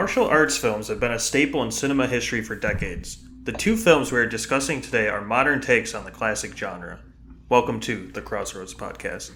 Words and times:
Martial 0.00 0.28
arts 0.28 0.56
films 0.56 0.88
have 0.88 0.98
been 0.98 1.12
a 1.12 1.18
staple 1.18 1.62
in 1.62 1.70
cinema 1.70 2.06
history 2.06 2.40
for 2.40 2.56
decades. 2.56 3.22
The 3.42 3.52
two 3.52 3.76
films 3.76 4.10
we 4.10 4.18
are 4.18 4.24
discussing 4.24 4.80
today 4.80 5.08
are 5.08 5.20
modern 5.20 5.60
takes 5.60 5.94
on 5.94 6.06
the 6.06 6.10
classic 6.10 6.56
genre. 6.56 7.00
Welcome 7.50 7.80
to 7.80 8.06
the 8.06 8.22
Crossroads 8.22 8.72
Podcast. 8.72 9.32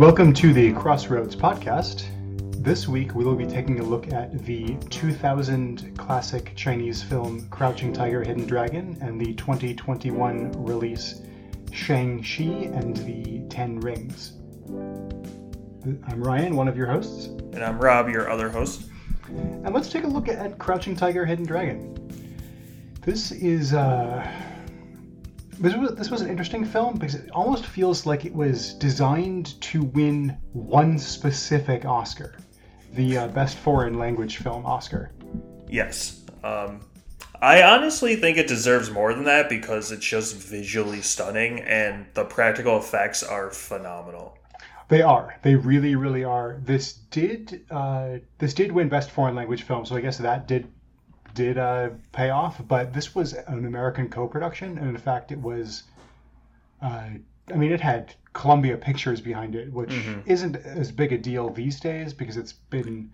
Welcome 0.00 0.32
to 0.32 0.54
the 0.54 0.72
Crossroads 0.72 1.36
podcast. 1.36 2.04
This 2.64 2.88
week 2.88 3.14
we 3.14 3.22
will 3.22 3.36
be 3.36 3.44
taking 3.44 3.80
a 3.80 3.82
look 3.82 4.10
at 4.14 4.46
the 4.46 4.74
2000 4.88 5.94
classic 5.98 6.54
Chinese 6.56 7.02
film 7.02 7.46
Crouching 7.50 7.92
Tiger, 7.92 8.24
Hidden 8.24 8.46
Dragon 8.46 8.96
and 9.02 9.20
the 9.20 9.34
2021 9.34 10.52
release 10.52 11.20
Shang-Chi 11.70 12.70
and 12.74 12.96
the 12.96 13.46
Ten 13.50 13.78
Rings. 13.78 14.38
I'm 14.72 16.24
Ryan, 16.24 16.56
one 16.56 16.66
of 16.66 16.78
your 16.78 16.86
hosts. 16.86 17.26
And 17.26 17.62
I'm 17.62 17.78
Rob, 17.78 18.08
your 18.08 18.30
other 18.30 18.48
host. 18.48 18.88
And 19.28 19.74
let's 19.74 19.90
take 19.90 20.04
a 20.04 20.08
look 20.08 20.28
at 20.28 20.58
Crouching 20.58 20.96
Tiger, 20.96 21.26
Hidden 21.26 21.44
Dragon. 21.44 21.94
This 23.02 23.32
is 23.32 23.74
uh, 23.74 24.26
this 25.60 25.76
was 25.76 25.94
this 25.94 26.10
was 26.10 26.22
an 26.22 26.30
interesting 26.30 26.64
film 26.64 26.94
because 26.94 27.14
it 27.14 27.30
almost 27.32 27.66
feels 27.66 28.06
like 28.06 28.24
it 28.24 28.34
was 28.34 28.74
designed 28.74 29.60
to 29.60 29.82
win 29.82 30.36
one 30.52 30.98
specific 30.98 31.84
Oscar, 31.84 32.36
the 32.94 33.18
uh, 33.18 33.28
best 33.28 33.58
foreign 33.58 33.98
language 33.98 34.38
film 34.38 34.64
Oscar. 34.64 35.12
Yes. 35.68 36.22
Um, 36.42 36.80
I 37.42 37.62
honestly 37.62 38.16
think 38.16 38.38
it 38.38 38.48
deserves 38.48 38.90
more 38.90 39.12
than 39.12 39.24
that 39.24 39.48
because 39.48 39.92
it's 39.92 40.04
just 40.04 40.34
visually 40.36 41.02
stunning 41.02 41.60
and 41.60 42.06
the 42.14 42.24
practical 42.24 42.78
effects 42.78 43.22
are 43.22 43.50
phenomenal. 43.50 44.38
They 44.88 45.02
are. 45.02 45.38
They 45.42 45.54
really, 45.54 45.94
really 45.94 46.24
are. 46.24 46.58
This 46.64 46.94
did 46.94 47.66
uh, 47.70 48.16
this 48.38 48.54
did 48.54 48.72
win 48.72 48.88
best 48.88 49.10
foreign 49.10 49.34
language 49.34 49.62
film, 49.62 49.84
so 49.84 49.94
I 49.94 50.00
guess 50.00 50.16
that 50.18 50.48
did 50.48 50.68
did 51.34 51.58
uh, 51.58 51.90
pay 52.12 52.30
off. 52.30 52.60
But 52.66 52.92
this 52.92 53.14
was 53.14 53.32
an 53.32 53.64
American 53.64 54.08
co-production, 54.08 54.78
and 54.78 54.88
in 54.88 54.96
fact, 54.96 55.32
it 55.32 55.40
was. 55.40 55.84
Uh, 56.82 57.10
I 57.52 57.56
mean, 57.56 57.72
it 57.72 57.80
had 57.80 58.14
Columbia 58.32 58.76
Pictures 58.76 59.20
behind 59.20 59.54
it, 59.54 59.72
which 59.72 59.90
mm-hmm. 59.90 60.20
isn't 60.26 60.56
as 60.56 60.92
big 60.92 61.12
a 61.12 61.18
deal 61.18 61.50
these 61.50 61.80
days 61.80 62.12
because 62.14 62.36
it's 62.36 62.52
been 62.52 63.10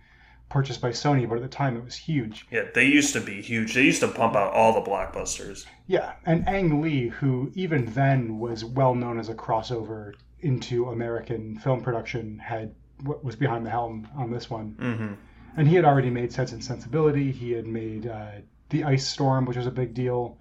purchased 0.50 0.80
by 0.80 0.90
Sony. 0.90 1.28
But 1.28 1.36
at 1.36 1.42
the 1.42 1.48
time, 1.48 1.76
it 1.76 1.84
was 1.84 1.96
huge. 1.96 2.46
Yeah, 2.50 2.64
they 2.74 2.84
used 2.84 3.12
to 3.14 3.20
be 3.20 3.40
huge. 3.40 3.74
They 3.74 3.82
used 3.82 4.00
to 4.00 4.08
pump 4.08 4.36
out 4.36 4.52
all 4.52 4.72
the 4.72 4.88
blockbusters. 4.88 5.66
Yeah, 5.86 6.12
and 6.26 6.46
Ang 6.48 6.82
Lee, 6.82 7.08
who 7.08 7.50
even 7.54 7.86
then 7.86 8.38
was 8.38 8.64
well 8.64 8.94
known 8.94 9.18
as 9.18 9.28
a 9.28 9.34
crossover 9.34 10.12
into 10.40 10.90
American 10.90 11.58
film 11.58 11.80
production, 11.80 12.38
had 12.38 12.74
was 13.04 13.36
behind 13.36 13.66
the 13.66 13.70
helm 13.70 14.08
on 14.16 14.30
this 14.30 14.48
one. 14.48 14.76
Mm-hmm 14.78 15.14
and 15.56 15.68
he 15.68 15.74
had 15.74 15.84
already 15.84 16.10
made 16.10 16.32
Sense 16.32 16.52
and 16.52 16.62
Sensibility. 16.62 17.32
He 17.32 17.52
had 17.52 17.66
made 17.66 18.06
uh, 18.06 18.32
The 18.70 18.84
Ice 18.84 19.06
Storm, 19.06 19.46
which 19.46 19.56
was 19.56 19.66
a 19.66 19.70
big 19.70 19.94
deal. 19.94 20.38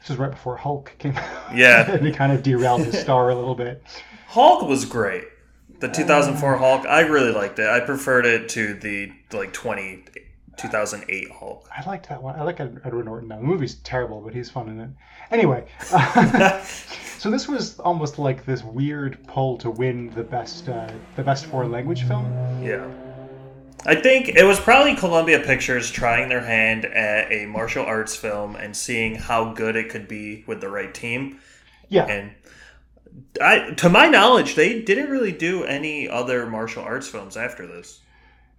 This 0.00 0.10
was 0.10 0.18
right 0.18 0.30
before 0.30 0.56
Hulk 0.56 0.94
came 0.98 1.16
out. 1.16 1.54
Yeah, 1.54 1.90
and 1.90 2.06
he 2.06 2.12
kind 2.12 2.32
of 2.32 2.42
derailed 2.42 2.82
his 2.82 2.98
star 2.98 3.30
a 3.30 3.34
little 3.34 3.54
bit. 3.54 3.82
Hulk 4.28 4.62
was 4.68 4.84
great. 4.84 5.24
The 5.80 5.88
2004 5.88 6.54
uh, 6.54 6.58
Hulk, 6.58 6.86
I 6.86 7.00
really 7.00 7.32
liked 7.32 7.58
it. 7.58 7.68
I 7.68 7.80
preferred 7.80 8.26
it 8.26 8.48
to 8.50 8.74
the 8.74 9.12
like 9.32 9.52
20 9.52 10.04
2008 10.58 11.30
Hulk. 11.30 11.68
I 11.74 11.88
liked 11.88 12.08
that 12.08 12.22
one. 12.22 12.38
I 12.38 12.42
like 12.42 12.60
Edward 12.60 13.04
Norton 13.04 13.28
now. 13.28 13.36
The 13.36 13.44
movie's 13.44 13.76
terrible, 13.76 14.20
but 14.20 14.34
he's 14.34 14.50
fun 14.50 14.68
in 14.68 14.80
it. 14.80 14.90
Anyway, 15.30 15.66
uh, 15.92 16.62
so 17.18 17.30
this 17.30 17.48
was 17.48 17.78
almost 17.78 18.18
like 18.18 18.44
this 18.44 18.62
weird 18.64 19.24
pull 19.26 19.56
to 19.58 19.70
win 19.70 20.10
the 20.10 20.24
best 20.24 20.68
uh, 20.68 20.90
the 21.16 21.22
best 21.22 21.46
foreign 21.46 21.70
language 21.70 22.02
film. 22.04 22.26
Yeah. 22.62 22.88
I 23.88 23.94
think 23.94 24.28
it 24.28 24.44
was 24.44 24.60
probably 24.60 24.94
Columbia 24.94 25.40
Pictures 25.40 25.90
trying 25.90 26.28
their 26.28 26.44
hand 26.44 26.84
at 26.84 27.32
a 27.32 27.46
martial 27.46 27.86
arts 27.86 28.14
film 28.14 28.54
and 28.54 28.76
seeing 28.76 29.14
how 29.14 29.54
good 29.54 29.76
it 29.76 29.88
could 29.88 30.06
be 30.06 30.44
with 30.46 30.60
the 30.60 30.68
right 30.68 30.92
team. 30.92 31.40
Yeah. 31.88 32.04
And 32.04 32.34
I, 33.40 33.70
to 33.76 33.88
my 33.88 34.06
knowledge, 34.06 34.56
they 34.56 34.82
didn't 34.82 35.08
really 35.08 35.32
do 35.32 35.64
any 35.64 36.06
other 36.06 36.44
martial 36.46 36.82
arts 36.82 37.08
films 37.08 37.34
after 37.38 37.66
this. 37.66 38.00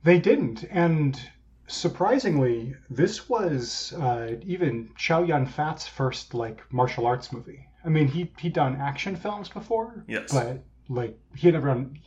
They 0.03 0.17
didn't, 0.17 0.63
and 0.71 1.19
surprisingly, 1.67 2.75
this 2.89 3.29
was 3.29 3.93
uh, 3.93 4.35
even 4.41 4.89
Chow 4.97 5.21
Yun 5.21 5.45
Fat's 5.45 5.85
first 5.85 6.33
like 6.33 6.61
martial 6.73 7.05
arts 7.05 7.31
movie. 7.31 7.67
I 7.85 7.89
mean, 7.89 8.07
he 8.07 8.31
he'd 8.39 8.53
done 8.53 8.77
action 8.77 9.15
films 9.15 9.47
before, 9.47 10.03
yes, 10.07 10.33
but 10.33 10.63
like 10.89 11.19
he 11.35 11.47
had 11.47 11.53
never 11.53 11.67
done. 11.67 11.99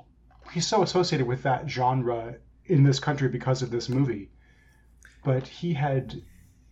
He's 0.52 0.66
so 0.66 0.82
associated 0.82 1.28
with 1.28 1.44
that 1.44 1.70
genre 1.70 2.34
in 2.72 2.82
this 2.82 2.98
country 2.98 3.28
because 3.28 3.62
of 3.62 3.70
this 3.70 3.88
movie. 3.88 4.30
But 5.24 5.46
he 5.46 5.74
had 5.74 6.22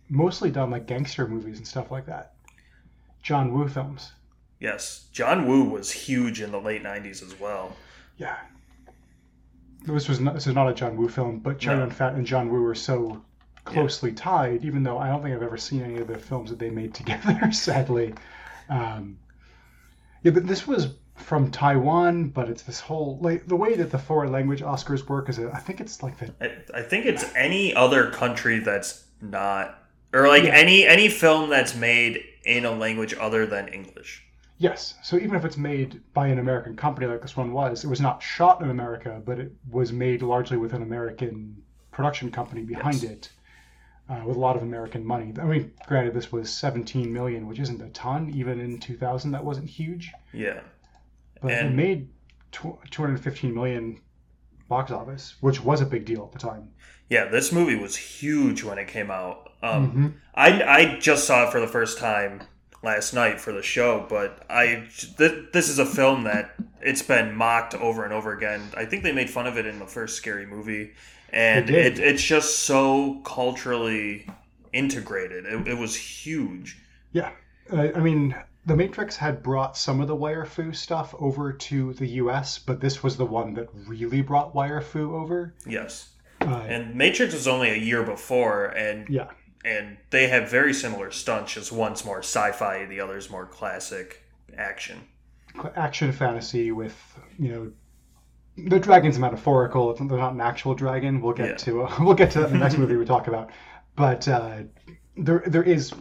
mostly 0.09 0.51
done 0.51 0.71
like 0.71 0.87
gangster 0.87 1.27
movies 1.27 1.57
and 1.57 1.67
stuff 1.67 1.91
like 1.91 2.05
that. 2.07 2.33
John 3.21 3.53
Woo 3.53 3.67
films. 3.67 4.11
Yes, 4.59 5.07
John 5.11 5.47
Woo 5.47 5.63
was 5.63 5.91
huge 5.91 6.41
in 6.41 6.51
the 6.51 6.59
late 6.59 6.83
'90s 6.83 7.23
as 7.23 7.39
well. 7.39 7.75
Yeah, 8.17 8.37
this 9.85 10.07
was 10.07 10.19
not, 10.19 10.33
this 10.33 10.47
is 10.47 10.53
not 10.53 10.69
a 10.69 10.73
John 10.73 10.97
Woo 10.97 11.07
film, 11.07 11.39
but 11.39 11.59
Chow 11.59 11.77
Yun 11.77 11.91
Fat 11.91 12.13
and 12.13 12.25
John 12.25 12.49
Woo 12.49 12.61
were 12.61 12.75
so 12.75 13.21
closely 13.63 14.09
yeah. 14.11 14.17
tied. 14.17 14.65
Even 14.65 14.83
though 14.83 14.97
I 14.97 15.07
don't 15.07 15.21
think 15.21 15.35
I've 15.35 15.43
ever 15.43 15.57
seen 15.57 15.81
any 15.81 15.97
of 15.97 16.07
the 16.07 16.17
films 16.17 16.49
that 16.49 16.59
they 16.59 16.69
made 16.69 16.93
together, 17.01 17.51
sadly. 17.51 18.13
Um, 18.69 19.17
yeah, 20.23 20.31
but 20.31 20.47
this 20.47 20.67
was 20.67 20.93
from 21.15 21.51
Taiwan, 21.51 22.29
but 22.29 22.49
it's 22.49 22.63
this 22.63 22.79
whole 22.79 23.17
like 23.21 23.47
the 23.47 23.55
way 23.55 23.75
that 23.75 23.91
the 23.91 23.97
foreign 23.97 24.31
language 24.31 24.61
Oscars 24.61 25.07
work 25.07 25.29
is 25.29 25.39
I 25.39 25.59
think 25.59 25.79
it's 25.79 26.03
like 26.03 26.17
the 26.17 26.33
I, 26.41 26.79
I 26.79 26.81
think 26.81 27.05
it's 27.05 27.25
any 27.35 27.73
other 27.73 28.09
country 28.11 28.59
that's 28.59 29.05
not 29.21 29.79
or 30.13 30.27
like 30.27 30.43
yeah. 30.43 30.55
any 30.55 30.85
any 30.85 31.09
film 31.09 31.49
that's 31.49 31.75
made 31.75 32.23
in 32.43 32.65
a 32.65 32.71
language 32.71 33.13
other 33.19 33.45
than 33.45 33.67
English. 33.67 34.23
Yes. 34.57 34.95
So 35.03 35.15
even 35.17 35.35
if 35.35 35.43
it's 35.43 35.57
made 35.57 36.01
by 36.13 36.27
an 36.27 36.37
American 36.37 36.75
company 36.75 37.07
like 37.07 37.21
this 37.21 37.35
one 37.35 37.51
was, 37.51 37.83
it 37.83 37.87
was 37.87 38.01
not 38.01 38.21
shot 38.21 38.61
in 38.61 38.69
America, 38.69 39.21
but 39.25 39.39
it 39.39 39.51
was 39.71 39.91
made 39.91 40.21
largely 40.21 40.57
with 40.57 40.73
an 40.73 40.83
American 40.83 41.63
production 41.91 42.31
company 42.31 42.61
behind 42.61 43.01
yes. 43.01 43.11
it. 43.11 43.29
Uh, 44.09 44.21
with 44.25 44.35
a 44.35 44.39
lot 44.39 44.57
of 44.57 44.63
American 44.63 45.05
money. 45.05 45.33
I 45.39 45.45
mean, 45.45 45.71
granted, 45.87 46.13
this 46.13 46.33
was 46.33 46.49
17 46.49 47.13
million, 47.13 47.47
which 47.47 47.59
isn't 47.61 47.81
a 47.81 47.87
ton. 47.91 48.29
Even 48.35 48.59
in 48.59 48.77
2000, 48.77 49.31
that 49.31 49.45
wasn't 49.45 49.69
huge. 49.69 50.11
Yeah 50.33 50.59
but 51.41 51.51
and, 51.51 51.69
it 51.69 51.75
made 51.75 52.09
215 52.51 53.53
million 53.53 53.99
box 54.67 54.91
office, 54.91 55.35
which 55.41 55.61
was 55.61 55.81
a 55.81 55.85
big 55.85 56.05
deal 56.05 56.23
at 56.23 56.31
the 56.31 56.39
time. 56.39 56.69
Yeah, 57.09 57.25
this 57.25 57.51
movie 57.51 57.75
was 57.75 57.95
huge 57.95 58.63
when 58.63 58.77
it 58.77 58.87
came 58.87 59.11
out. 59.11 59.51
Um, 59.61 59.87
mm-hmm. 59.87 60.07
I 60.33 60.63
I 60.63 60.99
just 60.99 61.25
saw 61.25 61.47
it 61.47 61.51
for 61.51 61.59
the 61.59 61.67
first 61.67 61.97
time 61.97 62.41
last 62.83 63.13
night 63.13 63.39
for 63.39 63.51
the 63.51 63.61
show, 63.61 64.05
but 64.09 64.45
I 64.49 64.87
th- 65.17 65.51
this 65.51 65.69
is 65.69 65.79
a 65.79 65.85
film 65.85 66.23
that 66.23 66.55
it's 66.81 67.01
been 67.01 67.35
mocked 67.35 67.75
over 67.75 68.03
and 68.03 68.13
over 68.13 68.33
again. 68.33 68.61
I 68.75 68.85
think 68.85 69.03
they 69.03 69.11
made 69.11 69.29
fun 69.29 69.45
of 69.45 69.57
it 69.57 69.65
in 69.65 69.79
the 69.79 69.85
first 69.85 70.15
Scary 70.15 70.45
Movie, 70.45 70.93
and 71.31 71.69
it, 71.69 71.99
it's 71.99 72.23
just 72.23 72.59
so 72.59 73.21
culturally 73.25 74.27
integrated. 74.73 75.45
It, 75.45 75.67
it 75.67 75.77
was 75.77 75.95
huge. 75.95 76.77
Yeah, 77.11 77.31
I 77.71 77.99
mean, 77.99 78.35
the 78.65 78.75
Matrix 78.75 79.15
had 79.15 79.41
brought 79.41 79.75
some 79.75 80.01
of 80.01 80.07
the 80.07 80.15
wire 80.15 80.45
fu 80.45 80.71
stuff 80.71 81.15
over 81.19 81.51
to 81.51 81.93
the 81.93 82.07
US, 82.07 82.59
but 82.59 82.79
this 82.79 83.01
was 83.01 83.17
the 83.17 83.25
one 83.25 83.53
that 83.55 83.69
really 83.87 84.21
brought 84.21 84.53
wire 84.53 84.81
fu 84.81 85.15
over. 85.15 85.55
Yes. 85.65 86.09
Uh, 86.41 86.65
and 86.67 86.95
Matrix 86.95 87.33
was 87.33 87.47
only 87.47 87.69
a 87.69 87.75
year 87.75 88.03
before, 88.03 88.65
and 88.67 89.07
yeah, 89.09 89.29
and 89.63 89.97
they 90.09 90.27
have 90.27 90.49
very 90.49 90.73
similar 90.73 91.11
stunts. 91.11 91.53
Just 91.53 91.71
one's 91.71 92.03
more 92.03 92.19
sci-fi, 92.19 92.85
the 92.85 92.99
other's 92.99 93.29
more 93.29 93.45
classic 93.45 94.23
action. 94.57 95.01
Action 95.75 96.11
fantasy 96.11 96.71
with 96.71 96.95
you 97.37 97.49
know 97.49 97.71
the 98.69 98.79
dragon's 98.79 99.19
metaphorical. 99.19 99.93
They're 99.93 100.17
not 100.17 100.33
an 100.33 100.41
actual 100.41 100.73
dragon. 100.73 101.21
We'll 101.21 101.33
get 101.33 101.49
yeah. 101.49 101.55
to 101.57 101.83
uh, 101.83 101.95
we'll 101.99 102.15
get 102.15 102.31
to 102.31 102.39
that 102.39 102.47
in 102.47 102.53
the 102.53 102.59
next 102.59 102.77
movie 102.79 102.95
we 102.95 103.05
talk 103.05 103.27
about. 103.27 103.51
But 103.95 104.27
uh, 104.27 104.63
there 105.17 105.43
there 105.45 105.63
is 105.63 105.93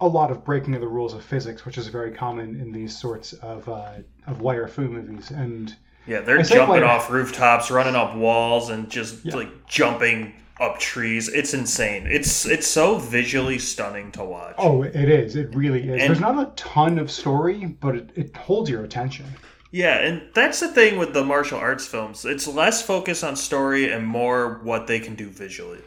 a 0.00 0.06
lot 0.06 0.30
of 0.30 0.44
breaking 0.44 0.74
of 0.74 0.80
the 0.80 0.88
rules 0.88 1.14
of 1.14 1.24
physics, 1.24 1.64
which 1.64 1.78
is 1.78 1.88
very 1.88 2.12
common 2.12 2.60
in 2.60 2.72
these 2.72 2.96
sorts 2.96 3.32
of 3.34 3.68
uh, 3.68 3.94
of 4.26 4.40
wire 4.40 4.68
fu 4.68 4.88
movies. 4.88 5.30
And 5.30 5.74
yeah, 6.06 6.20
they're 6.20 6.42
jumping 6.42 6.82
off 6.82 7.10
rooftops, 7.10 7.70
running 7.70 7.96
up 7.96 8.14
walls, 8.14 8.70
and 8.70 8.90
just 8.90 9.24
yeah. 9.24 9.36
like 9.36 9.66
jumping 9.66 10.34
up 10.60 10.78
trees. 10.78 11.28
It's 11.28 11.54
insane. 11.54 12.06
It's 12.06 12.46
it's 12.46 12.66
so 12.66 12.98
visually 12.98 13.58
stunning 13.58 14.12
to 14.12 14.24
watch. 14.24 14.54
Oh, 14.58 14.82
it 14.82 14.94
is. 14.94 15.36
It 15.36 15.54
really 15.54 15.82
is. 15.82 16.00
And, 16.00 16.00
There's 16.00 16.20
not 16.20 16.38
a 16.38 16.50
ton 16.56 16.98
of 16.98 17.10
story, 17.10 17.76
but 17.80 17.96
it, 17.96 18.10
it 18.14 18.36
holds 18.36 18.70
your 18.70 18.84
attention. 18.84 19.26
Yeah, 19.70 19.98
and 19.98 20.22
that's 20.34 20.60
the 20.60 20.68
thing 20.68 20.98
with 20.98 21.12
the 21.12 21.24
martial 21.24 21.58
arts 21.58 21.86
films. 21.86 22.24
It's 22.24 22.48
less 22.48 22.80
focus 22.80 23.22
on 23.22 23.36
story 23.36 23.92
and 23.92 24.06
more 24.06 24.60
what 24.62 24.86
they 24.86 24.98
can 24.98 25.14
do 25.14 25.28
visually. 25.28 25.80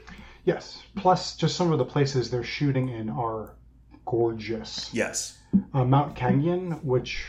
Yes. 0.45 0.83
Plus, 0.95 1.35
just 1.35 1.55
some 1.55 1.71
of 1.71 1.79
the 1.79 1.85
places 1.85 2.29
they're 2.29 2.43
shooting 2.43 2.89
in 2.89 3.09
are 3.09 3.55
gorgeous. 4.11 4.89
Yes. 4.93 5.37
Uh, 5.73 5.85
Mount 5.85 6.15
Canyon, 6.15 6.71
which 6.83 7.25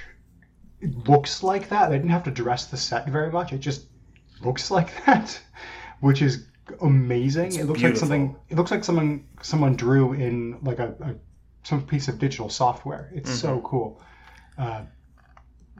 looks 1.06 1.42
like 1.42 1.68
that. 1.70 1.88
They 1.90 1.96
didn't 1.96 2.10
have 2.10 2.24
to 2.24 2.30
dress 2.30 2.66
the 2.66 2.76
set 2.76 3.08
very 3.08 3.30
much. 3.30 3.52
It 3.52 3.58
just 3.58 3.86
looks 4.42 4.70
like 4.70 4.90
that, 5.06 5.40
which 6.00 6.22
is 6.22 6.46
amazing. 6.80 7.46
It's 7.46 7.56
it 7.56 7.64
looks 7.66 7.80
beautiful. 7.80 8.08
like 8.08 8.18
something. 8.20 8.36
It 8.48 8.56
looks 8.56 8.70
like 8.70 8.84
someone 8.84 9.24
someone 9.42 9.76
drew 9.76 10.12
in 10.12 10.58
like 10.62 10.78
a, 10.78 10.94
a 11.00 11.14
some 11.64 11.86
piece 11.86 12.08
of 12.08 12.18
digital 12.18 12.48
software. 12.48 13.10
It's 13.14 13.30
so 13.32 13.56
Mm-hmm. 13.56 13.66
cool. 13.66 14.00
Uh, 14.58 14.82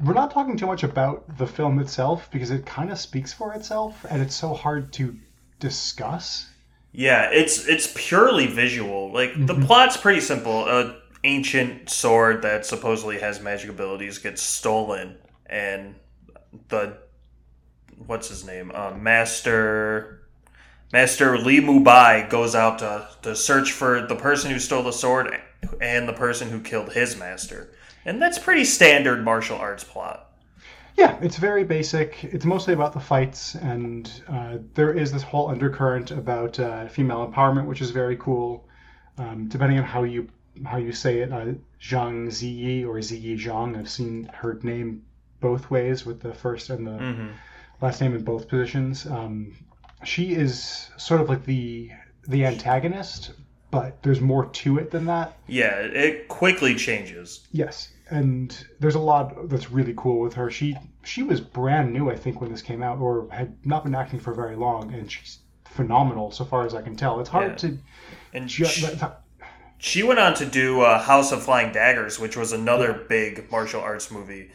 we're 0.04 0.14
not 0.14 0.31
talking 0.31 0.56
too 0.56 0.66
much 0.66 0.82
about 0.84 1.37
the 1.38 1.46
film 1.46 1.78
itself 1.78 2.28
because 2.32 2.50
it 2.50 2.64
kind 2.64 2.90
of 2.90 2.99
speaks 2.99 3.32
for 3.32 3.52
itself, 3.54 4.04
and 4.08 4.22
it's 4.22 4.34
so 4.34 4.54
hard 4.54 4.93
to 4.94 5.16
discuss. 5.60 6.49
Yeah, 6.93 7.31
it's 7.33 7.67
it's 7.67 7.91
purely 7.94 8.47
visual. 8.47 9.11
Like 9.12 9.33
the 9.47 9.55
Mhm. 9.55 9.67
plot's 9.67 9.97
pretty 9.97 10.21
simple. 10.21 10.69
A 10.69 10.97
ancient 11.25 11.89
sword 11.89 12.43
that 12.43 12.67
supposedly 12.67 13.19
has 13.21 13.41
magic 13.41 13.71
abilities 13.71 14.19
gets 14.19 14.43
stolen, 14.43 15.17
and 15.47 15.94
the 16.69 16.99
what's 18.06 18.29
his 18.29 18.44
name, 18.44 18.71
uh, 18.75 18.91
Master 18.91 20.19
Master 20.93 21.39
Li 21.39 21.61
Mubai 21.61 22.29
goes 22.29 22.55
out 22.55 22.79
to 22.81 23.09
to 23.23 23.35
search 23.35 23.73
for 23.73 24.06
the 24.06 24.17
person 24.17 24.50
who 24.50 24.59
stole 24.59 24.83
the 24.83 24.93
sword 24.93 25.35
and 25.81 26.06
the 26.06 26.12
person 26.12 26.50
who 26.50 26.61
killed 26.61 26.93
his 26.93 27.17
master, 27.17 27.73
and 28.05 28.21
that's 28.21 28.38
pretty 28.38 28.65
standard 28.65 29.25
martial 29.25 29.56
arts 29.56 29.85
plot. 29.85 30.31
Yeah, 30.97 31.19
it's 31.23 31.37
very 31.37 31.65
basic. 31.65 32.25
It's 32.25 32.44
mostly 32.44 32.75
about 32.75 32.93
the 32.93 33.00
fights, 33.00 33.55
and 33.55 34.11
uh, 34.29 34.59
there 34.75 34.93
is 34.93 35.12
this 35.12 35.23
whole 35.23 35.49
undercurrent 35.49 36.11
about 36.11 36.59
uh, 36.61 36.89
female 36.89 37.27
empowerment, 37.27 37.67
which 37.67 37.81
is 37.81 37.91
very 37.91 38.17
cool. 38.17 38.69
Um, 39.19 39.49
depending 39.49 39.79
on 39.79 39.85
how 39.85 40.05
you 40.05 40.29
how 40.67 40.77
you 40.77 40.93
say 40.93 41.21
it, 41.21 41.33
uh, 41.33 41.55
Zhang 41.81 42.29
Ziyi 42.29 42.87
or 42.87 42.97
Ziyi 42.97 43.39
Zhang. 43.39 43.79
I've 43.79 43.89
seen 43.89 44.31
her 44.35 44.59
name 44.62 45.03
both 45.41 45.71
ways 45.71 46.05
with 46.06 46.21
the 46.21 46.33
first 46.35 46.71
and 46.71 46.87
the 46.87 46.93
hmm 46.99 47.29
last 47.81 48.00
name 48.00 48.15
in 48.15 48.23
both 48.23 48.49
positions. 48.49 49.06
Um, 49.06 49.55
she 50.05 50.35
is 50.35 50.88
sort 50.97 51.21
of 51.21 51.29
like 51.29 51.45
the 51.45 51.91
the 52.29 52.47
antagonist, 52.47 53.33
but 53.71 54.03
there's 54.03 54.21
more 54.21 54.47
to 54.47 54.79
it 54.79 54.91
than 54.91 55.06
that. 55.06 55.37
Yeah, 55.49 55.77
it 55.79 56.29
quickly 56.29 56.75
changes. 56.77 57.47
Yes, 57.50 57.88
and 58.12 58.67
there's 58.81 58.94
a 58.94 58.99
lot 59.00 59.49
that's 59.49 59.70
really 59.70 59.94
cool 59.97 60.20
with 60.20 60.35
her. 60.35 60.50
She 60.50 60.76
she 61.03 61.23
was 61.23 61.41
brand 61.41 61.93
new, 61.93 62.11
I 62.11 62.17
think, 62.17 62.41
when 62.41 62.50
this 62.50 62.62
came 62.62 62.82
out, 62.82 62.99
or 62.99 63.29
had 63.31 63.55
not 63.67 63.85
been 63.85 63.94
acting 63.94 64.20
for 64.20 64.32
very 64.35 64.55
long, 64.56 64.93
and 64.94 65.11
she's 65.11 65.38
phenomenal 65.64 66.31
so 66.31 66.44
far 66.44 66.67
as 66.67 66.75
I 66.75 66.82
can 66.82 66.94
tell. 66.97 67.19
It's 67.20 67.29
hard 67.31 67.50
Yeah. 67.53 67.56
to 67.56 67.79
And 68.35 68.49
ju- 68.49 68.64
sh- 68.67 68.82
that- 69.00 69.20
She 69.79 70.03
went 70.05 70.20
on 70.20 70.35
to 70.35 70.47
do 70.47 70.81
uh, 70.82 70.99
House 71.03 71.32
of 71.32 71.43
Flying 71.43 71.73
Daggers, 71.73 72.19
which 72.20 72.37
was 72.37 72.53
another 72.53 72.93
big 73.09 73.50
martial 73.50 73.81
arts 73.81 74.11
movie. 74.12 74.50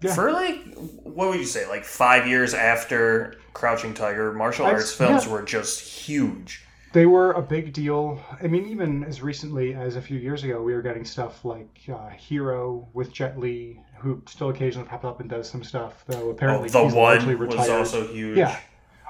Yeah. 0.00 0.14
For 0.14 0.32
like, 0.32 0.58
what 0.74 1.28
would 1.28 1.38
you 1.38 1.46
say, 1.46 1.68
like 1.68 1.84
five 1.84 2.26
years 2.26 2.52
after 2.54 3.36
Crouching 3.52 3.94
Tiger, 3.94 4.32
martial 4.32 4.66
arts 4.66 4.92
films 4.92 5.24
yeah. 5.26 5.32
were 5.32 5.42
just 5.42 5.80
huge. 5.80 6.64
They 6.92 7.06
were 7.06 7.32
a 7.32 7.42
big 7.42 7.72
deal. 7.72 8.20
I 8.42 8.46
mean, 8.46 8.66
even 8.66 9.04
as 9.04 9.22
recently 9.22 9.74
as 9.74 9.96
a 9.96 10.02
few 10.02 10.18
years 10.18 10.44
ago, 10.44 10.62
we 10.62 10.74
were 10.74 10.82
getting 10.82 11.04
stuff 11.04 11.44
like 11.44 11.80
uh, 11.92 12.08
Hero 12.10 12.88
with 12.92 13.12
Jet 13.12 13.38
Li, 13.38 13.80
who 13.98 14.20
still 14.26 14.50
occasionally 14.50 14.88
pops 14.88 15.04
up 15.04 15.20
and 15.20 15.30
does 15.30 15.48
some 15.48 15.62
stuff. 15.64 16.04
Though 16.06 16.28
Oh, 16.28 16.30
apparently 16.30 16.68
the 16.68 16.82
he's 16.84 16.94
largely 16.94 17.34
one 17.34 17.48
was 17.48 17.68
also 17.68 18.06
huge. 18.08 18.36
Yeah. 18.38 18.58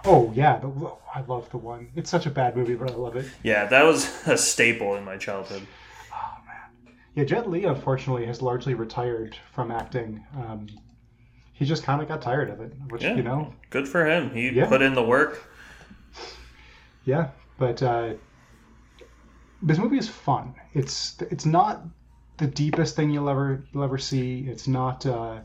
Oh 0.04 0.32
yeah, 0.34 0.58
the, 0.58 0.68
I 1.14 1.20
love 1.22 1.48
the 1.50 1.58
one. 1.58 1.88
It's 1.94 2.10
such 2.10 2.26
a 2.26 2.30
bad 2.30 2.56
movie, 2.56 2.74
but 2.74 2.90
I 2.90 2.94
love 2.94 3.16
it. 3.16 3.26
Yeah, 3.42 3.66
that 3.66 3.84
was 3.84 4.10
a 4.26 4.36
staple 4.36 4.96
in 4.96 5.04
my 5.04 5.16
childhood. 5.16 5.62
Oh 6.12 6.36
man. 6.46 6.94
Yeah, 7.14 7.24
Jet 7.24 7.48
Li 7.48 7.64
unfortunately 7.64 8.26
has 8.26 8.42
largely 8.42 8.74
retired 8.74 9.36
from 9.52 9.70
acting. 9.70 10.24
Um, 10.36 10.66
he 11.52 11.64
just 11.64 11.84
kind 11.84 12.02
of 12.02 12.08
got 12.08 12.20
tired 12.22 12.50
of 12.50 12.60
it, 12.60 12.72
which 12.88 13.02
Yeah. 13.02 13.14
you 13.14 13.22
know, 13.22 13.54
Good 13.70 13.86
for 13.88 14.04
him. 14.06 14.30
He 14.30 14.50
Yeah. 14.50 14.66
put 14.68 14.82
in 14.82 14.94
the 14.94 15.02
work. 15.02 15.44
yeah. 17.04 17.28
But 17.62 17.80
uh, 17.80 18.14
this 19.62 19.78
movie 19.78 19.96
is 19.96 20.08
fun. 20.08 20.56
It's 20.74 21.14
it's 21.30 21.46
not 21.46 21.84
the 22.38 22.48
deepest 22.48 22.96
thing 22.96 23.10
you'll 23.10 23.28
ever 23.28 23.62
you'll 23.72 23.84
ever 23.84 23.98
see. 23.98 24.44
It's 24.48 24.66
not. 24.66 25.06
Uh, 25.06 25.38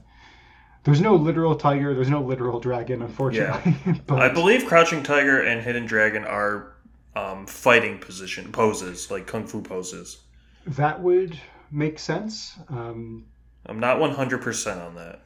there's 0.83 0.99
no 0.99 1.15
literal 1.15 1.55
tiger. 1.55 1.93
There's 1.93 2.09
no 2.09 2.23
literal 2.23 2.59
dragon, 2.59 3.03
unfortunately. 3.03 4.01
but 4.07 4.19
I 4.19 4.29
believe 4.29 4.65
Crouching 4.65 5.03
Tiger 5.03 5.43
and 5.43 5.61
Hidden 5.61 5.85
Dragon 5.85 6.25
are 6.25 6.73
um, 7.15 7.45
fighting 7.45 7.99
position 7.99 8.51
poses, 8.51 9.11
like 9.11 9.27
kung 9.27 9.45
fu 9.45 9.61
poses. 9.61 10.17
that 10.65 10.99
would 10.99 11.39
make 11.69 11.99
sense. 11.99 12.57
Um, 12.69 13.27
I'm 13.67 13.79
not 13.79 13.97
100% 13.97 14.83
on 14.83 14.95
that. 14.95 15.21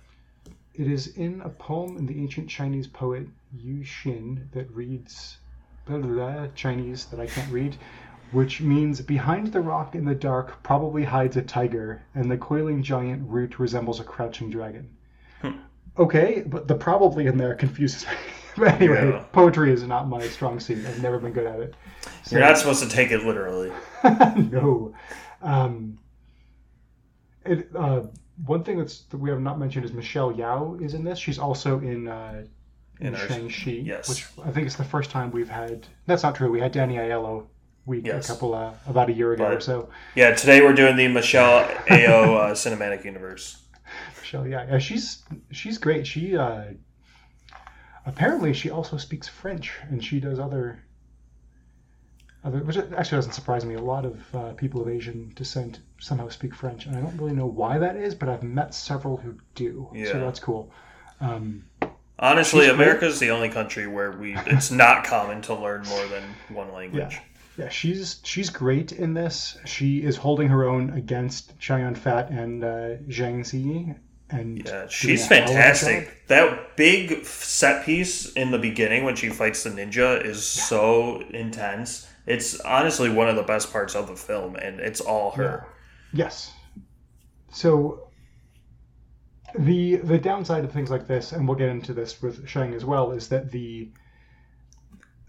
It 0.74 0.92
is 0.92 1.08
in 1.16 1.40
a 1.40 1.50
poem 1.50 1.96
in 1.96 2.06
the 2.06 2.20
ancient 2.20 2.50
Chinese 2.50 2.88
poet 2.88 3.28
Yu 3.56 3.86
Xin 3.86 4.52
that 4.52 4.70
reads 4.76 5.38
blah, 5.86 5.98
blah, 5.98 6.48
Chinese 6.56 7.06
that 7.06 7.20
I 7.20 7.28
can't 7.28 7.52
read, 7.52 7.76
which 8.32 8.62
means 8.62 9.02
behind 9.02 9.48
the 9.48 9.62
rock 9.62 9.96
in 9.96 10.06
the 10.06 10.16
dark 10.16 10.62
probably 10.64 11.04
hides 11.04 11.38
a 11.38 11.42
tiger, 11.42 12.02
and 12.16 12.30
the 12.30 12.38
coiling 12.38 12.82
giant 12.84 13.28
root 13.28 13.60
resembles 13.60 14.00
a 14.00 14.04
crouching 14.04 14.50
dragon. 14.50 14.90
Hmm. 15.42 15.52
Okay, 15.98 16.44
but 16.46 16.68
the 16.68 16.76
probably 16.76 17.28
in 17.28 17.38
there 17.38 17.56
confuses 17.56 18.06
me. 18.08 18.14
but 18.58 18.74
anyway, 18.82 19.10
Yeah. 19.12 19.24
poetry 19.32 19.72
is 19.72 19.84
not 19.84 20.08
my 20.08 20.28
strong 20.28 20.60
suit. 20.60 20.86
I've 20.86 21.02
never 21.02 21.20
been 21.20 21.34
good 21.34 21.48
at 21.48 21.60
it. 21.60 21.76
So- 22.24 22.38
You're 22.38 22.46
not 22.48 22.58
supposed 22.58 22.84
to 22.84 22.90
take 22.90 23.12
it 23.12 23.24
literally. 23.26 23.72
no. 24.04 24.94
Um, 25.42 25.98
it, 27.46 27.70
uh, 27.76 28.04
one 28.46 28.64
thing 28.64 28.78
that's 28.78 29.02
that 29.06 29.18
we 29.18 29.30
have 29.30 29.42
not 29.42 29.60
mentioned 29.60 29.86
is 29.86 29.92
Michelle 29.94 30.32
Yeoh 30.32 30.82
is 30.82 30.94
in 30.94 31.04
this. 31.04 31.20
She's 31.20 31.40
also 31.40 31.80
in 31.80 32.08
uh, 32.08 32.46
in, 33.02 33.16
In 33.16 33.28
Shang-Chi, 33.28 33.72
yes. 33.72 34.08
which 34.08 34.26
I 34.46 34.52
think 34.52 34.68
it's 34.68 34.76
the 34.76 34.84
first 34.84 35.10
time 35.10 35.32
we've 35.32 35.50
had. 35.50 35.88
That's 36.06 36.24
not 36.24 36.36
true. 36.36 36.52
We 36.52 36.60
had 36.60 36.72
Danny 36.72 36.96
Aiello 36.96 37.48
week 37.86 38.06
Yes. 38.06 38.30
a 38.30 38.34
couple 38.34 38.54
uh, 38.54 38.74
about 38.88 39.10
a 39.10 39.14
year 39.14 39.34
ago 39.34 39.46
or 39.46 39.60
so. 39.60 39.90
Yeah, 40.16 40.34
today 40.36 40.62
we're 40.62 40.74
doing 40.74 40.96
the 40.96 41.08
Michelle 41.08 41.64
Yeoh 41.88 42.38
uh, 42.38 42.52
cinematic 42.54 43.04
universe. 43.04 43.62
Michelle, 44.20 44.48
yeah, 44.48 44.68
yeah, 44.70 44.78
she's 44.78 45.24
she's 45.52 45.78
great. 45.80 46.06
She 46.06 46.38
uh, 46.38 46.66
apparently 48.06 48.54
she 48.54 48.70
also 48.70 48.98
speaks 48.98 49.28
French, 49.28 49.72
and 49.90 50.04
she 50.04 50.20
does 50.20 50.40
other. 50.40 50.84
Other, 52.44 52.60
which 52.64 52.78
actually 52.78 53.18
doesn't 53.18 53.34
surprise 53.34 53.66
me. 53.66 53.76
A 53.76 53.82
lot 53.82 54.04
of 54.06 54.36
uh, 54.36 54.54
people 54.54 54.82
of 54.82 54.88
Asian 54.90 55.32
descent 55.36 55.80
somehow 56.00 56.28
speak 56.30 56.56
French, 56.56 56.88
and 56.88 56.96
I 56.96 57.02
don't 57.02 57.16
really 57.18 57.36
know 57.36 57.46
why 57.46 57.78
that 57.78 57.96
is, 57.96 58.16
but 58.16 58.30
I've 58.30 58.42
met 58.42 58.74
several 58.74 59.18
who 59.18 59.38
do. 59.54 59.90
Yeah. 59.94 60.12
So 60.12 60.20
that's 60.20 60.40
cool. 60.40 60.72
Um, 61.20 61.66
Honestly, 62.22 62.62
great. 62.68 62.76
America's 62.76 63.20
the 63.20 63.32
only 63.32 63.50
country 63.50 63.88
where 63.88 64.12
we 64.12 64.38
it's 64.46 64.70
not 64.72 65.04
common 65.04 65.42
to 65.44 65.56
learn 65.56 65.84
more 65.88 66.06
than 66.08 66.24
one 66.50 66.72
language. 66.72 67.16
yeah, 67.58 67.64
yeah, 67.66 67.70
she's 67.70 68.20
she's 68.24 68.50
great 68.50 68.92
in 68.92 69.14
this. 69.16 69.58
She 69.66 70.04
is 70.04 70.18
holding 70.18 70.48
her 70.50 70.64
own 70.70 70.92
against 70.92 71.58
Chow 71.60 71.78
Yun 71.78 71.96
Fat 71.96 72.30
and 72.30 72.64
uh, 72.64 72.68
Zhang 73.10 73.40
Ziyi, 73.42 73.96
and 74.30 74.64
Yeah, 74.66 74.88
she's 74.88 75.30
a 75.32 75.36
hell 75.36 75.44
of 75.44 75.50
a 75.50 75.54
job. 75.54 75.56
fantastic. 75.56 76.28
That 76.28 76.78
big 76.78 77.26
set 77.26 77.86
piece 77.86 78.32
in 78.34 78.52
the 78.52 78.60
beginning 78.60 79.04
when 79.04 79.16
she 79.16 79.30
fights 79.30 79.64
the 79.64 79.72
ninja 79.72 80.24
is 80.24 80.44
so 80.46 81.22
intense. 81.32 82.08
It's 82.28 82.60
honestly 82.62 83.10
one 83.10 83.28
of 83.30 83.36
the 83.36 83.44
best 83.44 83.72
parts 83.74 83.96
of 83.96 84.08
the 84.08 84.16
film, 84.16 84.56
and 84.56 84.80
it's 84.80 85.02
all 85.02 85.32
her. 85.32 85.66
Yes. 86.14 86.54
So 87.52 88.11
the 89.58 89.98
the 89.98 90.18
downside 90.18 90.64
of 90.64 90.72
things 90.72 90.90
like 90.90 91.08
this, 91.08 91.32
and 91.32 91.48
we'll 91.48 91.58
get 91.58 91.70
into 91.70 91.94
this 91.94 92.22
with 92.22 92.48
Shang 92.48 92.74
as 92.74 92.86
well, 92.86 93.12
is 93.12 93.30
that 93.30 93.52
the 93.52 93.90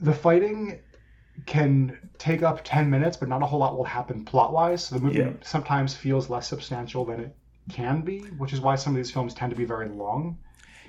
the 0.01 0.13
fighting 0.13 0.81
can 1.47 1.99
take 2.19 2.43
up 2.43 2.61
ten 2.65 2.91
minutes, 2.91 3.17
but 3.17 3.29
not 3.29 3.43
a 3.43 3.47
whole 3.47 3.61
lot 3.61 3.77
will 3.77 3.85
happen 3.85 4.25
plot 4.25 4.53
wise. 4.53 4.85
So 4.85 4.97
the 4.97 5.01
movie 5.01 5.21
Yeah. 5.21 5.31
sometimes 5.43 5.95
feels 5.95 6.29
less 6.29 6.47
substantial 6.49 7.05
than 7.05 7.21
it 7.21 7.37
can 7.71 8.03
be, 8.03 8.21
which 8.39 8.53
is 8.53 8.61
why 8.61 8.75
some 8.75 8.93
of 8.93 8.97
these 8.97 9.11
films 9.11 9.35
tend 9.35 9.51
to 9.51 9.57
be 9.57 9.65
very 9.65 9.89
long. 9.89 10.39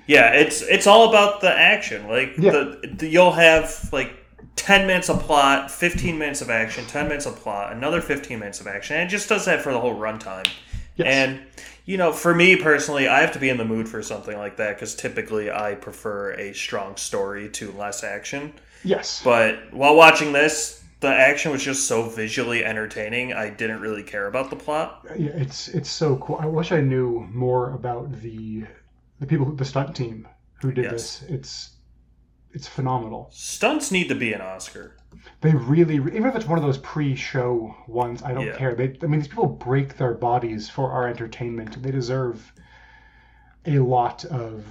Yeah, 0.06 0.32
it's 0.32 0.60
it's 0.62 0.86
all 0.86 1.08
about 1.08 1.40
the 1.40 1.50
action. 1.50 2.08
Like 2.08 2.34
Yeah. 2.38 2.50
the, 2.52 2.94
the 2.98 3.08
you'll 3.08 3.32
have 3.32 3.88
like 3.92 4.12
ten 4.56 4.86
minutes 4.86 5.08
of 5.08 5.20
plot, 5.20 5.70
fifteen 5.70 6.18
minutes 6.18 6.42
of 6.42 6.50
action, 6.50 6.84
ten 6.86 7.08
minutes 7.08 7.26
of 7.26 7.36
plot, 7.36 7.72
another 7.72 8.00
fifteen 8.00 8.38
minutes 8.38 8.60
of 8.60 8.66
action, 8.66 8.96
and 8.96 9.08
it 9.08 9.10
just 9.10 9.28
does 9.28 9.44
that 9.46 9.62
for 9.62 9.72
the 9.72 9.80
whole 9.80 9.94
runtime. 9.96 10.46
Yes. 10.96 11.08
And 11.08 11.40
you 11.84 11.96
know, 11.96 12.12
for 12.12 12.34
me 12.34 12.56
personally, 12.56 13.08
I 13.08 13.20
have 13.20 13.32
to 13.32 13.38
be 13.38 13.48
in 13.48 13.56
the 13.58 13.64
mood 13.64 13.88
for 13.88 14.02
something 14.02 14.36
like 14.36 14.56
that 14.56 14.76
because 14.76 14.94
typically 14.94 15.50
I 15.50 15.74
prefer 15.74 16.32
a 16.32 16.52
strong 16.54 16.96
story 16.96 17.48
to 17.50 17.72
less 17.72 18.02
action. 18.04 18.54
yes. 18.82 19.22
But 19.22 19.72
while 19.72 19.96
watching 19.96 20.32
this, 20.32 20.82
the 21.00 21.08
action 21.08 21.52
was 21.52 21.62
just 21.62 21.86
so 21.86 22.08
visually 22.08 22.64
entertaining. 22.64 23.32
I 23.32 23.50
didn't 23.50 23.80
really 23.80 24.02
care 24.02 24.26
about 24.26 24.50
the 24.50 24.56
plot. 24.56 25.06
Yeah, 25.16 25.32
it's 25.34 25.68
it's 25.68 25.90
so 25.90 26.16
cool. 26.16 26.36
I 26.40 26.46
wish 26.46 26.72
I 26.72 26.80
knew 26.80 27.26
more 27.32 27.70
about 27.72 28.12
the 28.20 28.64
the 29.20 29.26
people, 29.26 29.52
the 29.54 29.64
stunt 29.64 29.94
team 29.94 30.26
who 30.60 30.72
did 30.72 30.90
Yes. 30.90 30.90
this. 30.90 31.22
It's 31.28 31.73
it's 32.54 32.66
phenomenal. 32.68 33.28
Stunts 33.32 33.90
need 33.90 34.08
to 34.08 34.14
be 34.14 34.32
an 34.32 34.40
Oscar. 34.40 34.96
They 35.42 35.52
really, 35.52 35.96
even 35.96 36.24
if 36.26 36.34
it's 36.36 36.46
one 36.46 36.58
of 36.58 36.64
those 36.64 36.78
pre-show 36.78 37.74
ones, 37.86 38.22
I 38.22 38.32
don't 38.32 38.46
Yeah. 38.46 38.56
care. 38.56 38.74
They, 38.74 38.96
I 39.02 39.06
mean, 39.06 39.20
these 39.20 39.28
people 39.28 39.46
break 39.46 39.96
their 39.96 40.14
bodies 40.14 40.70
for 40.70 40.90
our 40.90 41.06
entertainment. 41.08 41.82
They 41.82 41.90
deserve 41.90 42.52
a 43.66 43.78
lot 43.78 44.24
of 44.26 44.64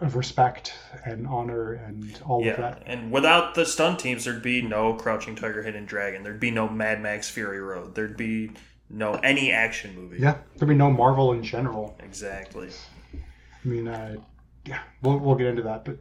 of 0.00 0.16
respect 0.16 0.74
and 1.04 1.26
honor 1.26 1.72
and 1.74 2.20
all 2.26 2.40
of 2.40 2.46
Yeah, 2.46 2.56
that. 2.56 2.82
and 2.84 3.12
without 3.12 3.54
the 3.54 3.64
stunt 3.64 4.00
teams, 4.00 4.24
there'd 4.24 4.42
be 4.42 4.60
no 4.60 4.94
Crouching 4.94 5.36
Tiger, 5.36 5.62
Hidden 5.62 5.86
Dragon. 5.86 6.24
There'd 6.24 6.40
be 6.40 6.50
no 6.50 6.68
Mad 6.68 7.00
Max 7.00 7.30
Fury 7.30 7.60
Road. 7.60 7.94
There'd 7.94 8.16
be 8.16 8.50
no 8.90 9.14
any 9.14 9.52
action 9.52 9.94
movie. 9.94 10.18
Yeah, 10.18 10.38
there'd 10.56 10.68
be 10.68 10.74
no 10.74 10.90
Marvel 10.90 11.32
in 11.32 11.42
general. 11.44 11.96
exactly. 12.02 12.70
I 13.14 13.68
mean, 13.68 13.86
uh, 13.88 14.16
yeah, 14.64 14.80
we'll, 15.02 15.18
we'll 15.18 15.34
get 15.34 15.46
into 15.48 15.62
that. 15.62 15.84
But 15.84 15.98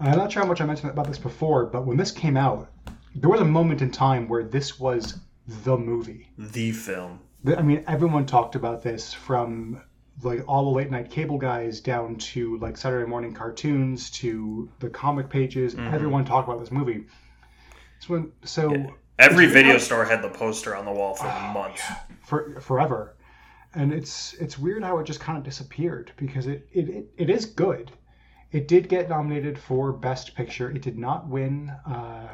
I'm 0.00 0.16
not 0.16 0.32
sure 0.32 0.42
how 0.42 0.48
much 0.48 0.60
I 0.60 0.66
mentioned 0.66 0.90
about 0.90 1.06
this 1.06 1.18
before, 1.18 1.66
but 1.66 1.86
when 1.86 1.96
this 1.96 2.10
came 2.10 2.36
out, 2.36 2.70
there 3.14 3.30
was 3.30 3.40
a 3.40 3.44
moment 3.44 3.82
in 3.82 3.90
time 3.90 4.28
where 4.28 4.42
this 4.42 4.78
was 4.80 5.18
the 5.64 5.76
movie. 5.76 6.28
The 6.38 6.72
film. 6.72 7.20
I 7.46 7.62
mean, 7.62 7.84
everyone 7.86 8.24
talked 8.26 8.54
about 8.54 8.82
this 8.82 9.12
from 9.12 9.82
like 10.22 10.42
all 10.48 10.64
the 10.64 10.70
late 10.70 10.90
night 10.90 11.10
cable 11.10 11.38
guys 11.38 11.80
down 11.80 12.16
to 12.16 12.56
like 12.58 12.76
Saturday 12.76 13.06
morning 13.08 13.34
cartoons 13.34 14.10
to 14.12 14.70
the 14.78 14.88
comic 14.88 15.28
pages. 15.28 15.74
Mhm. 15.74 15.92
Everyone 15.92 16.24
talked 16.24 16.48
about 16.48 16.60
this 16.60 16.70
movie. 16.70 17.04
So, 18.00 18.30
so 18.44 18.74
Yeah. 18.74 18.86
Every 19.18 19.46
video 19.46 19.78
store 19.78 20.04
had 20.04 20.22
the 20.22 20.28
poster 20.28 20.74
on 20.74 20.84
the 20.84 20.90
wall 20.90 21.14
for 21.14 21.26
Oh, 21.26 21.52
months. 21.52 21.82
for 22.24 22.60
forever. 22.60 23.13
And 23.74 23.92
it's 23.92 24.34
it's 24.34 24.58
weird 24.58 24.84
how 24.84 24.98
it 24.98 25.04
just 25.04 25.20
kind 25.20 25.36
of 25.36 25.44
disappeared 25.44 26.12
because 26.16 26.46
it, 26.46 26.68
it, 26.72 26.88
it, 26.88 27.06
it 27.16 27.30
is 27.30 27.44
good. 27.46 27.90
It 28.52 28.68
did 28.68 28.88
get 28.88 29.08
nominated 29.08 29.58
for 29.58 29.92
Best 29.92 30.34
Picture. 30.36 30.70
It 30.70 30.82
did 30.82 30.96
not 30.96 31.26
win. 31.28 31.70
Uh, 31.86 32.28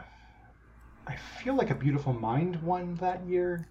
I 1.07 1.17
feel 1.43 1.55
like 1.55 1.71
A 1.71 1.75
Beautiful 1.75 2.13
Mind 2.13 2.63
won 2.63 2.95
that 2.97 3.27
year, 3.27 3.67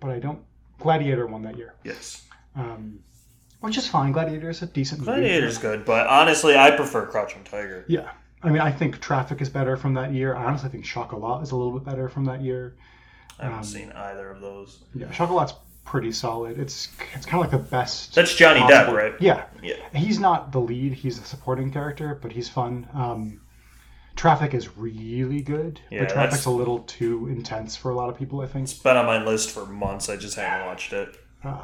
but 0.00 0.10
I 0.10 0.18
don't. 0.20 0.38
Gladiator 0.78 1.26
won 1.26 1.42
that 1.42 1.56
year, 1.56 1.74
Yes. 1.84 2.26
um, 2.56 2.98
which 3.60 3.76
is 3.78 3.86
fine. 3.88 4.12
Gladiator 4.12 4.50
is 4.50 4.60
a 4.62 4.66
decent 4.66 5.00
movie. 5.00 5.12
Gladiator's 5.20 5.58
good, 5.58 5.84
but 5.84 6.06
honestly, 6.08 6.56
I 6.56 6.70
prefer 6.72 7.06
Crouching 7.06 7.44
Tiger. 7.44 7.84
Yeah. 7.88 8.10
I 8.42 8.50
mean, 8.50 8.60
I 8.60 8.70
think 8.72 9.00
Traffic 9.00 9.40
is 9.40 9.48
better 9.48 9.76
from 9.76 9.94
that 9.94 10.12
year. 10.12 10.34
I 10.36 10.44
honestly 10.44 10.68
think 10.70 10.84
Chocolat 10.84 11.42
is 11.42 11.52
a 11.52 11.56
little 11.56 11.72
bit 11.72 11.84
better 11.84 12.08
from 12.08 12.24
that 12.26 12.40
year. 12.42 12.76
I 13.38 13.44
haven't 13.44 13.58
Um, 13.58 13.64
seen 13.64 13.92
either 13.92 14.30
of 14.30 14.40
those. 14.40 14.84
Yeah, 14.94 15.10
Chocolat's 15.12 15.54
pretty 15.84 16.12
solid. 16.12 16.58
It's 16.58 16.88
it's 17.14 17.26
kind 17.26 17.44
of 17.44 17.52
like 17.52 17.62
the 17.62 17.68
best. 17.70 18.14
That's 18.14 18.34
Johnny 18.34 18.60
Depp, 18.60 18.92
right? 18.92 19.14
Yeah, 19.20 19.44
Yeah. 19.62 19.74
he's 19.94 20.18
not 20.18 20.52
the 20.52 20.60
lead; 20.60 20.92
he's 20.92 21.18
a 21.18 21.24
supporting 21.24 21.70
character, 21.70 22.18
but 22.20 22.32
he's 22.32 22.48
fun. 22.48 22.88
Um, 22.94 23.40
Traffic 24.16 24.54
is 24.54 24.76
really 24.76 25.40
good, 25.42 25.80
Yeah, 25.90 26.00
but 26.00 26.10
Traffic's 26.10 26.34
that's- 26.36 26.46
a 26.46 26.50
little 26.50 26.80
too 26.80 27.26
intense 27.28 27.74
for 27.76 27.90
a 27.90 27.94
lot 27.94 28.08
of 28.08 28.16
people. 28.16 28.40
I 28.40 28.46
think. 28.46 28.64
It's 28.64 28.74
been 28.74 28.96
on 28.96 29.06
my 29.06 29.22
list 29.24 29.50
for 29.50 29.66
months. 29.66 30.08
I 30.08 30.16
just 30.16 30.36
haven't 30.36 30.66
watched 30.66 30.92
it. 30.92 31.16
Uh, 31.42 31.58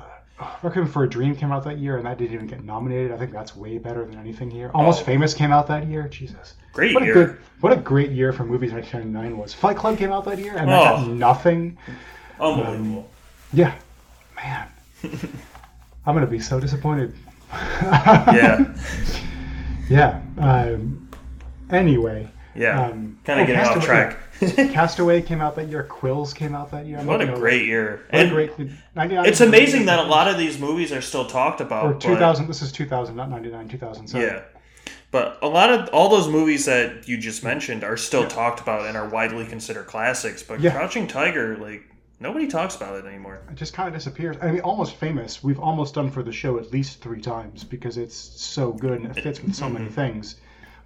Requiem 0.63 0.87
for 0.89 1.05
a 1.05 1.09
Dream 1.09 1.37
came 1.37 1.53
out 1.53 1.65
that 1.65 1.79
year, 1.79 1.99
and 1.99 2.07
that 2.07 2.17
didn't 2.19 2.33
even 2.35 2.47
get 2.47 2.65
nominated. 2.65 3.13
I 3.13 3.19
think 3.19 3.31
that's 3.31 3.55
way 3.55 3.77
better 3.77 4.05
than 4.07 4.19
anything 4.19 4.51
here. 4.51 4.71
Almost 4.75 5.03
Oh. 5.03 5.05
Famous 5.05 5.35
came 5.35 5.53
out 5.53 5.67
that 5.69 5.87
year. 5.87 6.09
Jesus, 6.09 6.55
Great 6.73 6.95
what 6.95 7.03
a 7.03 7.07
year. 7.07 7.15
good, 7.15 7.39
what 7.61 7.73
a 7.75 7.77
great 7.77 8.11
year 8.11 8.33
for 8.33 8.45
movies. 8.45 8.73
1999 8.73 9.37
was. 9.39 9.53
Fight 9.53 9.77
Club 9.77 9.99
came 9.99 10.11
out 10.13 10.25
that 10.25 10.39
year, 10.39 10.55
and 10.57 10.69
that 10.71 10.83
got 10.97 10.99
Oh. 11.01 11.05
nothing. 11.13 11.77
Unbelievable. 12.41 13.09
Yeah, 13.53 13.75
man, 14.43 14.69
I'm 16.07 16.15
gonna 16.15 16.27
be 16.27 16.41
so 16.41 16.61
disappointed. 16.61 17.15
yeah. 17.53 18.75
Yeah. 19.89 20.21
Um, 20.39 21.09
anyway, 21.69 22.29
Yeah. 22.55 22.81
um, 22.81 23.19
kind 23.25 23.41
of 23.41 23.45
oh, 23.45 23.47
getting 23.53 23.57
off 23.57 23.75
Castaway- 23.85 23.87
track. 24.57 24.73
Castaway 24.73 25.21
came 25.21 25.41
out 25.41 25.57
that 25.57 25.67
year. 25.67 25.83
Quills 25.91 26.33
came 26.33 26.55
out 26.55 26.71
that 26.71 26.87
year. 26.87 26.99
I'm 26.99 27.07
what 27.07 27.17
a 27.17 27.19
looking 27.25 27.33
over- 27.33 27.41
great 27.41 27.67
year. 27.67 28.03
What 28.11 28.15
a 28.15 28.23
And 28.23 28.31
great. 28.31 28.53
99. 28.95 29.27
it's 29.27 29.41
amazing 29.41 29.87
that 29.87 29.99
a 29.99 30.05
lot 30.05 30.29
of 30.29 30.39
these 30.39 30.61
movies 30.61 30.93
are 30.93 31.01
still 31.01 31.27
talked 31.27 31.61
about. 31.61 31.87
Or 31.87 31.93
but- 31.95 32.01
2000. 32.03 32.47
This 32.47 32.63
is 32.63 32.71
2000, 32.71 33.17
not 33.17 33.31
99. 33.31 33.69
2000. 33.69 34.07
Yeah. 34.21 34.43
But 35.11 35.41
a 35.43 35.49
lot 35.49 35.71
of 35.71 35.89
all 35.89 36.09
those 36.09 36.29
movies 36.29 36.67
that 36.67 37.09
you 37.09 37.19
just 37.19 37.43
mentioned 37.43 37.83
are 37.83 37.97
still 37.97 38.29
talked 38.29 38.61
about 38.61 38.87
and 38.87 38.97
are 38.97 39.09
widely 39.09 39.45
considered 39.45 39.87
classics. 39.89 40.41
But 40.45 40.61
Yeah. 40.61 40.71
Crouching 40.71 41.09
Tiger, 41.09 41.57
like 41.57 41.83
nobody 42.21 42.47
talks 42.47 42.77
about 42.77 42.97
it 42.97 43.07
anymore. 43.07 43.41
It 43.51 43.57
just 43.57 43.73
kind 43.73 43.89
of 43.89 43.95
disappears. 43.95 44.37
I 44.41 44.51
mean, 44.53 44.61
almost 44.61 44.95
famous. 44.97 45.43
We've 45.43 45.59
almost 45.59 45.95
done 45.95 46.11
for 46.11 46.23
the 46.23 46.33
show 46.33 46.59
at 46.59 46.71
least 46.71 47.01
three 47.01 47.21
times 47.21 47.65
because 47.65 47.97
it's 47.97 48.15
so 48.17 48.73
good 48.73 49.01
and 49.01 49.17
it 49.17 49.23
fits 49.23 49.43
with 49.43 49.55
so 49.55 49.69
many 49.69 49.87
Mm-hmm. 49.87 49.95
things. 49.95 50.37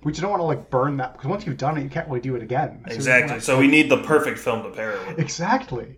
We 0.02 0.12
just 0.12 0.20
don't 0.20 0.30
want 0.30 0.40
to 0.40 0.46
like 0.46 0.70
burn 0.70 0.96
that 0.98 1.14
because 1.14 1.28
once 1.28 1.46
you've 1.46 1.56
done 1.56 1.78
it, 1.78 1.82
you 1.82 1.88
can't 1.88 2.06
really 2.08 2.20
do 2.20 2.36
it 2.36 2.42
again. 2.42 2.82
So 2.88 2.94
Exactly. 2.94 3.40
So 3.40 3.58
we 3.58 3.66
need 3.66 3.90
the 3.90 4.02
perfect 4.02 4.38
film 4.38 4.62
to 4.62 4.70
pair 4.70 4.92
it 4.92 5.06
with. 5.08 5.18
Exactly. 5.18 5.96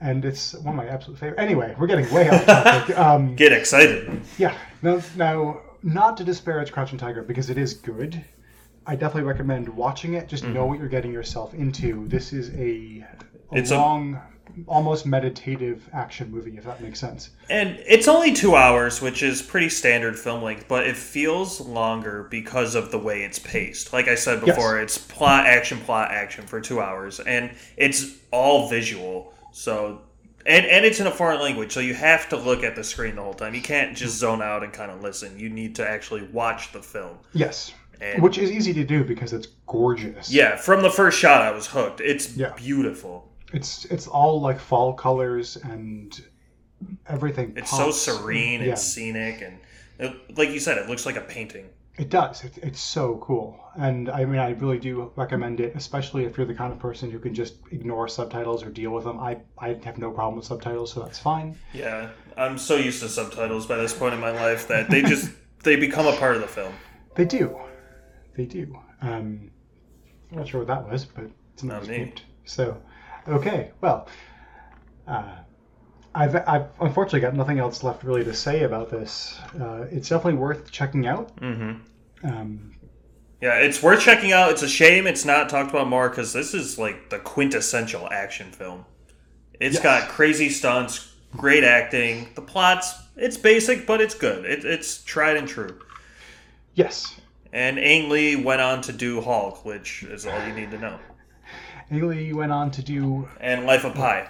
And 0.00 0.24
it's 0.24 0.54
one 0.54 0.68
of 0.78 0.84
my 0.84 0.88
absolute 0.88 1.18
favorite. 1.18 1.38
Anyway, 1.38 1.74
we're 1.78 1.86
getting 1.86 2.10
way 2.12 2.28
off 2.28 2.44
topic. 2.46 2.96
Um, 2.98 3.36
Get 3.36 3.52
excited. 3.52 4.22
Yeah. 4.38 4.56
Now, 4.80 5.00
now, 5.16 5.60
not 5.82 6.16
to 6.16 6.24
disparage 6.24 6.72
Crouching 6.72 6.98
Tiger 6.98 7.22
because 7.22 7.50
it 7.50 7.58
is 7.58 7.74
good. 7.74 8.24
I 8.86 8.96
definitely 8.96 9.28
recommend 9.28 9.68
watching 9.68 10.14
it. 10.14 10.28
Just 10.28 10.44
know 10.44 10.64
what 10.66 10.78
you're 10.80 10.88
getting 10.88 11.12
yourself 11.12 11.54
into. 11.54 12.08
This 12.08 12.32
is 12.32 12.48
a, 12.50 12.52
a 12.52 12.56
Mm-hmm. 12.58 13.56
It's 13.58 13.70
a- 13.70 13.76
long, 13.76 14.18
almost 14.66 15.06
meditative 15.06 15.88
action 15.92 16.30
movie, 16.30 16.56
if 16.58 16.64
that 16.64 16.80
makes 16.82 16.98
sense. 17.00 17.30
And 17.48 17.78
it's 17.86 18.08
only 18.08 18.32
two 18.34 18.54
hours, 18.54 19.00
which 19.00 19.22
is 19.22 19.40
pretty 19.42 19.68
standard 19.68 20.18
film 20.18 20.42
length, 20.42 20.66
but 20.68 20.86
it 20.86 20.96
feels 20.96 21.60
longer 21.60 22.24
because 22.30 22.74
of 22.74 22.90
the 22.90 22.98
way 22.98 23.22
it's 23.22 23.38
paced. 23.38 23.92
Like 23.92 24.08
I 24.08 24.14
said 24.14 24.44
before, 24.44 24.78
it's 24.80 24.98
plot, 24.98 25.46
action, 25.46 25.78
plot, 25.78 26.10
action 26.10 26.46
for 26.46 26.60
two 26.60 26.80
hours, 26.80 27.20
and 27.20 27.50
it's 27.76 28.18
all 28.30 28.68
visual. 28.68 29.32
So, 29.52 30.02
and 30.44 30.66
and 30.66 30.84
it's 30.84 31.00
in 31.00 31.06
a 31.06 31.10
foreign 31.10 31.40
language, 31.40 31.72
so 31.72 31.80
you 31.80 31.94
have 31.94 32.28
to 32.30 32.36
look 32.36 32.62
at 32.62 32.74
the 32.76 32.84
screen 32.84 33.16
the 33.16 33.22
whole 33.22 33.34
time. 33.34 33.54
You 33.54 33.62
can't 33.62 33.96
just 33.96 34.16
zone 34.18 34.42
out 34.42 34.62
and 34.64 34.72
kind 34.72 34.90
of 34.90 35.00
listen. 35.02 35.38
You 35.38 35.48
need 35.50 35.76
to 35.76 35.88
actually 35.88 36.24
watch 36.32 36.72
the 36.72 36.82
film. 36.82 37.18
Yes. 37.32 37.72
And 38.00 38.20
Which 38.22 38.36
is 38.38 38.50
easy 38.50 38.74
to 38.74 38.82
do 38.84 39.04
because 39.04 39.32
it's 39.32 39.46
gorgeous. 39.66 40.30
yeah, 40.32 40.56
from 40.56 40.82
the 40.82 40.90
first 40.90 41.18
shot, 41.18 41.40
I 41.42 41.52
was 41.52 41.68
hooked. 41.68 42.00
It's 42.00 42.36
Yeah. 42.36 42.52
beautiful. 42.56 43.31
It's 43.52 43.84
it's 43.86 44.06
all 44.06 44.40
like 44.40 44.58
fall 44.58 44.94
colors 44.94 45.56
and 45.56 46.18
everything. 47.06 47.54
It's 47.56 47.70
so 47.70 47.86
pops. 47.86 48.00
serene 48.00 48.60
Yeah. 48.62 48.70
and 48.70 48.78
scenic, 48.78 49.42
and 49.42 49.58
it, 49.98 50.36
like 50.38 50.50
you 50.50 50.60
said, 50.60 50.78
it 50.78 50.88
looks 50.88 51.06
like 51.06 51.16
a 51.16 51.20
painting. 51.20 51.68
It 51.98 52.08
does. 52.08 52.42
It, 52.42 52.58
it's 52.62 52.80
so 52.80 53.18
cool. 53.18 53.60
And 53.76 54.08
I 54.08 54.24
mean, 54.24 54.38
I 54.38 54.50
really 54.52 54.78
do 54.78 55.12
recommend 55.14 55.60
it, 55.60 55.74
especially 55.76 56.24
if 56.24 56.38
you're 56.38 56.46
the 56.46 56.54
kind 56.54 56.72
of 56.72 56.78
person 56.78 57.10
who 57.10 57.18
can 57.18 57.34
just 57.34 57.56
ignore 57.70 58.08
subtitles 58.08 58.62
or 58.62 58.70
deal 58.70 58.92
with 58.92 59.04
them. 59.04 59.20
I, 59.20 59.36
I 59.58 59.78
have 59.84 59.98
no 59.98 60.10
problem 60.10 60.36
with 60.36 60.46
subtitles, 60.46 60.90
so 60.92 61.00
that's 61.02 61.18
fine. 61.18 61.54
Yeah, 61.74 62.08
I'm 62.38 62.56
so 62.56 62.76
used 62.76 63.02
to 63.02 63.08
subtitles 63.10 63.66
by 63.66 63.76
this 63.76 63.92
point 63.92 64.14
in 64.14 64.20
my 64.20 64.30
life 64.30 64.66
that 64.68 64.88
they 64.88 65.02
just 65.02 65.30
they 65.62 65.76
become 65.76 66.06
a 66.06 66.16
part 66.16 66.34
of 66.34 66.40
the 66.40 66.48
film. 66.48 66.72
They 67.14 67.26
do. 67.26 67.54
They 68.36 68.46
do. 68.46 68.74
Um, 69.02 69.50
I'm 70.30 70.38
not 70.38 70.48
sure 70.48 70.60
what 70.60 70.68
that 70.68 70.90
was, 70.90 71.04
but 71.04 71.26
it's 71.52 71.62
Not 71.62 71.86
me. 71.86 72.14
So, 72.46 72.80
okay. 73.28 73.72
Well, 73.80 74.08
uh, 75.06 75.36
I've, 76.14 76.36
I've 76.48 76.66
unfortunately 76.80 77.20
got 77.20 77.34
nothing 77.34 77.58
else 77.58 77.82
left 77.84 78.04
really 78.04 78.24
to 78.24 78.34
say 78.34 78.64
about 78.64 78.90
this. 78.90 79.38
Uh, 79.60 79.86
it's 79.90 80.08
definitely 80.08 80.40
worth 80.40 80.70
checking 80.70 81.06
out. 81.06 81.32
hmm 81.38 81.72
Um, 82.24 82.72
Yeah, 83.40 83.58
it's 83.58 83.82
worth 83.82 84.00
checking 84.00 84.32
out. 84.32 84.50
It's 84.52 84.62
a 84.62 84.68
shame 84.68 85.06
it's 85.06 85.24
not 85.24 85.48
talked 85.48 85.70
about 85.70 85.88
more 85.88 86.08
because 86.08 86.32
this 86.32 86.54
is 86.54 86.78
like 86.78 87.10
the 87.10 87.18
quintessential 87.18 88.08
action 88.10 88.52
film. 88.52 88.84
It's 89.60 89.78
Yes. 89.78 89.82
got 89.82 90.08
crazy 90.08 90.50
stunts, 90.50 91.14
great 91.36 91.64
acting. 91.64 92.28
The 92.34 92.42
plot's 92.42 92.94
it's 93.16 93.36
basic, 93.38 93.86
but 93.86 94.00
it's 94.00 94.14
good. 94.14 94.44
It, 94.46 94.64
it's 94.64 95.02
tried 95.04 95.36
and 95.38 95.48
true. 95.48 95.78
yes. 96.74 97.20
And 97.52 97.78
Ang 97.78 98.08
Lee 98.10 98.36
went 98.36 98.60
on 98.60 98.80
to 98.82 98.92
do 98.92 99.20
Hulk, 99.22 99.64
which 99.64 100.02
is 100.02 100.26
all 100.26 100.46
you 100.46 100.52
need 100.54 100.70
to 100.72 100.78
know. 100.78 100.98
Haley 101.92 102.32
went 102.32 102.52
on 102.52 102.70
to 102.72 102.82
do 102.82 103.28
And 103.40 103.66
Life 103.66 103.84
of 103.84 103.94
Pi. 103.94 104.26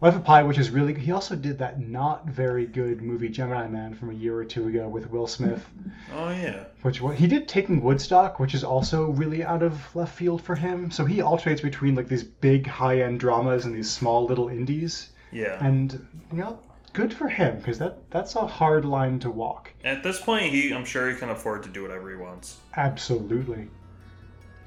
Life 0.00 0.14
of 0.14 0.22
Pi, 0.24 0.42
which 0.44 0.58
is 0.58 0.70
really 0.70 0.94
He 0.94 1.10
also 1.10 1.34
did 1.34 1.58
that 1.58 1.80
not 1.80 2.26
very 2.28 2.66
good 2.66 3.02
movie 3.02 3.28
Gemini 3.30 3.66
Man 3.66 3.94
from 3.94 4.10
a 4.10 4.14
year 4.14 4.36
or 4.36 4.44
two 4.44 4.68
ago 4.68 4.86
with 4.88 5.10
Will 5.10 5.26
Smith, 5.26 5.66
Oh 6.14 6.28
yeah. 6.30 6.64
which 6.82 7.00
he 7.16 7.26
did 7.26 7.48
Taking 7.48 7.82
Woodstock, 7.82 8.38
which 8.38 8.54
is 8.54 8.62
also 8.62 9.06
really 9.10 9.42
out 9.42 9.62
of 9.62 9.74
left 9.96 10.14
field 10.14 10.42
for 10.42 10.54
him. 10.54 10.90
So 10.90 11.04
he 11.04 11.20
alternates 11.22 11.62
between 11.62 11.94
like 11.94 12.08
these 12.08 12.22
big 12.24 12.66
high 12.66 13.00
end 13.00 13.20
dramas 13.20 13.64
and 13.64 13.74
these 13.74 13.90
small 13.90 14.24
little 14.26 14.48
indies, 14.48 15.10
Yeah. 15.32 15.64
and 15.64 15.92
you 16.30 16.38
know, 16.38 16.60
good 16.92 17.12
for 17.12 17.28
him 17.28 17.56
because 17.58 17.78
that 17.78 18.08
that's 18.10 18.36
a 18.36 18.46
hard 18.46 18.84
line 18.84 19.18
to 19.20 19.30
walk. 19.30 19.72
At 19.82 20.02
this 20.04 20.20
point, 20.20 20.52
he 20.52 20.72
I'm 20.72 20.84
sure 20.84 21.08
he 21.10 21.16
can 21.16 21.30
afford 21.30 21.62
to 21.64 21.68
do 21.70 21.82
whatever 21.82 22.08
he 22.10 22.16
wants. 22.16 22.58
Absolutely, 22.76 23.66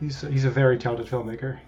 he's 0.01 0.21
he's 0.21 0.43
a 0.45 0.51
very 0.51 0.77
talented 0.77 1.07
filmmaker. 1.07 1.60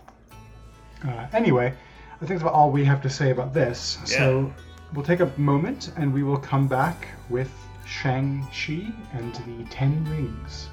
Uh, 1.07 1.27
anyway, 1.33 1.67
I 1.67 2.19
think 2.19 2.29
that's 2.29 2.41
about 2.41 2.53
all 2.53 2.71
we 2.71 2.85
have 2.85 3.01
to 3.01 3.09
say 3.09 3.31
about 3.31 3.53
this. 3.53 3.99
So 4.05 4.53
we'll 4.93 5.05
take 5.05 5.19
a 5.19 5.31
moment 5.37 5.91
and 5.97 6.13
we 6.13 6.23
will 6.23 6.37
come 6.37 6.67
back 6.67 7.07
with 7.29 7.51
Shang-Chi 7.85 8.93
and 9.13 9.35
the 9.35 9.69
Ten 9.69 10.05
Rings. 10.05 10.69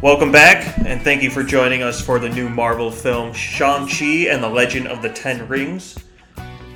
Welcome 0.00 0.30
back, 0.30 0.78
and 0.86 1.02
thank 1.02 1.24
you 1.24 1.30
for 1.30 1.42
joining 1.42 1.82
us 1.82 2.00
for 2.00 2.20
the 2.20 2.28
new 2.28 2.48
Marvel 2.48 2.88
film 2.88 3.32
Shang-Chi 3.32 4.30
and 4.30 4.40
the 4.40 4.48
Legend 4.48 4.86
of 4.86 5.02
the 5.02 5.08
Ten 5.08 5.48
Rings. 5.48 5.98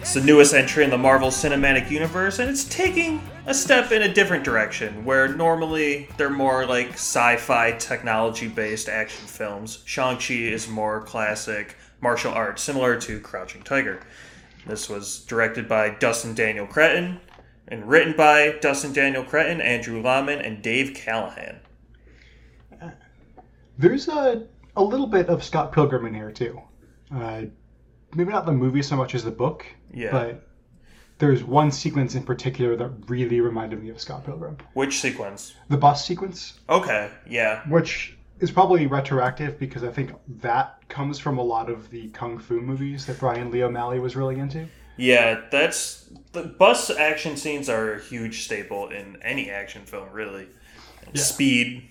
It's 0.01 0.15
the 0.15 0.21
newest 0.21 0.55
entry 0.55 0.83
in 0.83 0.91
the 0.91 0.99
Marvel 0.99 1.29
Cinematic 1.29 1.89
Universe, 1.89 2.41
and 2.41 2.51
it's 2.51 2.65
taking 2.65 3.23
a 3.47 3.55
step 3.55 3.93
in 3.93 4.03
a 4.03 4.13
different 4.13 4.43
direction, 4.43 5.05
where 5.05 5.29
normally 5.29 6.09
they're 6.17 6.31
more 6.31 6.67
like 6.67 6.95
sci 6.95 7.37
fi 7.37 7.71
technology 7.71 8.49
based 8.49 8.89
action 8.89 9.25
films. 9.29 9.85
Shang-Chi 9.85 10.35
is 10.35 10.67
more 10.67 11.01
classic 11.03 11.77
martial 12.01 12.33
arts, 12.33 12.61
similar 12.61 13.01
to 13.03 13.21
Crouching 13.21 13.63
Tiger. 13.63 14.01
This 14.67 14.89
was 14.89 15.21
directed 15.27 15.69
by 15.69 15.91
Destin 15.91 16.35
Daniel 16.35 16.67
Cretton 16.67 17.21
and 17.69 17.89
written 17.89 18.17
by 18.17 18.57
Destin 18.61 18.93
Daniel 18.93 19.23
Cretton, 19.23 19.61
Andrew 19.61 20.03
Lanham, 20.03 20.41
and 20.41 20.61
Dave 20.61 20.93
Callaham. 20.95 21.61
There's 23.79 24.09
a 24.09 24.47
a 24.77 24.83
little 24.83 25.07
bit 25.07 25.29
of 25.29 25.45
Scott 25.45 25.73
Pilgrim 25.73 26.07
in 26.07 26.15
here 26.15 26.31
too. 26.33 26.61
Uh, 27.15 27.43
maybe 28.15 28.31
not 28.33 28.47
the 28.47 28.53
movie 28.53 28.83
so 28.83 28.97
much 28.97 29.15
as 29.15 29.23
the 29.25 29.31
book, 29.31 29.67
Yeah. 29.93 30.11
but 30.11 30.49
there's 31.19 31.45
one 31.45 31.71
sequence 31.71 32.15
in 32.15 32.23
particular 32.23 32.75
that 32.77 32.91
really 33.09 33.41
reminded 33.41 33.83
me 33.83 33.91
of 33.91 34.01
Scott 34.01 34.25
Pilgrim. 34.25 34.57
Which 34.73 34.99
sequence? 35.01 35.55
The 35.69 35.77
bus 35.77 36.05
sequence, 36.07 36.59
Okay, 36.71 37.11
yeah. 37.29 37.69
which 37.69 38.17
is 38.41 38.51
probably 38.51 38.87
retroactive 38.87 39.59
because 39.59 39.85
I 39.85 39.91
think 39.93 40.13
that 40.41 40.79
comes 40.89 41.19
from 41.19 41.39
a 41.39 41.43
lot 41.43 41.69
of 41.71 41.91
the 41.91 42.09
kung 42.09 42.39
fu 42.39 42.61
movies 42.61 43.05
that 43.07 43.19
Bryan 43.21 43.51
Lee 43.51 43.63
O'Malley 43.63 44.01
was 44.01 44.17
really 44.17 44.39
into. 44.39 44.67
Yeah, 44.97 45.43
that's 45.51 46.11
the 46.33 46.45
bus 46.45 46.91
action 46.91 47.37
scenes 47.37 47.69
are 47.69 47.95
a 47.95 48.01
huge 48.01 48.45
staple 48.45 48.89
in 48.89 49.19
any 49.23 49.51
action 49.51 49.85
film, 49.85 50.09
really. 50.13 50.49
Yeah. 51.13 51.21
Speed. 51.23 51.89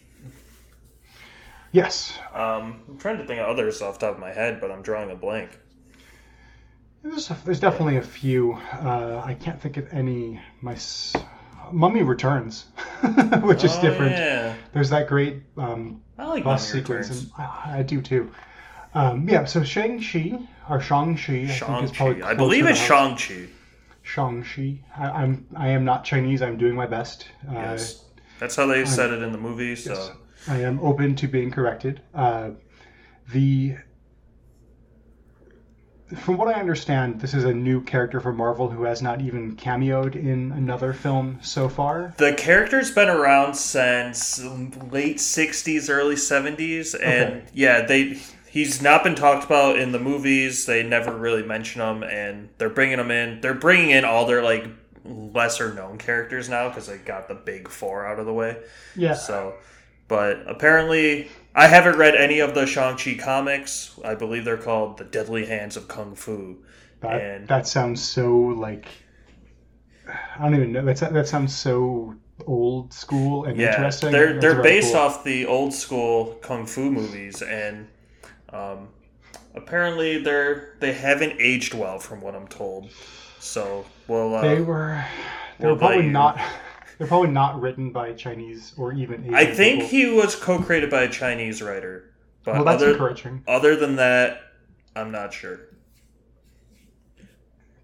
Yes, 1.73 2.17
Um, 2.33 2.81
I'm 2.89 2.97
trying 2.97 3.17
to 3.19 3.25
think 3.25 3.39
of 3.39 3.47
others 3.47 3.81
off 3.81 3.97
the 3.99 4.07
top 4.07 4.15
of 4.15 4.19
my 4.21 4.33
head, 4.33 4.59
but 4.59 4.71
I'm 4.71 4.81
drawing 4.81 5.09
a 5.09 5.15
blank. 5.15 5.57
there's, 7.03 7.29
there's 7.45 7.59
definitely 7.61 7.97
a 7.97 8.01
few. 8.01 8.53
Uh, 8.73 9.21
I 9.23 9.33
can't 9.35 9.59
think 9.61 9.77
of 9.77 9.87
any. 9.93 10.39
My 10.61 10.73
s- 10.73 11.15
Mummy 11.71 12.03
Returns, 12.03 12.65
which 13.43 13.63
is 13.63 13.71
Oh, 13.75 13.81
different. 13.81 14.11
Yeah, 14.11 14.53
There's 14.73 14.89
that 14.89 15.07
great 15.07 15.43
um, 15.57 16.01
I 16.17 16.25
like 16.25 16.43
bus 16.43 16.67
Mummy 16.69 16.81
sequence, 16.81 17.07
Returns. 17.09 17.23
and 17.23 17.31
I, 17.37 17.77
I 17.79 17.83
do 17.83 18.01
too. 18.01 18.31
Um, 18.93 19.29
yeah, 19.29 19.45
so 19.45 19.63
Shang-Chi, 19.63 20.37
or 20.69 20.81
Shang-Chi, 20.81 21.43
I 21.43 21.47
think 21.47 21.83
is 21.85 21.91
probably 21.93 22.23
I 22.23 22.33
believe 22.33 22.65
it's 22.65 22.77
Shang-Chi. 22.79 23.47
Shang-Chi. 24.03 24.79
I, 24.97 25.09
I'm 25.09 25.47
I 25.55 25.69
am 25.69 25.85
not 25.85 26.03
Chinese. 26.03 26.41
I'm 26.41 26.57
doing 26.57 26.75
my 26.75 26.87
best. 26.87 27.27
Uh, 27.49 27.53
Yes. 27.53 28.03
That's 28.39 28.55
how 28.57 28.65
they 28.65 28.83
said 28.85 29.11
it 29.11 29.21
in 29.21 29.31
the 29.31 29.37
movie, 29.37 29.75
so. 29.77 29.93
yes. 29.93 30.11
I 30.47 30.61
am 30.61 30.79
open 30.79 31.15
to 31.17 31.27
being 31.27 31.51
corrected. 31.51 32.01
Uh, 32.13 32.51
the 33.31 33.75
from 36.19 36.37
what 36.37 36.49
I 36.49 36.59
understand, 36.59 37.21
this 37.21 37.33
is 37.33 37.45
a 37.45 37.53
new 37.53 37.81
character 37.81 38.19
for 38.19 38.33
Marvel 38.33 38.69
who 38.69 38.83
has 38.83 39.01
not 39.01 39.21
even 39.21 39.55
cameoed 39.55 40.15
in 40.15 40.51
another 40.51 40.91
film 40.91 41.39
so 41.41 41.69
far. 41.69 42.13
The 42.17 42.33
character's 42.33 42.91
been 42.91 43.07
around 43.07 43.53
since 43.53 44.43
late 44.91 45.17
'60s, 45.17 45.89
early 45.89 46.15
'70s, 46.15 46.95
and 47.01 47.35
Okay. 47.35 47.45
yeah, 47.53 47.85
they 47.85 48.19
he's 48.49 48.81
not 48.81 49.03
been 49.05 49.15
talked 49.15 49.45
about 49.45 49.79
in 49.79 49.93
the 49.93 49.99
movies. 49.99 50.65
They 50.65 50.83
never 50.83 51.15
really 51.15 51.43
mention 51.43 51.81
him, 51.81 52.03
and 52.03 52.49
they're 52.57 52.69
bringing 52.69 52.99
him 52.99 53.11
in. 53.11 53.39
They're 53.39 53.53
bringing 53.53 53.91
in 53.91 54.03
all 54.03 54.25
their 54.25 54.43
like 54.43 54.65
lesser 55.05 55.73
known 55.73 55.97
characters 55.97 56.49
now 56.49 56.67
because 56.67 56.87
they 56.87 56.97
got 56.97 57.29
the 57.29 57.35
big 57.35 57.69
four 57.69 58.05
out 58.05 58.19
of 58.19 58.25
the 58.25 58.33
way. 58.33 58.57
Yeah. 58.97 59.13
So, 59.13 59.55
but 60.11 60.43
apparently, 60.45 61.29
I 61.55 61.67
haven't 61.67 61.97
read 61.97 62.15
any 62.15 62.39
of 62.39 62.53
the 62.53 62.65
Shang 62.65 62.97
Chi 62.97 63.13
comics. 63.15 63.97
I 64.03 64.13
believe 64.13 64.43
they're 64.43 64.57
called 64.57 64.97
the 64.97 65.05
Deadly 65.05 65.45
Hands 65.45 65.77
of 65.77 65.87
Kung 65.87 66.15
Fu. 66.15 66.57
That, 66.99 67.21
And- 67.21 67.47
that 67.47 67.65
sounds 67.65 68.01
so 68.01 68.37
like 68.37 68.87
I 70.37 70.43
don't 70.43 70.55
even 70.55 70.73
know. 70.73 70.83
That's, 70.83 70.99
that 70.99 71.27
sounds 71.29 71.55
so 71.55 72.13
old 72.45 72.91
school 72.91 73.45
and 73.45 73.57
Yeah, 73.57 73.69
interesting. 73.69 74.11
they're 74.11 74.37
they're 74.41 74.57
really 74.57 74.63
based 74.81 74.91
cool. 74.91 75.01
off 75.01 75.23
the 75.23 75.45
old 75.45 75.73
school 75.73 76.35
kung 76.41 76.65
fu 76.65 76.91
movies, 76.91 77.41
and 77.41 77.87
um, 78.49 78.89
apparently 79.55 80.21
they're 80.21 80.75
they 80.81 80.91
haven't 80.91 81.39
aged 81.39 81.73
well, 81.73 81.99
from 81.99 82.19
what 82.19 82.35
I'm 82.35 82.49
told. 82.49 82.89
So, 83.39 83.85
well, 84.09 84.35
uh, 84.35 84.41
They 84.41 84.61
were 84.61 85.05
they 85.59 85.67
were 85.67 85.77
probably 85.77 86.05
you. 86.07 86.11
not 86.11 86.37
they're 87.01 87.07
probably 87.07 87.31
not 87.31 87.59
written 87.59 87.91
by 87.91 88.13
Chinese 88.13 88.73
or 88.77 88.93
even 88.93 89.23
Asian 89.23 89.33
I 89.33 89.45
think 89.45 89.81
people. 89.81 89.87
he 89.87 90.05
was 90.05 90.35
co-created 90.35 90.91
by 90.91 91.01
a 91.01 91.09
Chinese 91.09 91.59
writer, 91.59 92.13
but 92.43 92.53
Well, 92.53 92.63
that's 92.63 92.83
other 92.83 92.91
encouraging. 92.91 93.43
other 93.47 93.75
than 93.75 93.95
that, 93.95 94.39
I'm 94.95 95.11
not 95.11 95.33
sure. 95.33 95.61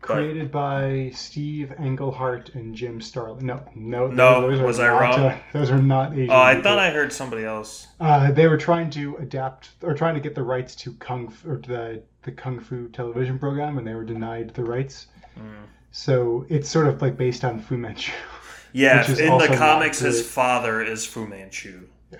Created 0.02 0.52
by 0.52 1.12
Steve 1.16 1.74
Englehart 1.80 2.54
and 2.54 2.76
Jim 2.76 3.02
Starlin. 3.02 3.44
No, 3.48 3.64
no, 3.76 4.06
No, 4.08 4.42
those 4.42 4.62
was 4.62 4.80
I 4.80 4.86
not, 4.88 5.00
wrong? 5.02 5.20
uh, 5.20 5.38
those 5.52 5.72
are 5.72 5.82
not 5.82 6.14
Asian. 6.14 6.30
Oh, 6.30 6.40
I 6.40 6.54
people. 6.54 6.70
thought 6.70 6.78
I 6.80 6.92
heard 6.92 7.12
somebody 7.12 7.44
else. 7.44 7.88
Uh, 8.00 8.32
they 8.32 8.48
were 8.48 8.58
trying 8.58 8.92
to 8.92 9.16
adapt 9.18 9.72
or 9.82 9.96
trying 9.96 10.14
to 10.14 10.22
get 10.22 10.36
the 10.36 10.44
rights 10.44 10.76
to 10.76 10.94
kung 10.94 11.28
fu, 11.30 11.50
or 11.54 11.58
the 11.58 12.04
the 12.22 12.32
kung 12.32 12.60
fu 12.60 12.88
television 12.90 13.40
program, 13.40 13.80
and 13.80 13.88
they 13.88 13.96
were 13.96 14.06
denied 14.06 14.54
the 14.54 14.64
rights. 14.64 15.08
Hmm. 15.36 15.64
So 15.92 16.46
it's 16.50 16.70
sort 16.70 16.86
of 16.88 17.02
like 17.02 17.18
based 17.18 17.44
on 17.44 17.60
Fu 17.60 17.76
Manchu, 17.78 18.12
Yeah, 18.74 19.10
in 19.10 19.38
the 19.38 19.54
comics, 19.58 20.00
his 20.00 20.28
father 20.30 20.82
is 20.82 21.06
Fu 21.06 21.26
Manchu. 21.28 21.88
Yeah. 22.12 22.20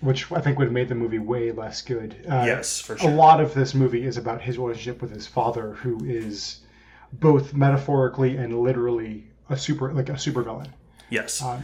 which 0.00 0.30
I 0.32 0.40
think 0.40 0.58
would 0.58 0.66
have 0.66 0.72
made 0.72 0.88
the 0.88 0.94
movie 0.94 1.18
way 1.18 1.52
less 1.52 1.82
good. 1.82 2.14
Uh, 2.28 2.44
yes, 2.46 2.80
for 2.80 2.96
sure. 2.98 3.10
a 3.10 3.14
lot 3.14 3.40
of 3.40 3.54
this 3.54 3.74
movie 3.74 4.04
is 4.06 4.16
about 4.16 4.40
his 4.42 4.58
relationship 4.58 5.00
with 5.02 5.10
his 5.10 5.26
father, 5.26 5.72
who 5.74 6.04
is 6.04 6.60
both 7.12 7.54
metaphorically 7.54 8.36
and 8.36 8.60
literally 8.60 9.26
a 9.50 9.56
super 9.56 9.92
like 9.92 10.08
a 10.08 10.18
super 10.18 10.42
villain. 10.42 10.72
Yes. 11.10 11.42
uh, 11.42 11.60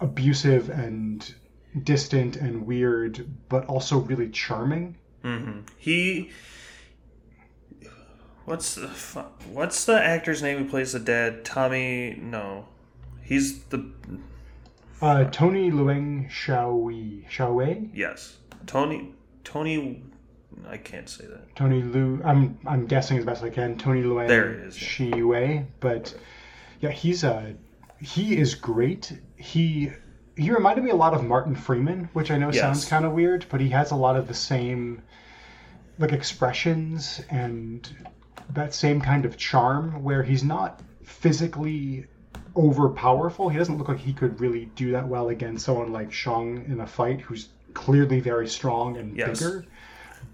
abusive 0.00 0.68
and 0.70 1.34
distant 1.84 2.36
and 2.36 2.66
weird, 2.66 3.26
but 3.48 3.64
also 3.66 3.98
really 3.98 4.28
charming. 4.30 4.96
hmm 5.22 5.60
He. 5.78 6.30
What's 8.44 8.74
the 8.74 8.88
what's 9.52 9.84
the 9.86 9.98
actor's 9.98 10.42
name 10.42 10.58
who 10.58 10.64
plays 10.68 10.92
the 10.92 10.98
dad? 10.98 11.44
Tommy? 11.46 12.18
No, 12.20 12.66
he's 13.24 13.64
the 13.64 13.90
Uh, 15.02 15.24
Tony 15.24 15.70
Leung 15.70 16.30
Xiaowei, 16.30 17.28
Xiaowei, 17.28 17.90
yes 17.94 18.38
Tony 18.66 19.12
Tony. 19.42 20.02
I 20.68 20.76
can't 20.78 21.08
say 21.08 21.26
that. 21.26 21.54
Tony 21.56 21.82
Lu. 21.82 22.20
I'm 22.24 22.58
I'm 22.66 22.86
guessing 22.86 23.18
as 23.18 23.24
best 23.24 23.42
I 23.42 23.50
can. 23.50 23.76
Tony 23.76 24.02
Leung 24.02 24.28
There 24.28 24.52
it 24.54 24.60
is, 24.68 24.80
yeah. 24.80 24.88
Xiwei, 25.10 25.66
but 25.80 26.14
yeah, 26.80 26.90
he's 26.90 27.24
a 27.24 27.54
he 28.00 28.36
is 28.38 28.54
great. 28.54 29.12
He 29.36 29.90
he 30.36 30.50
reminded 30.50 30.84
me 30.84 30.90
a 30.90 30.96
lot 30.96 31.12
of 31.14 31.24
Martin 31.24 31.54
Freeman, 31.54 32.08
which 32.12 32.30
I 32.30 32.38
know 32.38 32.50
Yes. 32.50 32.60
sounds 32.60 32.84
kind 32.86 33.04
of 33.04 33.12
weird, 33.12 33.46
but 33.50 33.60
he 33.60 33.68
has 33.70 33.90
a 33.90 33.96
lot 33.96 34.16
of 34.16 34.28
the 34.28 34.34
same 34.34 35.02
like 35.98 36.12
expressions 36.12 37.20
and 37.30 37.88
that 38.50 38.74
same 38.74 39.00
kind 39.00 39.24
of 39.24 39.36
charm 39.36 40.02
where 40.02 40.22
he's 40.22 40.42
not 40.44 40.80
physically 41.02 42.06
over 42.56 42.88
powerful. 42.88 43.48
He 43.48 43.58
doesn't 43.58 43.78
look 43.78 43.88
like 43.88 43.98
he 43.98 44.12
could 44.12 44.40
really 44.40 44.66
do 44.76 44.92
that 44.92 45.06
well 45.08 45.28
against 45.28 45.64
someone 45.66 45.92
like 45.92 46.12
Shang 46.12 46.64
in 46.68 46.80
a 46.80 46.86
fight 46.86 47.20
who's 47.20 47.48
clearly 47.74 48.20
very 48.20 48.46
strong 48.48 48.96
and 48.96 49.16
Yes. 49.16 49.40
bigger. 49.40 49.64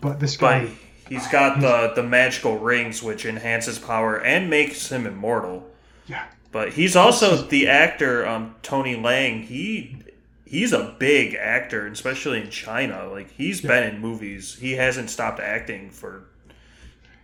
But 0.00 0.20
this 0.20 0.36
But 0.36 0.64
guy 0.64 0.68
he's 1.08 1.26
got 1.28 1.60
the 1.60 1.92
the 1.94 2.02
magical 2.02 2.58
rings, 2.58 3.02
which 3.02 3.24
enhances 3.24 3.78
power 3.78 4.16
and 4.22 4.48
makes 4.50 4.90
him 4.90 5.06
immortal. 5.06 5.68
yeah. 6.06 6.24
But 6.52 6.72
he's 6.72 6.96
also 6.96 7.36
the 7.36 7.68
actor, 7.68 8.26
um, 8.26 8.54
Tony 8.62 8.96
Leung. 8.96 9.44
He 9.44 9.96
he's 10.44 10.72
a 10.72 10.94
big 10.98 11.34
actor, 11.36 11.86
especially 11.86 12.40
in 12.42 12.50
China. 12.50 13.08
Like 13.08 13.30
he's 13.30 13.60
been 13.60 13.84
in 13.84 14.00
movies. 14.00 14.58
He 14.60 14.72
hasn't 14.72 15.10
stopped 15.10 15.38
acting 15.40 15.90
for 15.90 16.24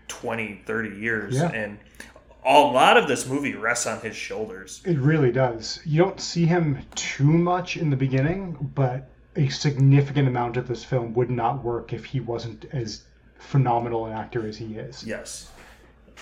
20, 0.09 0.63
30 0.65 0.91
years, 0.97 1.35
Yeah. 1.35 1.51
and 1.51 1.79
a 2.47 2.61
lot 2.61 2.97
of 2.97 3.09
this 3.09 3.27
movie 3.27 3.55
rests 3.55 3.87
on 3.87 4.01
his 4.01 4.15
shoulders. 4.15 4.81
It 4.85 4.99
really 4.99 5.33
does. 5.33 5.81
You 5.85 5.99
don't 6.03 6.21
see 6.21 6.47
him 6.47 6.79
too 6.95 7.25
much 7.25 7.77
in 7.77 7.91
the 7.91 7.97
beginning, 7.97 8.57
but 8.75 9.09
a 9.35 9.49
significant 9.49 10.29
amount 10.29 10.57
of 10.57 10.69
this 10.69 10.85
film 10.85 11.13
would 11.15 11.31
not 11.31 11.63
work 11.63 11.93
if 11.93 12.05
he 12.05 12.21
wasn't 12.21 12.65
as 12.73 13.03
phenomenal 13.39 14.07
an 14.07 14.13
actor 14.13 14.47
as 14.47 14.57
he 14.57 14.77
is. 14.77 15.05
Yes. 15.05 15.51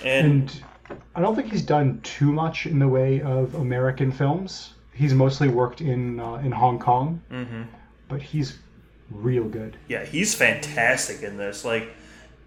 And, 0.03 0.51
And 0.51 0.63
I 1.15 1.21
don't 1.21 1.37
think 1.37 1.51
he's 1.51 1.63
done 1.63 2.01
too 2.03 2.33
much 2.33 2.67
in 2.67 2.79
the 2.79 2.89
way 2.89 3.21
of 3.21 3.55
American 3.55 4.11
films. 4.11 4.75
He's 4.93 5.15
mostly 5.15 5.49
worked 5.49 5.81
in 5.81 6.21
uh, 6.21 6.35
in 6.37 6.53
Hong 6.53 6.79
Kong, 6.79 7.21
mhm. 7.31 7.67
but 8.09 8.23
he's 8.23 8.59
real 9.11 9.45
good. 9.45 9.77
yeah, 9.89 10.05
he's 10.05 10.35
fantastic 10.35 11.23
in 11.23 11.37
this. 11.37 11.65
Like 11.65 11.89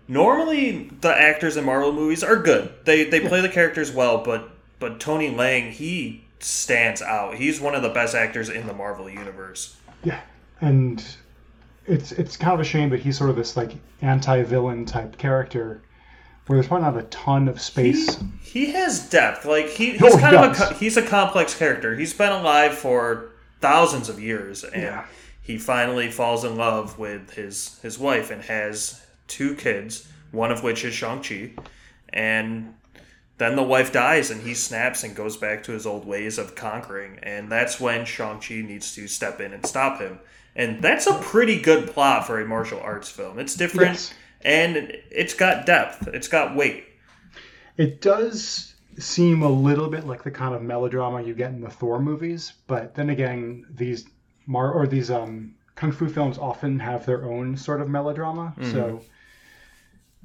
normally 0.07 0.89
the 1.01 1.09
actors 1.13 1.57
in 1.57 1.65
Marvel 1.65 1.91
movies 1.91 2.23
are 2.23 2.35
good. 2.37 2.71
They 2.85 3.03
they 3.05 3.19
play 3.21 3.41
the 3.41 3.49
characters 3.49 3.91
well, 3.91 4.23
but 4.23 4.49
but 4.79 4.99
Tony 4.99 5.31
Leung, 5.31 5.71
he 5.71 6.23
stands 6.39 7.01
out. 7.01 7.35
He's 7.35 7.59
one 7.59 7.75
of 7.75 7.81
the 7.81 7.89
best 7.89 8.15
actors 8.15 8.49
in 8.49 8.67
the 8.67 8.73
Marvel 8.73 9.09
universe. 9.09 9.75
Yeah, 10.03 10.19
and 10.61 11.03
it's 11.85 12.11
it's 12.11 12.37
kind 12.37 12.53
of 12.53 12.59
a 12.59 12.63
shame 12.63 12.89
that 12.89 12.99
he's 12.99 13.17
sort 13.17 13.29
of 13.29 13.35
this 13.35 13.57
like 13.57 13.71
anti-villain 14.01 14.85
type 14.85 15.17
character, 15.17 15.81
where 16.45 16.57
there's 16.57 16.67
probably 16.67 16.85
not 16.85 16.97
a 16.97 17.03
ton 17.07 17.47
of 17.47 17.59
space. 17.61 18.17
He 18.41 18.71
has 18.71 19.09
depth. 19.09 19.45
Like 19.45 19.67
he, 19.67 19.91
he's 19.91 20.01
Oh, 20.03 20.15
he 20.15 20.21
kind 20.21 20.35
of 20.35 20.59
a 20.59 20.73
he's 20.75 20.97
a 20.97 21.01
complex 21.05 21.55
character. 21.57 21.95
He's 21.95 22.13
been 22.13 22.31
alive 22.31 22.77
for 22.77 23.31
thousands 23.59 24.07
of 24.09 24.19
years, 24.21 24.63
and 24.63 24.83
Yeah. 24.83 25.05
he 25.41 25.57
finally 25.57 26.11
falls 26.11 26.43
in 26.43 26.55
love 26.55 26.99
with 26.99 27.31
his 27.31 27.79
his 27.81 27.97
wife 27.97 28.29
and 28.31 28.43
has 28.43 29.01
two 29.27 29.55
kids. 29.55 30.07
One 30.31 30.51
of 30.51 30.61
which 30.63 30.83
is 30.83 30.93
Shang 30.93 31.21
Chi, 31.23 31.51
and 32.09 32.73
then 33.37 33.55
the 33.55 33.63
wife 33.63 33.93
dies, 33.93 34.29
and 34.29 34.41
he 34.41 34.53
snaps 34.53 35.03
and 35.03 35.15
goes 35.15 35.37
back 35.37 35.63
to 35.63 35.71
his 35.71 35.85
old 35.85 36.05
ways 36.05 36.37
of 36.37 36.53
conquering, 36.55 37.19
and 37.23 37.49
that's 37.49 37.79
when 37.79 38.03
Shang 38.05 38.39
Chi 38.39 38.55
needs 38.55 38.93
to 38.95 39.07
step 39.07 39.39
in 39.39 39.53
and 39.53 39.65
stop 39.65 40.01
him. 40.01 40.19
And 40.55 40.81
that's 40.81 41.07
a 41.07 41.13
pretty 41.19 41.61
good 41.61 41.87
plot 41.91 42.27
for 42.27 42.41
a 42.41 42.45
martial 42.45 42.79
arts 42.81 43.09
film. 43.09 43.39
It's 43.39 43.55
different, 43.55 43.91
Yes. 43.91 44.13
and 44.41 44.75
it's 45.11 45.33
got 45.33 45.65
depth. 45.65 46.07
It's 46.09 46.27
got 46.27 46.55
weight. 46.55 46.83
It 47.77 48.01
does 48.01 48.73
seem 48.97 49.43
a 49.43 49.49
little 49.49 49.87
bit 49.89 50.05
like 50.07 50.23
the 50.23 50.31
kind 50.31 50.55
of 50.55 50.61
melodrama 50.63 51.21
you 51.21 51.35
get 51.35 51.51
in 51.51 51.61
the 51.61 51.69
Thor 51.69 52.01
movies, 52.01 52.53
but 52.67 52.95
then 52.95 53.11
again, 53.11 53.65
these 53.69 54.05
mar 54.47 54.71
or 54.73 54.87
these 54.87 55.11
um 55.11 55.53
kung 55.75 55.91
fu 55.91 56.09
films 56.09 56.37
often 56.39 56.79
have 56.79 57.05
their 57.05 57.23
own 57.23 57.55
sort 57.55 57.79
of 57.81 57.87
melodrama, 57.87 58.53
so 58.71 58.99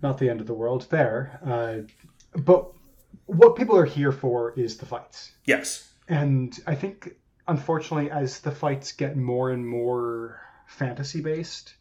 not 0.02 0.18
the 0.18 0.28
end 0.28 0.40
of 0.40 0.46
the 0.46 0.54
world 0.54 0.86
there. 0.90 1.38
Uh, 1.44 2.38
but 2.40 2.70
what 3.26 3.56
people 3.56 3.76
are 3.76 3.84
here 3.84 4.12
for 4.12 4.52
is 4.58 4.76
the 4.76 4.86
fights. 4.86 5.32
Yes. 5.44 5.92
And 6.08 6.58
I 6.66 6.74
think, 6.74 7.14
unfortunately, 7.48 8.10
as 8.10 8.40
the 8.40 8.50
fights 8.50 8.92
get 8.92 9.16
more 9.16 9.50
and 9.50 9.66
more 9.66 10.40
fantasy 10.66 11.20
based, 11.20 11.74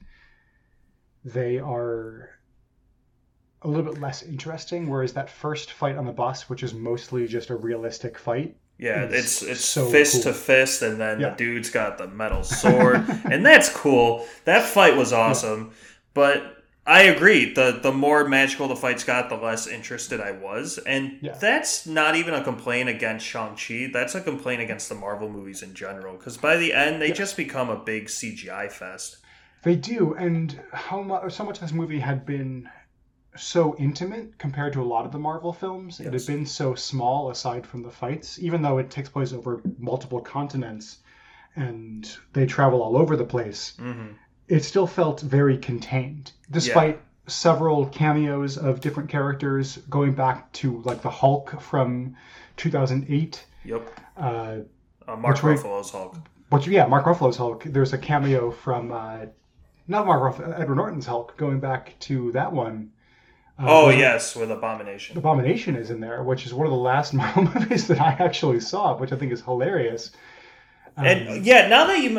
they 1.25 1.59
are 1.59 2.29
a 3.63 3.67
little 3.67 3.91
bit 3.91 4.01
less 4.01 4.23
interesting. 4.23 4.89
Whereas 4.89 5.13
that 5.13 5.29
first 5.29 5.71
fight 5.71 5.97
on 5.97 6.05
the 6.05 6.11
bus, 6.11 6.49
which 6.49 6.63
is 6.63 6.73
mostly 6.73 7.27
just 7.27 7.49
a 7.49 7.55
realistic 7.55 8.17
fight, 8.17 8.55
Yeah, 8.77 9.03
It's 9.03 9.41
it's 9.41 9.51
it's 9.51 9.65
so 9.65 9.87
fist 9.89 10.13
cool. 10.23 10.23
to 10.23 10.33
fist, 10.33 10.81
and 10.81 10.99
then 10.99 11.19
Yeah. 11.19 11.29
the 11.31 11.35
dude's 11.35 11.69
got 11.69 11.97
the 11.99 12.07
metal 12.07 12.43
sword, 12.43 13.05
and 13.31 13.45
that's 13.45 13.69
cool. 13.69 14.25
That 14.45 14.63
fight 14.67 14.95
was 14.95 15.13
awesome, 15.13 15.71
but 16.15 16.60
I 16.85 17.03
agree. 17.03 17.53
the 17.53 17.79
The 17.81 17.91
more 17.91 18.27
magical 18.27 18.67
the 18.67 18.75
fights 18.75 19.03
got, 19.03 19.29
the 19.29 19.35
less 19.37 19.67
interested 19.67 20.19
I 20.19 20.31
was, 20.31 20.79
and 20.79 21.19
Yeah. 21.21 21.33
that's 21.39 21.85
not 21.85 22.15
even 22.15 22.33
a 22.33 22.43
complaint 22.43 22.89
against 22.89 23.25
Shang 23.25 23.55
Chi. 23.55 23.89
That's 23.93 24.15
a 24.15 24.21
complaint 24.21 24.61
against 24.61 24.89
the 24.89 24.95
Marvel 24.95 25.29
movies 25.29 25.61
in 25.61 25.73
general, 25.75 26.17
because 26.17 26.37
by 26.37 26.57
the 26.57 26.73
end 26.73 27.01
they 27.01 27.11
just 27.11 27.37
become 27.37 27.69
a 27.69 27.75
big 27.77 28.07
CGI 28.07 28.67
fest. 28.71 29.17
they 29.63 29.75
do. 29.75 30.15
And 30.15 30.59
how 30.73 31.03
much, 31.03 31.31
so 31.33 31.43
much 31.45 31.57
of 31.57 31.61
this 31.61 31.71
movie 31.71 31.99
had 31.99 32.25
been 32.25 32.67
so 33.37 33.75
intimate 33.77 34.37
compared 34.39 34.73
to 34.73 34.81
a 34.81 34.83
lot 34.83 35.05
of 35.05 35.11
the 35.11 35.19
Marvel 35.19 35.53
films. 35.53 35.99
It 35.99 36.11
had 36.13 36.25
been 36.25 36.47
so 36.47 36.73
small 36.73 37.29
aside 37.29 37.65
from 37.67 37.83
the 37.83 37.91
fights, 37.91 38.39
even 38.39 38.63
though 38.63 38.79
it 38.79 38.89
takes 38.89 39.07
place 39.09 39.33
over 39.33 39.61
multiple 39.77 40.19
continents 40.19 40.97
and 41.55 42.09
they 42.33 42.45
travel 42.47 42.81
all 42.81 42.97
over 42.97 43.15
the 43.15 43.23
place. 43.23 43.73
hmm 43.77 44.13
it 44.51 44.63
still 44.65 44.85
felt 44.85 45.21
very 45.21 45.57
contained, 45.57 46.33
despite 46.51 46.99
several 47.27 47.85
cameos 47.85 48.57
of 48.57 48.81
different 48.81 49.09
characters 49.09 49.77
going 49.89 50.13
back 50.13 50.51
to 50.51 50.81
like 50.81 51.01
the 51.01 51.09
Hulk 51.09 51.61
from 51.61 52.15
2008. 52.57 53.45
Yep. 53.63 53.89
Uh, 54.17 54.57
Uh, 55.07 55.15
Mark 55.15 55.37
Ruffalo's 55.37 55.91
Hulk. 55.91 56.15
which 56.49 56.67
yeah, 56.67 56.85
Mark 56.85 57.05
Ruffalo's 57.05 57.37
Hulk. 57.37 57.63
There's 57.63 57.93
a 57.93 57.97
cameo 57.97 58.51
from 58.51 58.91
uh, 58.91 59.25
not 59.87 60.05
Mark 60.05 60.21
Ruffalo, 60.21 60.59
Edward 60.59 60.75
Norton's 60.75 61.05
Hulk, 61.05 61.37
going 61.37 61.59
back 61.59 61.95
to 62.01 62.31
that 62.33 62.51
one. 62.51 62.91
Uh, 63.57 63.65
Oh 63.67 63.89
yes, 63.89 64.35
with 64.35 64.51
Abomination. 64.51 65.17
Abomination 65.17 65.75
is 65.75 65.89
in 65.91 65.99
there, 66.01 66.23
which 66.23 66.45
is 66.45 66.53
one 66.53 66.67
of 66.67 66.71
the 66.71 66.77
last 66.91 67.13
Marvel 67.19 67.43
movies 67.43 67.87
that 67.87 68.01
I 68.01 68.11
actually 68.19 68.59
saw, 68.59 68.97
which 68.97 69.11
I 69.13 69.15
think 69.15 69.31
is 69.31 69.41
hilarious. 69.41 70.11
Um, 70.97 71.05
And 71.05 71.45
yeah, 71.45 71.67
now 71.67 71.85
that 71.87 71.99
you 71.99 72.09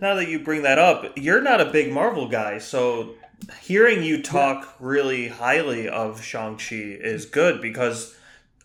now 0.00 0.14
that 0.14 0.28
you 0.28 0.38
bring 0.38 0.62
that 0.62 0.78
up, 0.78 1.16
you're 1.16 1.42
not 1.42 1.60
a 1.60 1.66
big 1.66 1.92
Marvel 1.92 2.28
guy, 2.28 2.58
so 2.58 3.14
hearing 3.60 4.02
you 4.02 4.22
talk 4.22 4.74
really 4.80 5.28
highly 5.28 5.88
of 5.88 6.22
Shang 6.22 6.56
Chi 6.56 6.76
is 6.76 7.26
good 7.26 7.60
because 7.60 8.16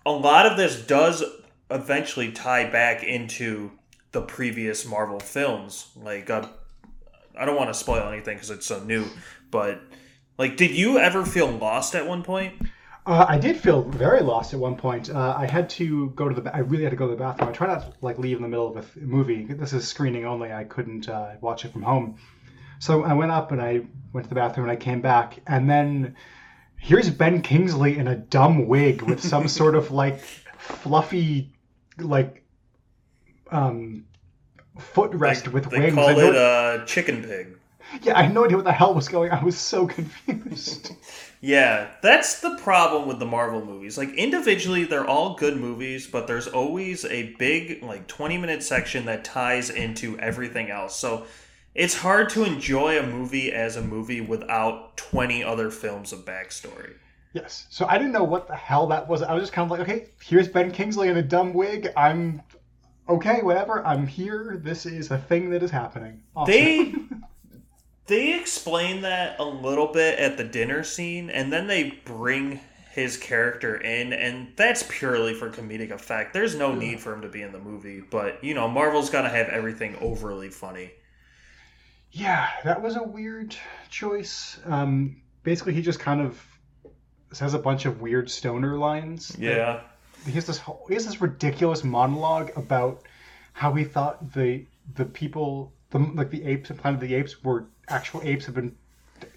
a 0.05 0.11
lot 0.11 0.45
of 0.45 0.57
this 0.57 0.81
does 0.81 1.23
eventually 1.69 2.31
tie 2.31 2.69
back 2.69 3.03
into 3.03 3.71
the 4.11 4.21
previous 4.21 4.85
Marvel 4.85 5.19
films. 5.19 5.89
Like, 5.95 6.29
uh, 6.29 6.47
I 7.37 7.45
don't 7.45 7.57
want 7.57 7.69
to 7.69 7.73
spoil 7.73 8.07
anything 8.07 8.35
because 8.37 8.49
it's 8.49 8.65
so 8.65 8.83
new, 8.83 9.05
but 9.51 9.81
like, 10.37 10.55
did 10.57 10.71
you 10.71 10.97
ever 10.99 11.25
feel 11.25 11.49
lost 11.49 11.95
at 11.95 12.07
one 12.07 12.23
point? 12.23 12.53
Uh, 13.07 13.25
I 13.27 13.37
did 13.37 13.55
feel 13.57 13.83
very 13.83 14.19
lost 14.21 14.53
at 14.53 14.59
one 14.59 14.75
point. 14.75 15.09
Uh, 15.09 15.33
I 15.37 15.45
had 15.45 15.69
to 15.71 16.09
go 16.09 16.27
to 16.27 16.35
the. 16.35 16.41
ba- 16.41 16.53
I 16.53 16.59
really 16.59 16.83
had 16.83 16.89
to 16.89 16.97
go 16.97 17.05
to 17.07 17.11
the 17.11 17.17
bathroom. 17.17 17.49
I 17.49 17.53
try 17.53 17.67
not 17.67 17.81
to 17.81 17.93
like 18.01 18.17
leave 18.19 18.35
in 18.35 18.43
the 18.43 18.49
middle 18.49 18.67
of 18.67 18.75
a 18.75 18.81
th- 18.81 19.05
movie. 19.05 19.45
This 19.45 19.71
is 19.71 19.87
screening 19.87 20.25
only. 20.25 20.51
I 20.51 20.65
couldn't 20.65 21.07
uh, 21.07 21.35
watch 21.39 21.63
it 21.63 21.71
from 21.71 21.83
home. 21.83 22.17
So 22.79 23.03
I 23.03 23.13
went 23.13 23.31
up 23.31 23.53
and 23.53 23.61
I 23.61 23.81
went 24.11 24.25
to 24.25 24.29
the 24.29 24.35
bathroom 24.35 24.69
and 24.69 24.77
I 24.77 24.81
came 24.81 24.99
back 25.01 25.39
and 25.47 25.69
then 25.69 26.15
here's 26.75 27.09
Ben 27.09 27.41
Kingsley 27.41 27.97
in 27.97 28.07
a 28.07 28.15
dumb 28.15 28.67
wig 28.67 29.01
with 29.01 29.19
some 29.23 29.47
sort 29.59 29.73
of 29.75 29.89
like 29.91 30.19
fluffy 30.59 31.53
like 31.97 32.43
um 33.51 34.05
footrest 34.77 35.47
with 35.51 35.69
They 35.71 35.79
wings. 35.79 35.95
call 35.95 36.09
I 36.09 36.11
it 36.13 36.35
uh, 36.35 36.85
chicken 36.85 37.23
pig. 37.23 37.57
yeah, 38.03 38.17
I 38.19 38.23
had 38.23 38.33
no 38.33 38.45
idea 38.45 38.57
what 38.57 38.65
the 38.65 38.71
hell 38.73 38.93
was 38.93 39.07
going. 39.07 39.31
on. 39.31 39.39
I 39.39 39.43
was 39.43 39.57
so 39.57 39.87
confused. 39.97 40.91
Yeah, 41.39 41.89
that's 42.01 42.39
the 42.41 42.55
problem 42.57 43.07
with 43.07 43.19
the 43.19 43.25
Marvel 43.25 43.63
movies. 43.63 43.97
Like 43.97 44.13
individually 44.13 44.85
they're 44.85 45.07
all 45.07 45.35
good 45.35 45.57
movies, 45.57 46.07
but 46.07 46.27
there's 46.27 46.47
always 46.47 47.05
a 47.05 47.33
big 47.37 47.83
like 47.83 48.07
20 48.07 48.37
minute 48.37 48.63
section 48.63 49.05
that 49.05 49.23
ties 49.23 49.69
into 49.69 50.17
everything 50.19 50.71
else. 50.71 50.95
So 50.95 51.25
it's 51.75 51.95
hard 51.95 52.29
to 52.29 52.43
enjoy 52.43 52.97
a 52.97 53.05
movie 53.05 53.51
as 53.51 53.75
a 53.75 53.81
movie 53.81 54.21
without 54.21 54.97
20 54.97 55.43
other 55.43 55.69
films 55.69 56.11
of 56.11 56.25
backstory. 56.25 56.93
Yes. 57.33 57.67
So 57.69 57.85
I 57.87 57.99
didn't 57.99 58.13
know 58.13 58.23
what 58.23 58.47
the 58.47 58.55
hell 58.55 58.87
that 58.87 59.07
was. 59.07 59.21
I 59.21 59.33
was 59.33 59.43
just 59.43 59.53
kind 59.53 59.65
of 59.65 59.71
like, 59.71 59.87
okay, 59.87 60.07
here's 60.23 60.47
Ben 60.47 60.71
Kingsley 60.71 61.09
in 61.09 61.17
a 61.17 61.21
dumb 61.21 61.53
wig. 61.53 61.89
I'm 61.95 62.41
okay, 63.07 63.41
whatever. 63.43 63.85
I'm 63.85 64.07
here. 64.07 64.59
This 64.63 64.87
is 64.87 65.11
a 65.11 65.17
thing 65.19 65.51
that 65.51 65.61
is 65.61 65.69
happening. 65.69 66.23
Awesome. 66.35 66.51
They 66.51 66.95
they 68.07 68.39
explain 68.39 69.01
that 69.01 69.39
a 69.39 69.43
little 69.45 69.87
bit 69.87 70.19
at 70.19 70.37
the 70.37 70.43
dinner 70.43 70.83
scene 70.83 71.29
and 71.29 71.51
then 71.51 71.67
they 71.67 71.91
bring 72.05 72.59
his 72.91 73.17
character 73.17 73.75
in 73.77 74.13
and 74.13 74.53
that's 74.55 74.83
purely 74.89 75.33
for 75.33 75.51
comedic 75.51 75.91
effect. 75.91 76.33
There's 76.33 76.55
no 76.55 76.73
need 76.73 76.99
for 76.99 77.13
him 77.13 77.21
to 77.21 77.29
be 77.29 77.41
in 77.41 77.51
the 77.51 77.59
movie, 77.59 78.01
but 78.01 78.43
you 78.43 78.53
know, 78.53 78.67
Marvel's 78.67 79.09
got 79.09 79.21
to 79.23 79.29
have 79.29 79.49
everything 79.49 79.95
overly 80.01 80.49
funny. 80.49 80.91
yeah, 82.11 82.49
that 82.63 82.81
was 82.81 82.95
a 82.95 83.03
weird 83.03 83.55
choice. 83.89 84.59
Um, 84.65 85.21
basically, 85.43 85.73
he 85.73 85.81
just 85.81 85.99
kind 85.99 86.21
of 86.21 86.41
says 87.33 87.53
a 87.53 87.59
bunch 87.59 87.85
of 87.85 88.01
weird 88.01 88.29
stoner 88.31 88.77
lines. 88.77 89.35
Yeah. 89.37 89.81
He 90.25 90.31
has 90.33 90.45
this 90.45 90.57
whole, 90.57 90.85
he 90.87 90.93
has 90.95 91.05
this 91.05 91.21
ridiculous 91.21 91.83
monologue 91.83 92.51
about 92.55 93.03
how 93.53 93.73
he 93.73 93.83
thought 93.83 94.33
the 94.33 94.65
the 94.95 95.05
people 95.05 95.73
the 95.91 95.99
like 95.99 96.29
the 96.31 96.43
apes 96.45 96.69
in 96.69 96.77
Planet 96.77 97.01
of 97.03 97.07
the 97.09 97.15
Apes 97.15 97.43
were 97.43 97.67
actual 97.89 98.21
apes 98.23 98.45
have 98.45 98.55
been 98.55 98.75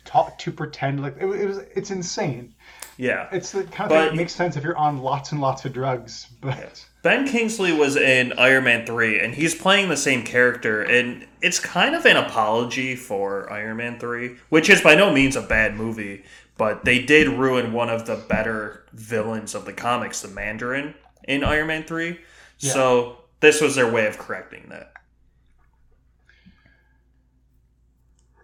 taught 0.04 0.38
to 0.40 0.52
pretend 0.52 1.00
like 1.02 1.16
it, 1.20 1.24
was- 1.26 1.40
it 1.40 1.46
was. 1.46 1.58
It's 1.74 1.90
insane. 1.90 2.54
Yeah. 2.96 3.28
It's 3.32 3.52
the 3.52 3.64
kind 3.64 3.84
of 3.84 3.88
But- 3.90 3.98
thing 4.00 4.08
that 4.08 4.16
makes 4.16 4.34
sense 4.34 4.56
if 4.56 4.64
you're 4.64 4.76
on 4.76 4.98
lots 4.98 5.32
and 5.32 5.40
lots 5.40 5.64
of 5.64 5.72
drugs, 5.72 6.26
but 6.42 6.84
Ben 7.02 7.26
Kingsley 7.26 7.72
was 7.72 7.96
in 7.96 8.34
Iron 8.34 8.64
Man 8.64 8.84
3, 8.84 9.18
and 9.20 9.34
he's 9.34 9.54
playing 9.54 9.88
the 9.88 9.96
same 9.96 10.22
character, 10.22 10.82
and 10.82 11.26
it's 11.40 11.58
kind 11.58 11.94
of 11.94 12.04
an 12.04 12.18
apology 12.18 12.94
for 12.94 13.50
Iron 13.50 13.78
Man 13.78 13.98
3, 13.98 14.36
which 14.50 14.68
is 14.68 14.82
by 14.82 14.94
no 14.94 15.10
means 15.10 15.34
a 15.34 15.40
bad 15.40 15.76
movie, 15.76 16.24
but 16.58 16.84
they 16.84 16.98
did 17.00 17.28
ruin 17.28 17.72
one 17.72 17.88
of 17.88 18.04
the 18.04 18.16
better 18.16 18.84
villains 18.92 19.54
of 19.54 19.64
the 19.64 19.72
comics, 19.72 20.20
the 20.20 20.28
Mandarin, 20.28 20.94
in 21.24 21.42
Iron 21.42 21.68
Man 21.68 21.84
3. 21.84 22.18
So 22.58 23.16
this 23.40 23.62
was 23.62 23.74
their 23.76 23.90
way 23.90 24.06
of 24.06 24.18
correcting 24.18 24.66
that. 24.68 24.89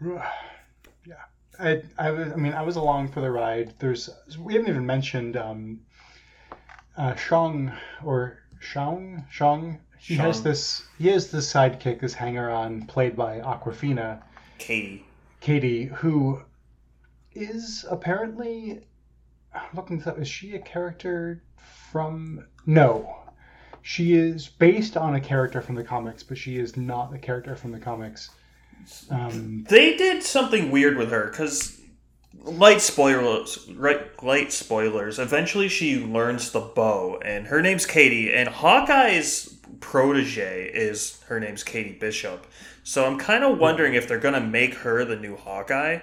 yeah. 0.05 1.15
I, 1.59 1.83
I 1.99 2.11
was. 2.11 2.33
I 2.33 2.37
mean, 2.37 2.53
I 2.53 2.63
was 2.63 2.77
along 2.77 3.09
for 3.09 3.21
the 3.21 3.31
ride. 3.31 3.75
There's. 3.79 4.11
We 4.39 4.55
haven't 4.55 4.69
even 4.69 4.87
mentioned 4.87 5.37
um, 5.37 5.81
uh, 6.97 7.15
Shang 7.15 7.73
or 8.05 8.39
Shang 8.61 9.25
Shang. 9.31 9.81
He 9.99 10.15
has 10.17 10.43
this. 10.43 10.85
He 10.99 11.09
has 11.09 11.31
this 11.31 11.53
sidekick, 11.53 12.01
this 12.01 12.15
hanger-on, 12.15 12.87
played 12.87 13.17
by 13.17 13.41
Awkwafina. 13.41 14.23
Katie. 14.59 15.05
Katie, 15.41 15.85
who 15.85 16.43
is 17.35 17.85
apparently 17.91 18.81
I'm 19.55 19.75
looking 19.75 19.99
this 19.99 20.07
up. 20.07 20.19
Is 20.19 20.29
she 20.29 20.55
a 20.55 20.59
character 20.59 21.43
from? 21.91 22.47
No, 22.67 23.17
she 23.83 24.15
is 24.15 24.49
based 24.49 24.97
on 24.97 25.15
a 25.15 25.21
character 25.21 25.63
from 25.63 25.77
the 25.77 25.85
comics, 25.85 26.23
but 26.23 26.37
she 26.37 26.59
is 26.59 26.77
not 26.77 27.15
a 27.15 27.19
character 27.19 27.57
from 27.57 27.73
the 27.73 27.79
comics. 27.79 28.31
Um, 29.11 29.65
They 29.69 29.97
did 29.97 30.23
something 30.23 30.71
weird 30.71 30.97
with 30.97 31.11
her 31.11 31.29
because 31.31 31.81
light 32.43 32.81
spoilers, 32.81 33.69
right? 33.75 34.23
Light 34.23 34.53
spoilers. 34.53 35.19
Eventually, 35.19 35.69
she 35.69 36.05
learns 36.05 36.51
the 36.53 36.61
bow, 36.61 37.19
and 37.25 37.47
her 37.49 37.61
name's 37.63 37.87
Katie. 37.87 38.33
And 38.33 38.49
Hawkeye's 38.49 39.59
protege 39.81 40.71
is 40.73 41.23
her 41.27 41.41
name's 41.41 41.65
Katie 41.65 41.93
Bishop. 41.99 42.47
So 42.85 43.05
I'm 43.05 43.19
kind 43.19 43.43
of 43.45 43.59
wondering 43.59 43.95
if 43.95 44.07
they're 44.07 44.19
gonna 44.19 44.41
make 44.41 44.75
her 44.75 45.05
the 45.05 45.17
new 45.17 45.37
Hawkeye, 45.37 46.01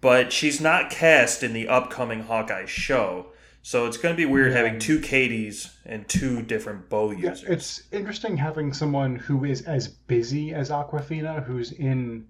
but 0.00 0.32
she's 0.32 0.60
not 0.60 0.90
cast 0.90 1.42
in 1.42 1.52
the 1.52 1.68
upcoming 1.68 2.24
Hawkeye 2.24 2.66
show. 2.66 3.26
So 3.66 3.86
it's 3.86 3.96
gonna 3.96 4.14
be 4.14 4.26
weird 4.26 4.52
having 4.52 4.78
two 4.78 5.00
Katies 5.00 5.74
and 5.86 6.06
two 6.06 6.42
different 6.42 6.90
bow 6.90 7.12
yeah, 7.12 7.34
it's 7.48 7.84
interesting 7.90 8.36
having 8.36 8.74
someone 8.74 9.16
who 9.16 9.46
is 9.46 9.62
as 9.62 9.88
busy 9.88 10.52
as 10.52 10.68
Awkwafina, 10.68 11.42
who's 11.42 11.72
in 11.72 12.28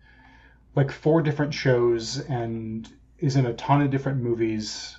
like 0.77 0.93
four 0.93 1.23
different 1.23 1.53
shows 1.53 2.21
and 2.21 2.89
is 3.19 3.35
in 3.35 3.47
a 3.47 3.53
ton 3.55 3.83
of 3.83 3.91
different 3.91 4.23
movies. 4.23 4.97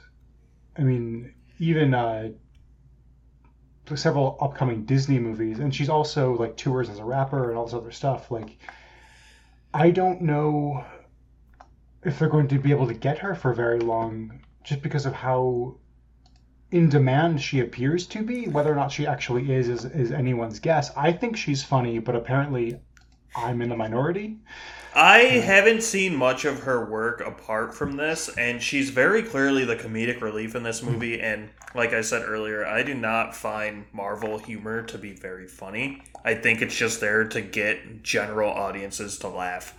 I 0.78 0.82
mean, 0.82 1.34
even 1.60 1.94
uh, 1.94 2.32
several 3.96 4.38
upcoming 4.42 4.84
Disney 4.84 5.20
movies, 5.20 5.60
and 5.60 5.74
she's 5.74 5.88
also 5.88 6.36
like 6.36 6.58
tours 6.58 6.90
as 6.90 7.00
a 7.00 7.06
rapper 7.06 7.48
and 7.48 7.58
all 7.58 7.64
this 7.64 7.74
other 7.74 7.92
stuff. 7.92 8.30
Like, 8.30 8.58
I 9.74 9.90
don't 9.90 10.22
know 10.22 10.84
if 12.04 12.20
they're 12.20 12.28
going 12.28 12.50
to 12.50 12.60
be 12.60 12.72
able 12.72 12.88
to 12.88 12.94
get 12.94 13.20
her 13.20 13.36
for 13.36 13.54
very 13.54 13.80
long, 13.80 14.42
just 14.66 14.82
because 14.82 15.06
of 15.06 15.14
how 15.14 15.78
in 16.72 16.90
demand 16.90 17.42
she 17.42 17.60
appears 17.60 18.08
to 18.08 18.24
be. 18.24 18.48
Whether 18.48 18.72
or 18.72 18.76
not 18.76 18.92
she 18.92 19.08
actually 19.08 19.54
is 19.54 19.70
is, 19.70 19.86
is 19.86 20.12
anyone's 20.12 20.60
guess. 20.60 20.92
I 20.96 21.12
think 21.12 21.38
she's 21.38 21.64
funny, 21.64 22.00
but 22.00 22.16
apparently, 22.16 22.80
I'm 23.36 23.62
in 23.62 23.70
the 23.70 23.76
minority. 23.76 24.38
I 24.98 25.20
haven't 25.20 25.84
seen 25.84 26.16
much 26.16 26.46
of 26.46 26.62
her 26.62 26.86
work 26.86 27.20
apart 27.20 27.76
from 27.76 27.98
this, 27.98 28.30
and 28.38 28.64
she's 28.64 28.92
very 28.92 29.24
clearly 29.24 29.66
the 29.66 29.76
comedic 29.76 30.22
relief 30.22 30.56
in 30.56 30.64
this 30.64 30.82
movie. 30.82 31.18
Mm-hmm. 31.18 31.26
And 31.26 31.50
like 31.74 31.92
I 31.92 32.00
said 32.00 32.24
earlier, 32.26 32.66
I 32.66 32.82
do 32.82 32.94
not 32.94 33.36
find 33.36 33.86
Marvel 33.92 34.38
humor 34.38 34.84
to 34.84 34.98
be 34.98 35.12
very 35.12 35.48
funny. 35.48 36.02
I 36.24 36.34
think 36.36 36.62
it's 36.62 36.76
just 36.76 37.02
there 37.02 37.26
to 37.28 37.42
get 37.42 38.04
general 38.04 38.50
audiences 38.50 39.18
to 39.20 39.28
laugh. 39.28 39.78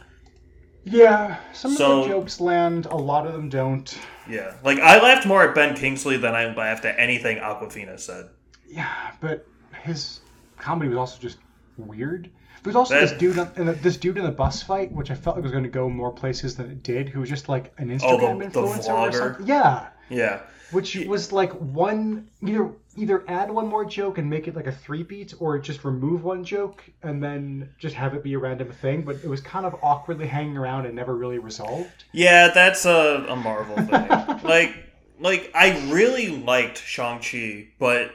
Yeah, 0.88 1.36
some 1.52 1.72
So- 1.72 1.98
of 2.02 2.04
the 2.04 2.14
jokes 2.14 2.40
land, 2.40 2.86
a 2.86 2.96
lot 2.96 3.26
of 3.26 3.32
them 3.32 3.48
don't. 3.48 3.98
Yeah, 4.28 4.52
like 4.62 4.78
I 4.78 5.00
laughed 5.02 5.26
more 5.26 5.42
at 5.42 5.54
Ben 5.54 5.74
Kingsley 5.74 6.16
than 6.16 6.34
I 6.34 6.54
laughed 6.54 6.84
at 6.84 6.94
anything 6.98 7.38
Awkwafina 7.38 7.98
said. 7.98 8.28
Yeah, 8.68 8.88
but 9.20 9.46
his 9.82 10.20
comedy 10.58 10.88
was 10.88 10.96
also 10.98 11.20
just 11.20 11.38
weird. 11.76 12.30
There's 12.62 12.76
also 12.76 12.94
That- 12.94 13.00
this 13.10 13.18
dude 13.18 13.36
in 13.56 13.66
the, 13.66 13.72
this 13.72 13.96
dude 13.96 14.16
in 14.16 14.24
the 14.24 14.30
bus 14.30 14.62
fight, 14.62 14.92
which 14.92 15.10
I 15.10 15.14
felt 15.16 15.36
like 15.36 15.42
was 15.42 15.52
going 15.52 15.64
to 15.64 15.70
go 15.70 15.88
more 15.88 16.12
places 16.12 16.56
than 16.56 16.70
it 16.70 16.82
did, 16.84 17.08
who 17.08 17.20
was 17.20 17.28
just 17.28 17.48
like 17.48 17.72
an 17.78 17.88
Instagram 17.88 18.04
Oh, 18.04 18.38
the- 18.38 18.44
the 18.48 18.60
influencer 18.60 18.92
or 18.98 19.12
something. 19.12 19.46
Yeah, 19.46 19.86
Yeah, 20.08 20.40
which 20.70 20.96
was 21.06 21.32
like 21.32 21.52
one 21.52 22.28
either 22.42 22.70
either 22.96 23.24
add 23.28 23.50
one 23.50 23.66
more 23.66 23.84
joke 23.84 24.18
and 24.18 24.28
make 24.28 24.48
it 24.48 24.56
like 24.56 24.66
a 24.66 24.72
three 24.72 25.02
beat, 25.02 25.34
or 25.38 25.58
just 25.58 25.84
remove 25.84 26.24
one 26.24 26.44
joke 26.44 26.82
and 27.02 27.22
then 27.22 27.70
just 27.78 27.94
have 27.94 28.14
it 28.14 28.22
be 28.22 28.34
a 28.34 28.38
random 28.38 28.70
thing. 28.70 29.02
But 29.02 29.16
it 29.16 29.28
was 29.28 29.40
kind 29.40 29.66
of 29.66 29.76
awkwardly 29.82 30.26
hanging 30.26 30.56
around 30.56 30.86
and 30.86 30.94
never 30.94 31.14
really 31.14 31.38
resolved. 31.38 32.04
yeah, 32.12 32.48
that's 32.48 32.84
a, 32.84 33.26
a 33.28 33.36
Marvel 33.36 33.76
thing. 33.76 33.88
like, 34.48 34.74
like 35.20 35.50
I 35.54 35.90
really 35.90 36.28
liked 36.28 36.78
Shang 36.78 37.20
Chi, 37.20 37.68
but 37.78 38.12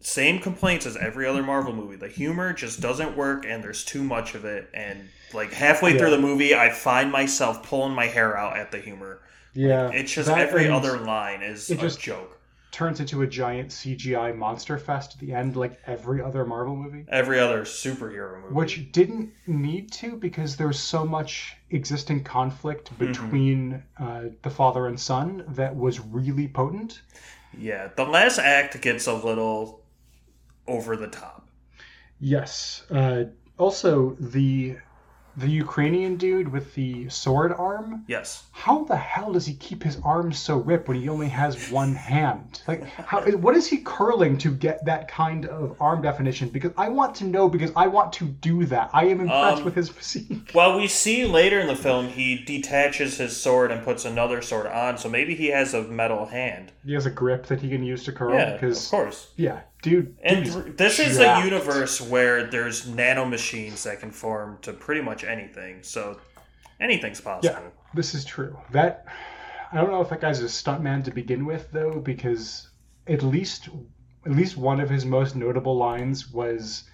same 0.00 0.38
complaints 0.38 0.84
as 0.86 0.96
every 0.96 1.26
other 1.26 1.42
Marvel 1.42 1.72
movie. 1.72 1.96
The 1.96 2.08
humor 2.08 2.52
just 2.52 2.80
doesn't 2.80 3.16
work, 3.16 3.46
and 3.46 3.62
there's 3.62 3.84
too 3.84 4.02
much 4.02 4.34
of 4.34 4.44
it. 4.44 4.68
And 4.74 5.08
like 5.32 5.52
halfway 5.52 5.98
through 5.98 6.10
the 6.10 6.18
movie, 6.20 6.54
I 6.54 6.70
find 6.70 7.10
myself 7.10 7.62
pulling 7.62 7.94
my 7.94 8.06
hair 8.06 8.36
out 8.36 8.56
at 8.56 8.70
the 8.70 8.78
humor. 8.78 9.20
Yeah, 9.54 9.90
It's 9.92 10.12
just 10.12 10.28
every 10.28 10.64
and 10.66 10.74
other 10.74 10.98
line 10.98 11.42
is 11.42 11.70
it 11.70 11.78
a 11.78 11.80
just- 11.80 12.00
joke. 12.00 12.40
turns 12.72 12.98
into 12.98 13.22
a 13.22 13.26
giant 13.26 13.68
CGI 13.70 14.32
monster 14.36 14.76
fest 14.78 15.14
at 15.14 15.20
the 15.20 15.32
end, 15.32 15.54
like 15.54 15.78
every 15.86 16.20
other 16.20 16.44
Marvel 16.44 16.74
movie. 16.74 17.04
Every 17.08 17.38
other 17.38 17.62
superhero 17.62 18.40
movie. 18.42 18.52
which 18.52 18.90
didn't 18.90 19.32
need 19.46 19.92
to 19.92 20.16
because 20.16 20.56
there's 20.56 20.80
so 20.80 21.04
much 21.06 21.54
existing 21.70 22.24
conflict 22.24 22.90
Mm-hmm. 22.90 23.06
between 23.06 23.82
uh, 24.00 24.22
the 24.42 24.50
father 24.50 24.88
and 24.88 24.98
son 24.98 25.44
that 25.50 25.76
was 25.76 26.00
really 26.00 26.48
potent. 26.48 27.02
yeah, 27.56 27.90
the 27.94 28.04
last 28.04 28.40
act 28.40 28.80
gets 28.82 29.06
a 29.06 29.14
little 29.14 29.84
over 30.66 30.96
the 30.96 31.06
top. 31.06 31.48
Yes. 32.18 32.82
Uh, 32.90 33.24
also, 33.58 34.16
the 34.18 34.76
the 35.36 35.48
Ukrainian 35.48 36.16
dude 36.16 36.48
with 36.48 36.74
the 36.74 37.08
sword 37.08 37.52
arm. 37.52 38.04
Yes. 38.06 38.44
How 38.52 38.84
the 38.84 38.96
hell 38.96 39.32
does 39.32 39.46
he 39.46 39.54
keep 39.54 39.82
his 39.82 39.98
arms 40.04 40.38
so 40.38 40.58
ripped 40.58 40.88
when 40.88 41.00
he 41.00 41.08
only 41.08 41.28
has 41.28 41.70
one 41.70 41.94
hand? 41.94 42.62
Like, 42.68 42.84
how? 42.84 43.22
What 43.22 43.56
is 43.56 43.66
he 43.66 43.78
curling 43.78 44.38
to 44.38 44.50
get 44.50 44.84
that 44.84 45.08
kind 45.08 45.46
of 45.46 45.76
arm 45.80 46.02
definition? 46.02 46.48
Because 46.48 46.72
I 46.76 46.88
want 46.88 47.14
to 47.16 47.24
know. 47.24 47.48
Because 47.48 47.72
I 47.76 47.86
want 47.86 48.12
to 48.14 48.26
do 48.26 48.64
that. 48.66 48.90
I 48.92 49.06
am 49.06 49.20
impressed 49.20 49.58
Um, 49.58 49.64
with 49.64 49.74
his 49.74 49.88
physique. 49.88 50.50
Well, 50.54 50.76
we 50.78 50.86
see 50.88 51.24
later 51.24 51.58
in 51.60 51.66
the 51.66 51.76
film 51.76 52.08
he 52.08 52.36
detaches 52.44 53.18
his 53.18 53.36
sword 53.36 53.70
and 53.70 53.84
puts 53.84 54.04
another 54.04 54.40
sword 54.42 54.66
on, 54.66 54.98
so 54.98 55.08
maybe 55.08 55.34
he 55.34 55.48
has 55.48 55.74
a 55.74 55.82
metal 55.82 56.26
hand. 56.26 56.72
He 56.84 56.94
has 56.94 57.06
a 57.06 57.10
grip 57.10 57.46
that 57.46 57.60
he 57.60 57.68
can 57.68 57.82
use 57.82 58.04
to 58.04 58.12
curl. 58.12 58.34
Yeah, 58.34 58.52
because 58.52 58.84
of 58.84 58.90
course. 58.90 59.30
Yeah, 59.36 59.60
dude. 59.84 60.16
And 60.22 60.44
dude's 60.44 60.56
th- 60.56 60.76
this 60.76 60.98
is 60.98 61.18
a 61.18 61.42
universe 61.44 62.00
where 62.00 62.44
there's 62.44 62.86
nanomachines 62.86 63.82
that 63.84 64.00
can 64.00 64.10
form 64.10 64.58
to 64.62 64.72
pretty 64.72 65.02
much 65.02 65.22
anything, 65.24 65.82
so 65.82 66.18
anything's 66.80 67.20
possible. 67.20 67.54
Yeah, 67.54 67.70
this 67.94 68.14
is 68.14 68.24
true. 68.24 68.58
That 68.72 69.06
I 69.70 69.76
don't 69.76 69.90
know 69.90 70.00
if 70.00 70.08
that 70.08 70.20
guy's 70.20 70.40
a 70.40 70.46
stuntman 70.46 71.04
to 71.04 71.10
begin 71.10 71.44
with, 71.44 71.70
though, 71.70 72.00
because 72.00 72.70
at 73.06 73.22
least 73.22 73.68
at 74.24 74.32
least 74.32 74.56
one 74.56 74.80
of 74.80 74.88
his 74.88 75.04
most 75.04 75.36
notable 75.36 75.76
lines 75.76 76.32
was 76.32 76.84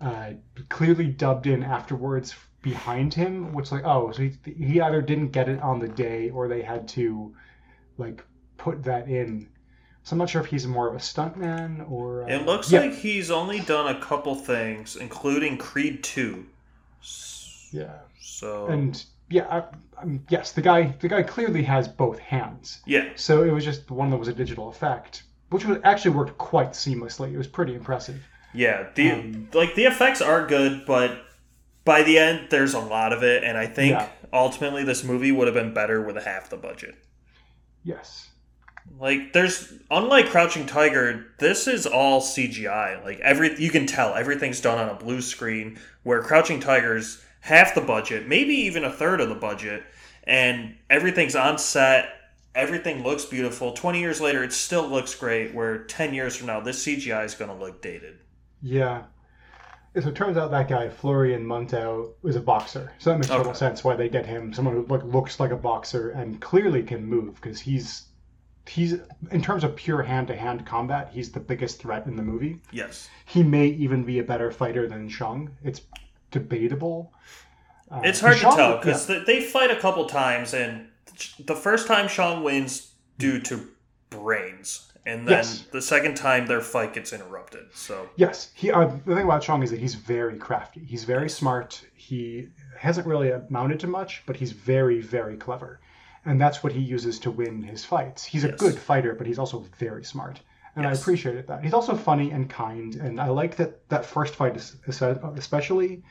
uh, 0.00 0.32
clearly 0.68 1.06
dubbed 1.06 1.46
in 1.46 1.62
afterwards 1.62 2.34
behind 2.60 3.14
him, 3.14 3.54
which 3.54 3.72
like 3.72 3.84
oh, 3.84 4.12
so 4.12 4.22
he, 4.22 4.32
he 4.44 4.80
either 4.80 5.00
didn't 5.00 5.30
get 5.30 5.48
it 5.48 5.60
on 5.62 5.78
the 5.78 5.88
day 5.88 6.28
or 6.30 6.48
they 6.48 6.62
had 6.62 6.86
to 6.88 7.34
like 7.96 8.22
put 8.58 8.82
that 8.84 9.08
in. 9.08 9.48
So 10.06 10.14
I'm 10.14 10.18
not 10.18 10.30
sure 10.30 10.40
if 10.40 10.46
he's 10.46 10.68
more 10.68 10.86
of 10.88 10.94
a 10.94 10.98
stuntman 10.98 11.90
or. 11.90 12.22
Uh, 12.22 12.28
It 12.28 12.46
looks 12.46 12.70
yeah, 12.70 12.82
like 12.82 12.94
he's 12.94 13.28
only 13.28 13.58
done 13.58 13.92
a 13.92 13.98
couple 14.00 14.36
things, 14.36 14.94
including 14.94 15.58
Creed 15.58 16.04
2. 16.04 16.46
Yeah, 17.72 17.98
So, 18.20 18.68
and 18.68 19.04
yeah, 19.28 19.46
I, 19.50 20.00
um, 20.00 20.24
yes, 20.28 20.52
the 20.52 20.62
guy 20.62 20.94
the 21.00 21.08
guy 21.08 21.24
clearly 21.24 21.64
has 21.64 21.88
both 21.88 22.20
hands. 22.20 22.82
yeah. 22.86 23.08
So 23.16 23.42
it 23.42 23.50
was 23.50 23.64
just 23.64 23.90
one 23.90 24.10
that 24.10 24.16
was 24.16 24.28
a 24.28 24.32
digital 24.32 24.68
effect, 24.68 25.24
which 25.50 25.64
was 25.64 25.78
actually 25.82 26.12
worked 26.14 26.38
quite 26.38 26.70
seamlessly. 26.70 27.32
It 27.32 27.36
was 27.36 27.48
pretty 27.48 27.74
impressive. 27.74 28.22
Yeah, 28.54 28.86
the 28.94 29.10
Um, 29.10 29.48
like 29.54 29.74
the 29.74 29.86
effects 29.86 30.22
are 30.22 30.46
good, 30.46 30.86
but 30.86 31.18
by 31.84 32.04
the 32.04 32.16
end 32.16 32.46
there's 32.50 32.74
a 32.74 32.80
lot 32.80 33.12
of 33.12 33.24
it 33.24 33.42
and 33.42 33.58
I 33.58 33.66
think 33.66 33.90
Yeah. 33.90 34.08
ultimately 34.32 34.84
this 34.84 35.02
movie 35.02 35.32
would 35.32 35.48
have 35.48 35.54
been 35.54 35.74
better 35.74 36.00
with 36.00 36.16
half 36.24 36.48
the 36.48 36.56
budget. 36.56 36.94
Yes. 37.82 38.25
Like 38.98 39.32
there's 39.32 39.72
unlike 39.90 40.26
Crouching 40.26 40.66
Tiger, 40.66 41.26
this 41.38 41.66
is 41.66 41.86
all 41.86 42.20
CGI. 42.20 43.02
Like 43.04 43.20
every 43.20 43.60
you 43.60 43.70
can 43.70 43.86
tell 43.86 44.14
everything's 44.14 44.60
done 44.60 44.78
on 44.78 44.88
a 44.88 44.94
blue 44.94 45.20
screen 45.20 45.78
where 46.02 46.22
Crouching 46.22 46.60
Tiger's 46.60 47.22
half 47.40 47.74
the 47.74 47.80
budget, 47.80 48.26
maybe 48.28 48.54
even 48.54 48.84
a 48.84 48.92
third 48.92 49.20
of 49.20 49.28
the 49.28 49.34
budget, 49.34 49.84
and 50.24 50.76
everything's 50.90 51.36
on 51.36 51.58
set. 51.58 52.08
Everything 52.54 53.02
looks 53.02 53.26
beautiful. 53.26 53.72
20 53.74 54.00
years 54.00 54.20
later, 54.20 54.42
it 54.42 54.52
still 54.52 54.88
looks 54.88 55.14
great. 55.14 55.54
Where 55.54 55.84
10 55.84 56.14
years 56.14 56.36
from 56.36 56.46
now, 56.46 56.60
this 56.60 56.82
CGI 56.84 57.24
is 57.24 57.34
going 57.34 57.50
to 57.50 57.56
look 57.56 57.82
dated. 57.82 58.18
Yeah. 58.62 59.04
So 60.00 60.08
it 60.10 60.14
turns 60.14 60.36
out 60.36 60.50
that 60.50 60.68
guy 60.68 60.88
Florian 60.90 61.44
Munteanu 61.44 62.12
is 62.24 62.36
a 62.36 62.40
boxer, 62.40 62.92
so 62.98 63.10
that 63.10 63.18
makes 63.18 63.32
total 63.32 63.52
Okay. 63.52 63.52
sense 63.54 63.82
why 63.82 63.96
they 63.96 64.08
get 64.10 64.26
him. 64.26 64.52
Someone 64.52 64.74
who 64.74 64.86
like 64.86 65.02
looks 65.04 65.40
like 65.40 65.50
a 65.52 65.56
boxer 65.56 66.10
and 66.10 66.40
clearly 66.40 66.82
can 66.82 67.04
move 67.04 67.34
because 67.36 67.60
he's 67.60 68.05
he's 68.68 68.94
in 69.30 69.42
terms 69.42 69.64
of 69.64 69.76
pure 69.76 70.02
hand 70.02 70.28
to 70.28 70.36
hand 70.36 70.66
combat, 70.66 71.10
he's 71.12 71.30
the 71.32 71.40
biggest 71.40 71.80
threat 71.80 72.06
in 72.06 72.16
the 72.16 72.22
movie. 72.22 72.60
Yes. 72.72 73.08
He 73.26 73.42
may 73.42 73.66
even 73.66 74.04
be 74.04 74.18
a 74.18 74.24
better 74.24 74.50
fighter 74.50 74.88
than 74.88 75.08
Shang. 75.08 75.50
It's 75.64 75.82
debatable. 76.30 77.12
Uh, 77.90 78.00
It's 78.04 78.20
hard 78.20 78.36
Shang- 78.36 78.50
to 78.50 78.56
tell 78.56 78.70
yeah. 78.72 78.76
because 78.76 79.06
they 79.06 79.40
fight 79.42 79.70
a 79.70 79.76
couple 79.76 80.04
times, 80.06 80.54
and 80.54 80.88
the 81.44 81.54
first 81.54 81.86
time 81.86 82.08
Shang 82.08 82.42
wins 82.42 82.92
due 83.18 83.40
to 83.42 83.68
brains, 84.10 84.92
and 85.06 85.26
then 85.26 85.38
Yes. 85.38 85.64
the 85.72 85.80
second 85.82 86.16
time 86.16 86.46
their 86.46 86.60
fight 86.60 86.92
gets 86.94 87.12
interrupted. 87.12 87.66
So 87.74 88.08
Yes, 88.16 88.50
he. 88.54 88.70
Uh, 88.72 88.86
the 89.06 89.14
thing 89.14 89.24
about 89.24 89.42
Chong 89.42 89.62
is 89.62 89.70
that 89.70 89.78
he's 89.80 89.94
very 89.94 90.36
crafty. 90.36 90.80
He's 90.84 91.04
very 91.04 91.28
smart. 91.30 91.84
He 91.94 92.48
hasn't 92.78 93.06
really 93.06 93.30
amounted 93.30 93.80
to 93.80 93.86
much, 93.86 94.22
but 94.26 94.36
he's 94.36 94.52
very, 94.52 95.00
very 95.00 95.36
clever, 95.36 95.80
and 96.26 96.40
that's 96.40 96.62
what 96.62 96.72
he 96.72 96.80
uses 96.80 97.18
to 97.20 97.30
win 97.30 97.62
his 97.62 97.84
fights. 97.84 98.24
He's 98.24 98.44
a 98.44 98.48
Yes. 98.48 98.58
good 98.60 98.74
fighter, 98.78 99.14
but 99.14 99.26
he's 99.26 99.38
also 99.38 99.64
very 99.78 100.04
smart, 100.04 100.40
and 100.74 100.86
I 100.86 100.90
Yes. 100.90 101.00
appreciated 101.00 101.46
that. 101.46 101.62
He's 101.64 101.72
also 101.74 101.94
funny 101.96 102.30
and 102.32 102.50
kind, 102.50 102.96
and 102.96 103.20
I 103.20 103.28
like 103.28 103.56
that 103.56 103.88
that 103.88 104.04
first 104.04 104.34
fight, 104.34 104.56
es- 104.56 104.76
es- 104.88 105.00
especially, 105.36 106.02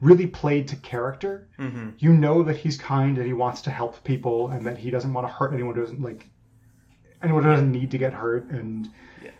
really 0.00 0.26
played 0.26 0.68
to 0.68 0.76
character. 0.76 1.48
mhm. 1.58 1.92
You 1.98 2.12
know 2.12 2.42
that 2.44 2.56
he's 2.58 2.76
kind 2.78 3.16
and 3.18 3.26
he 3.26 3.32
wants 3.32 3.62
to 3.62 3.70
help 3.70 4.02
people, 4.04 4.48
and 4.48 4.64
that 4.66 4.78
he 4.78 4.90
doesn't 4.90 5.12
want 5.12 5.26
to 5.26 5.32
hurt 5.32 5.52
anyone. 5.52 5.74
Who 5.74 5.80
doesn't 5.82 6.02
like 6.02 6.28
anyone 7.22 7.42
who 7.42 7.50
doesn't 7.50 7.72
need 7.72 7.90
to 7.90 7.98
get 7.98 8.12
hurt, 8.12 8.48
and 8.50 8.88
Yeah. 9.24 9.30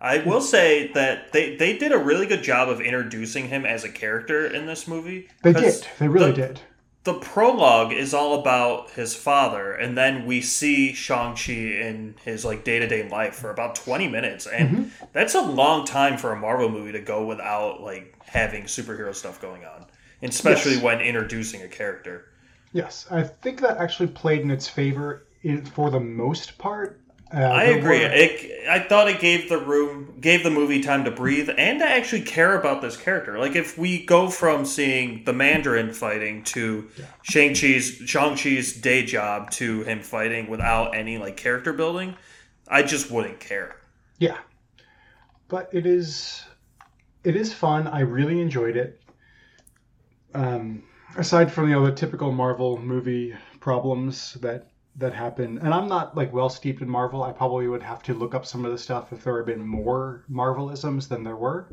I 0.00 0.18
will 0.18 0.40
say 0.42 0.92
that 0.92 1.32
they, 1.32 1.56
they 1.56 1.76
did 1.78 1.92
a 1.92 1.98
really 1.98 2.26
good 2.26 2.42
job 2.42 2.68
of 2.68 2.80
introducing 2.80 3.48
him 3.48 3.64
as 3.64 3.84
a 3.84 3.88
character 3.88 4.46
in 4.46 4.66
this 4.66 4.86
movie. 4.86 5.28
They 5.42 5.52
did. 5.54 5.86
They 5.98 6.08
really 6.08 6.30
the- 6.32 6.36
did. 6.48 6.60
The 7.04 7.14
prologue 7.14 7.92
is 7.92 8.14
all 8.14 8.38
about 8.38 8.90
his 8.90 9.12
father, 9.16 9.72
and 9.72 9.98
then 9.98 10.24
we 10.24 10.40
see 10.40 10.92
Shang-Chi 10.92 11.52
in 11.52 12.14
his 12.24 12.44
like 12.44 12.62
day-to-day 12.62 13.08
life 13.08 13.34
for 13.34 13.50
about 13.50 13.74
20 13.74 14.06
minutes. 14.08 14.46
And 14.46 14.68
Mm-hmm. 14.70 15.04
that's 15.12 15.34
a 15.34 15.40
long 15.42 15.84
time 15.84 16.16
for 16.16 16.30
a 16.32 16.36
Marvel 16.38 16.68
movie 16.68 16.92
to 16.92 17.00
go 17.00 17.26
without 17.26 17.80
like 17.82 18.14
having 18.26 18.64
superhero 18.64 19.12
stuff 19.14 19.40
going 19.42 19.64
on. 19.64 19.84
And 20.22 20.30
especially 20.30 20.74
Yes. 20.74 20.82
when 20.82 21.00
introducing 21.00 21.62
a 21.62 21.68
character. 21.68 22.26
Yes, 22.72 23.06
I 23.10 23.24
think 23.24 23.60
that 23.60 23.78
actually 23.78 24.06
played 24.08 24.42
in 24.42 24.50
its 24.52 24.68
favor 24.68 25.24
in, 25.42 25.64
for 25.66 25.90
the 25.90 26.00
most 26.00 26.56
part. 26.56 27.00
Uh, 27.34 27.38
I 27.40 27.64
agree. 27.64 28.00
were- 28.00 28.10
It, 28.12 28.68
I 28.68 28.78
thought 28.80 29.08
it 29.08 29.18
gave 29.20 29.48
the 29.48 29.58
room, 29.58 30.14
gave 30.20 30.42
the 30.44 30.50
movie 30.50 30.82
time 30.82 31.04
to 31.04 31.10
breathe 31.10 31.48
and 31.56 31.78
to 31.80 31.84
actually 31.86 32.22
care 32.22 32.58
about 32.58 32.82
this 32.82 32.96
character. 32.96 33.38
Like 33.38 33.56
if 33.56 33.76
we 33.78 34.04
go 34.04 34.28
from 34.28 34.64
seeing 34.66 35.24
the 35.24 35.32
Mandarin 35.32 35.92
fighting 35.92 36.44
to 36.44 36.88
Shang 37.22 37.54
Chi's 37.54 38.02
Shang 38.06 38.36
Chi's 38.36 38.80
day 38.80 39.04
job 39.04 39.50
to 39.52 39.82
him 39.82 40.00
fighting 40.00 40.48
without 40.48 40.94
any 40.94 41.18
like 41.18 41.36
character 41.36 41.72
building, 41.72 42.16
I 42.68 42.82
just 42.82 43.10
wouldn't 43.10 43.40
care. 43.40 43.76
yeah, 44.18 44.38
but 45.48 45.68
it 45.72 45.86
is 45.86 46.44
it 47.24 47.34
is 47.36 47.52
fun. 47.52 47.86
I 47.86 48.00
really 48.00 48.40
enjoyed 48.40 48.76
it. 48.76 49.00
Um, 50.34 50.82
aside 51.16 51.52
from 51.52 51.68
you 51.68 51.74
know 51.74 51.86
the 51.86 51.92
typical 51.92 52.32
Marvel 52.32 52.78
movie 52.78 53.34
problems 53.60 54.34
that 54.40 54.68
that 54.96 55.14
happened 55.14 55.58
and 55.60 55.72
I'm 55.72 55.88
not 55.88 56.14
like 56.16 56.32
well 56.32 56.50
steeped 56.50 56.82
in 56.82 56.88
Marvel. 56.88 57.22
I 57.22 57.32
probably 57.32 57.66
would 57.66 57.82
have 57.82 58.02
to 58.04 58.14
look 58.14 58.34
up 58.34 58.44
some 58.44 58.64
of 58.64 58.72
the 58.72 58.78
stuff 58.78 59.12
if 59.12 59.24
there 59.24 59.36
had 59.38 59.46
been 59.46 59.66
more 59.66 60.24
Marvelisms 60.30 61.08
than 61.08 61.24
there 61.24 61.36
were. 61.36 61.66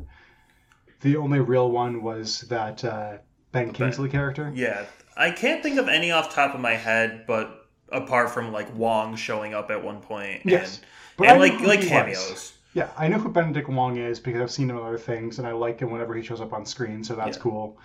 The 1.02 1.16
only 1.16 1.40
real 1.40 1.70
one 1.70 2.02
was 2.02 2.42
that 2.42 2.84
uh, 2.84 3.18
Ben 3.52 3.72
Kingsley 3.72 4.08
character. 4.08 4.50
Yeah, 4.54 4.84
I 5.16 5.30
can't 5.30 5.62
think 5.62 5.78
of 5.78 5.88
any 5.88 6.10
off 6.10 6.34
top 6.34 6.54
of 6.54 6.60
my 6.60 6.74
head, 6.74 7.24
but 7.26 7.66
apart 7.90 8.30
from 8.30 8.52
like 8.52 8.74
Wong 8.74 9.16
showing 9.16 9.52
up 9.54 9.70
at 9.70 9.82
one 9.82 10.00
point, 10.00 10.42
Yes, 10.44 10.76
and, 10.78 10.86
but 11.16 11.28
I 11.28 11.32
and 11.32 11.40
like 11.40 11.52
like 11.60 11.80
he 11.80 11.84
was. 11.86 11.88
cameos. 11.88 12.52
Yeah, 12.72 12.88
I 12.96 13.08
know 13.08 13.18
who 13.18 13.28
Benedict 13.30 13.68
Wong 13.68 13.96
is 13.96 14.20
because 14.20 14.40
I've 14.40 14.50
seen 14.50 14.70
him 14.70 14.76
in 14.78 14.82
other 14.84 14.96
things, 14.98 15.38
and 15.38 15.46
I 15.48 15.52
like 15.52 15.80
him 15.80 15.90
whenever 15.90 16.14
he 16.14 16.22
shows 16.22 16.40
up 16.40 16.52
on 16.52 16.64
screen, 16.64 17.02
so 17.02 17.16
that's 17.16 17.36
Yeah. 17.36 17.42
cool. 17.42 17.78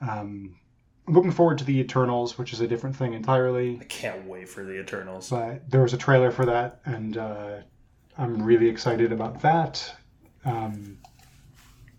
Um, 0.00 0.56
looking 1.08 1.30
forward 1.32 1.58
to 1.58 1.64
the 1.64 1.78
Eternals, 1.80 2.38
which 2.38 2.52
is 2.52 2.60
a 2.60 2.66
different 2.68 2.96
thing 2.96 3.14
entirely. 3.14 3.78
I 3.80 3.84
can't 3.84 4.26
wait 4.26 4.48
for 4.48 4.64
the 4.64 4.78
Eternals. 4.78 5.30
But 5.30 5.68
there 5.70 5.82
was 5.82 5.92
a 5.94 5.98
trailer 5.98 6.30
for 6.30 6.46
that, 6.46 6.80
and 6.84 7.16
uh, 7.16 7.56
I'm 8.16 8.42
really 8.42 8.68
excited 8.68 9.12
about 9.12 9.40
that. 9.42 9.94
Um, 10.44 10.98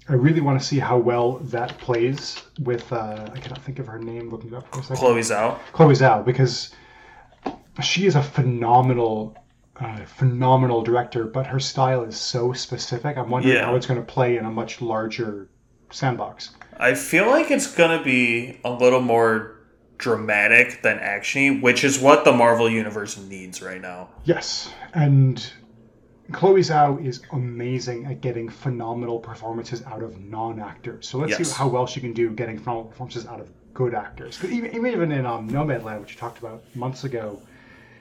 I 0.08 0.14
really 0.14 0.42
want 0.42 0.60
to 0.60 0.66
see 0.66 0.80
how 0.80 0.98
well 0.98 1.38
that 1.38 1.78
plays 1.78 2.42
with. 2.60 2.92
Uh, 2.92 3.28
I 3.34 3.40
cannot 3.40 3.64
think 3.64 3.80
of 3.80 3.86
her 3.88 4.00
name. 4.00 4.30
Looking 4.30 4.50
it 4.50 4.56
up 4.56 4.74
for 4.74 4.80
a 4.80 4.84
second. 4.84 4.98
Chloe 4.98 5.22
Zhao. 5.22 5.60
Chloe 5.72 5.94
Zhao 5.94 6.26
because 6.26 6.72
she 7.84 8.08
is 8.08 8.16
a 8.16 8.24
phenomenal, 8.24 9.38
uh, 9.80 10.04
phenomenal 10.06 10.82
director, 10.82 11.26
but 11.26 11.46
her 11.48 11.60
style 11.60 12.04
is 12.04 12.20
so 12.20 12.54
specific. 12.54 13.18
I'm 13.18 13.30
wondering 13.30 13.56
Yeah. 13.56 13.66
how 13.66 13.76
it's 13.76 13.86
going 13.86 14.00
to 14.00 14.06
play 14.06 14.38
in 14.38 14.46
a 14.46 14.50
much 14.52 14.82
larger 14.82 15.48
sandbox. 15.92 16.52
I 16.80 16.94
feel 16.94 17.28
like 17.28 17.52
it's 17.52 17.68
gonna 17.68 18.02
be 18.02 18.58
a 18.64 18.72
little 18.72 19.02
more 19.02 19.56
dramatic 19.98 20.82
than 20.82 20.98
actiony, 21.00 21.62
which 21.62 21.84
is 21.84 22.00
what 22.00 22.24
the 22.24 22.32
Marvel 22.32 22.70
universe 22.70 23.18
needs 23.18 23.62
right 23.62 23.82
now. 23.82 24.10
Yes, 24.24 24.72
and 24.94 25.46
Chloe 26.32 26.62
Zhao 26.62 27.04
is 27.06 27.22
amazing 27.34 28.06
at 28.06 28.22
getting 28.22 28.48
phenomenal 28.48 29.20
performances 29.20 29.84
out 29.86 30.04
of 30.04 30.20
non-actors. 30.22 31.08
So 31.08 31.18
let's 31.18 31.38
Yes. 31.38 31.50
see 31.50 31.54
how 31.56 31.68
well 31.68 31.86
she 31.86 32.00
can 32.00 32.14
do 32.14 32.30
getting 32.30 32.58
phenomenal 32.58 32.86
performances 32.92 33.26
out 33.28 33.40
of 33.42 33.50
good 33.74 33.94
actors. 33.94 34.40
even, 34.46 34.74
even 34.86 35.12
in 35.12 35.26
um, 35.26 35.50
Nomadland, 35.50 36.00
which 36.02 36.14
you 36.14 36.18
talked 36.20 36.38
about 36.40 36.64
months 36.76 37.04
ago, 37.04 37.42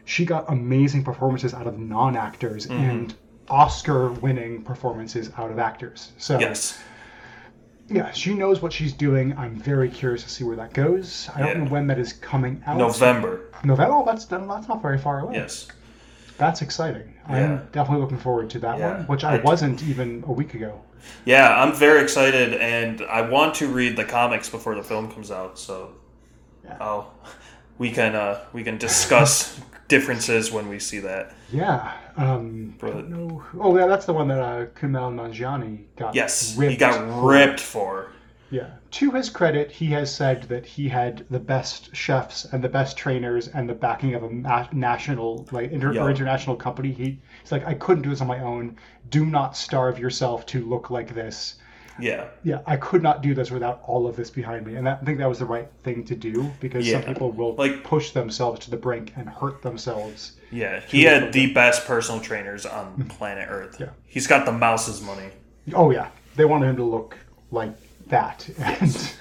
she 0.05 0.25
got 0.25 0.45
amazing 0.51 1.03
performances 1.05 1.53
out 1.55 1.67
of 1.67 1.79
non-actors 1.79 2.67
Mm-hmm. 2.67 2.81
and 2.91 3.15
Oscar-winning 3.51 4.63
performances 4.63 5.31
out 5.39 5.51
of 5.51 5.59
actors. 5.59 6.13
So 6.19 6.39
Yes. 6.39 6.79
Yeah, 7.89 8.11
she 8.13 8.35
knows 8.35 8.61
what 8.63 8.73
she's 8.73 8.93
doing. 8.93 9.37
I'm 9.39 9.57
very 9.57 9.89
curious 9.89 10.23
to 10.25 10.29
see 10.29 10.45
where 10.45 10.57
that 10.57 10.73
goes. 10.75 11.29
I 11.35 11.41
don't 11.41 11.65
know 11.65 11.71
when 11.71 11.87
that 11.89 11.99
is 11.99 12.13
coming 12.13 12.63
out. 12.67 12.77
November. 12.77 13.47
November. 13.65 13.93
Oh, 13.95 14.05
that's 14.05 14.25
that's 14.27 14.69
not 14.69 14.83
very 14.83 14.99
far 14.99 15.21
away. 15.21 15.35
Yes. 15.35 15.69
That's 16.37 16.63
exciting. 16.63 17.15
Yeah. 17.29 17.37
I'm 17.37 17.69
definitely 17.73 18.03
looking 18.03 18.19
forward 18.19 18.49
to 18.51 18.59
that 18.61 18.79
Yeah. 18.79 18.99
one, 18.99 19.07
which 19.07 19.25
I, 19.25 19.39
I- 19.39 19.41
wasn't 19.43 19.83
even 19.85 20.23
a 20.27 20.33
week 20.33 20.55
ago. 20.55 20.81
Yeah, 21.25 21.63
I'm 21.63 21.73
very 21.75 22.03
excited, 22.03 22.55
and 22.55 23.03
I 23.03 23.23
want 23.23 23.55
to 23.57 23.69
read 23.69 23.97
the 23.97 24.05
comics 24.05 24.49
before 24.51 24.75
the 24.75 24.83
film 24.83 25.11
comes 25.11 25.31
out. 25.31 25.59
So, 25.59 25.93
Yeah. 26.65 26.77
oh, 26.81 27.07
we 27.79 27.91
can 27.91 28.15
uh, 28.15 28.41
we 28.53 28.63
can 28.65 28.79
discuss 28.79 29.59
differences 29.89 30.51
when 30.53 30.69
we 30.69 30.79
see 30.79 30.99
that. 31.01 31.33
Yeah. 31.53 31.93
Um, 32.17 32.75
I 32.83 32.87
don't 32.89 33.11
know. 33.11 33.43
Oh, 33.59 33.77
yeah, 33.77 33.87
that's 33.87 34.07
the 34.07 34.13
one 34.13 34.29
that 34.29 34.41
uh, 34.41 34.67
Kumail 34.67 35.13
Nanjiani 35.15 35.85
got. 35.97 36.15
Yes, 36.15 36.57
ripped 36.57 36.73
he 36.73 36.77
got 36.77 36.95
for. 36.95 37.31
ripped 37.31 37.61
for. 37.61 38.13
Yeah. 38.51 38.71
To 38.93 39.11
his 39.11 39.29
credit, 39.29 39.71
he 39.71 39.87
has 39.87 40.15
said 40.15 40.45
that 40.45 40.65
he 40.65 40.89
had 40.89 41.27
the 41.31 41.39
best 41.39 41.95
chefs 41.95 42.47
and 42.47 42.65
the 42.65 42.69
best 42.69 42.97
trainers 42.97 43.49
and 43.49 43.69
the 43.69 43.75
backing 43.75 44.15
of 44.15 44.23
a 44.23 44.31
ma- 44.31 44.67
national, 44.73 45.47
like 45.53 45.71
inter- 45.71 45.93
Yeah. 45.93 46.05
or 46.05 46.11
international 46.11 46.57
company. 46.57 46.93
He, 46.93 47.19
he's 47.43 47.53
like, 47.53 47.67
I 47.67 47.75
couldn't 47.75 48.03
do 48.05 48.11
this 48.11 48.23
on 48.23 48.27
my 48.27 48.41
own. 48.41 48.77
Do 49.11 49.27
not 49.27 49.57
starve 49.57 49.99
yourself 49.99 50.47
to 50.47 50.65
look 50.65 50.89
like 50.91 51.15
this. 51.15 51.57
Yeah, 52.01 52.27
Yeah, 52.45 52.61
I 52.67 52.77
could 52.77 53.03
not 53.03 53.23
do 53.23 53.35
this 53.35 53.51
without 53.51 53.83
all 53.87 54.07
of 54.07 54.15
this 54.17 54.31
behind 54.31 54.67
me, 54.67 54.77
and 54.77 54.87
that, 54.87 54.99
I 55.03 55.05
think 55.05 55.19
that 55.19 55.29
was 55.29 55.39
the 55.41 55.45
right 55.47 55.69
thing 55.83 56.05
to 56.05 56.15
do 56.15 56.51
because 56.61 56.89
some 56.91 57.03
people 57.03 57.33
will 57.33 57.55
Like- 57.57 57.83
push 57.85 58.11
themselves 58.13 58.61
to 58.67 58.71
the 58.71 58.77
brink 58.77 59.13
and 59.17 59.29
hurt 59.29 59.63
themselves. 59.63 60.33
yeah. 60.51 60.81
He 60.89 61.03
had 61.05 61.33
the 61.33 61.53
best 61.53 61.87
personal 61.87 62.21
trainers 62.21 62.65
on 62.67 63.05
planet 63.09 63.49
Earth. 63.51 63.75
Mm-hmm. 63.75 63.83
Yeah. 63.85 63.89
He's 64.07 64.27
got 64.27 64.47
the 64.47 64.53
mouse's 64.53 65.01
money. 65.03 65.31
Oh 65.75 65.91
yeah, 65.91 66.09
they 66.37 66.45
wanted 66.45 66.67
him 66.71 66.77
to 66.77 66.85
look 66.85 67.17
like 67.51 67.73
that, 68.09 68.49
and 68.59 69.13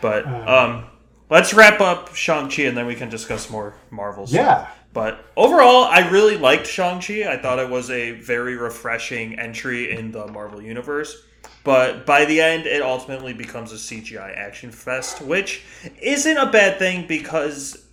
But 0.00 0.26
Uh. 0.26 0.44
um, 0.46 0.84
let's 1.30 1.52
wrap 1.52 1.80
up 1.80 2.14
Shang 2.14 2.48
Chi, 2.48 2.62
and 2.62 2.76
then 2.76 2.86
we 2.86 2.94
can 2.94 3.08
discuss 3.08 3.50
more 3.50 3.74
Marvel. 3.90 4.26
stuff. 4.26 4.36
yeah, 4.40 4.66
But 4.94 5.24
overall, 5.36 5.84
I 5.84 6.08
really 6.08 6.36
liked 6.38 6.66
Shang-Chi. 6.66 7.24
I 7.30 7.36
thought 7.36 7.58
it 7.58 7.68
was 7.68 7.90
a 7.90 8.12
very 8.12 8.56
refreshing 8.56 9.38
entry 9.38 9.90
in 9.96 10.10
the 10.12 10.26
Marvel 10.28 10.62
Universe. 10.62 11.24
But 11.64 12.06
by 12.06 12.24
the 12.24 12.40
end, 12.40 12.66
it 12.66 12.82
ultimately 12.82 13.34
becomes 13.34 13.72
a 13.72 13.76
CGI 13.76 14.36
action 14.36 14.70
fest, 14.70 15.20
which 15.20 15.62
isn't 16.00 16.36
a 16.36 16.50
bad 16.50 16.78
thing 16.78 17.06
because 17.06 17.86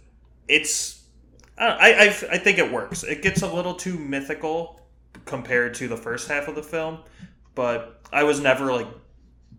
it's. 0.48 1.04
I, 1.58 1.94
I, 1.94 2.06
I 2.06 2.38
think 2.38 2.58
it 2.58 2.72
works. 2.72 3.04
It 3.04 3.22
gets 3.22 3.42
a 3.42 3.54
little 3.54 3.74
too 3.74 3.98
mythical 3.98 4.82
compared 5.26 5.74
to 5.76 5.88
the 5.88 5.98
first 5.98 6.28
half 6.28 6.48
of 6.48 6.56
the 6.56 6.64
film, 6.64 7.00
but 7.54 8.02
I 8.12 8.24
was 8.24 8.40
never 8.40 8.72
like 8.72 8.88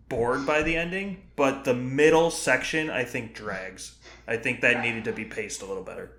bored 0.09 0.45
by 0.45 0.63
the 0.63 0.75
ending. 0.75 1.23
But 1.35 1.63
the 1.63 1.73
middle 1.73 2.31
section, 2.31 2.89
I 2.89 3.03
think, 3.03 3.35
drags. 3.35 3.97
I 4.27 4.37
think 4.37 4.61
that 4.61 4.81
needed 4.81 5.05
to 5.05 5.13
be 5.13 5.25
paced 5.25 5.61
a 5.61 5.65
little 5.65 5.83
better. 5.83 6.11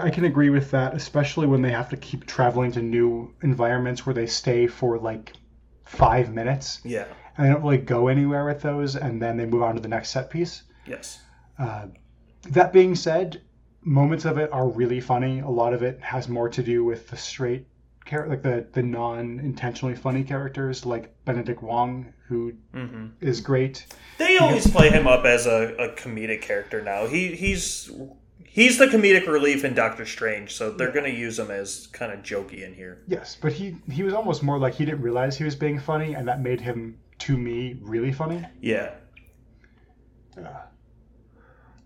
I 0.00 0.10
can 0.10 0.24
agree 0.24 0.50
with 0.50 0.70
that, 0.72 0.94
especially 0.94 1.46
when 1.46 1.62
they 1.62 1.70
have 1.70 1.88
to 1.90 1.96
keep 1.96 2.26
traveling 2.26 2.72
to 2.72 2.82
new 2.82 3.32
environments 3.42 4.04
where 4.04 4.14
they 4.14 4.26
stay 4.26 4.66
for 4.66 4.98
like 4.98 5.34
five 5.84 6.32
minutes 6.32 6.80
Yeah. 6.84 7.06
and 7.36 7.46
they 7.46 7.52
don't 7.52 7.62
really 7.62 7.78
go 7.78 8.08
anywhere 8.08 8.44
with 8.44 8.62
those, 8.62 8.96
and 8.96 9.20
then 9.20 9.36
they 9.36 9.46
move 9.46 9.62
on 9.62 9.74
to 9.74 9.80
the 9.80 9.88
next 9.88 10.10
set 10.10 10.30
piece. 10.30 10.62
Yes. 10.86 11.20
Uh, 11.58 11.86
that 12.50 12.72
being 12.72 12.94
said, 12.94 13.42
moments 13.82 14.24
of 14.24 14.38
it 14.38 14.52
are 14.52 14.68
really 14.68 15.00
funny. 15.00 15.40
A 15.40 15.48
lot 15.48 15.74
of 15.74 15.82
it 15.82 16.00
has 16.00 16.28
more 16.28 16.48
to 16.48 16.62
do 16.62 16.84
with 16.84 17.08
the 17.08 17.16
straight 17.16 17.66
character, 18.04 18.30
like 18.30 18.42
the 18.42 18.66
the 18.72 18.82
non-intentionally 18.82 19.94
funny 19.94 20.24
characters, 20.24 20.84
like 20.84 21.14
Benedict 21.24 21.62
Wong, 21.62 22.12
who 22.26 22.52
is 23.20 23.38
hmm 23.40 23.44
great. 23.44 23.86
They 24.18 24.38
always 24.38 24.68
play 24.68 24.90
him 24.90 25.06
up 25.06 25.24
as 25.24 25.46
a, 25.46 25.74
a 25.78 25.88
comedic 25.90 26.42
character 26.42 26.82
now. 26.82 27.06
He 27.06 27.34
he's 27.36 27.90
he's 28.44 28.78
the 28.78 28.86
comedic 28.86 29.26
relief 29.26 29.64
in 29.64 29.74
Doctor 29.74 30.06
Strange, 30.06 30.54
so 30.54 30.70
they're 30.70 30.92
gonna 30.92 31.08
use 31.08 31.38
him 31.38 31.50
as 31.50 31.88
kind 31.88 32.12
of 32.12 32.20
jokey 32.20 32.64
in 32.66 32.74
here. 32.74 33.02
Yes, 33.06 33.36
but 33.40 33.52
he 33.52 33.76
he 33.90 34.02
was 34.02 34.14
almost 34.14 34.42
more 34.42 34.58
like 34.58 34.74
he 34.74 34.84
didn't 34.84 35.02
realize 35.02 35.36
he 35.36 35.44
was 35.44 35.54
being 35.54 35.78
funny, 35.78 36.14
and 36.14 36.26
that 36.28 36.40
made 36.40 36.60
him 36.60 36.98
to 37.20 37.36
me 37.36 37.78
really 37.82 38.12
funny. 38.12 38.44
Yeah. 38.60 38.94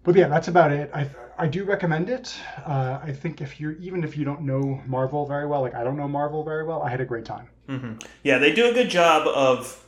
But 0.03 0.15
yeah, 0.15 0.29
that's 0.29 0.49
about 0.49 0.73
it. 0.73 0.91
I 0.95 1.09
I 1.39 1.49
do 1.49 1.65
recommend 1.65 2.09
it. 2.09 2.35
Uh, 2.65 3.01
I 3.03 3.13
think 3.13 3.41
if 3.41 3.61
you're 3.61 3.73
even 3.73 4.05
if 4.05 4.17
you 4.17 4.25
don't 4.25 4.43
know 4.43 4.81
Marvel 4.87 5.27
very 5.27 5.47
well, 5.47 5.61
like 5.61 5.75
I 5.75 5.85
don't 5.85 5.97
know 5.97 6.09
Marvel 6.09 6.45
very 6.45 6.65
well, 6.65 6.83
I 6.83 6.91
had 6.91 7.01
a 7.01 7.05
great 7.05 7.25
time. 7.25 7.49
hmm 7.69 7.95
Yeah, 8.23 8.39
they 8.39 8.53
do 8.53 8.71
a 8.71 8.73
good 8.73 8.89
job 8.89 9.27
of 9.27 9.86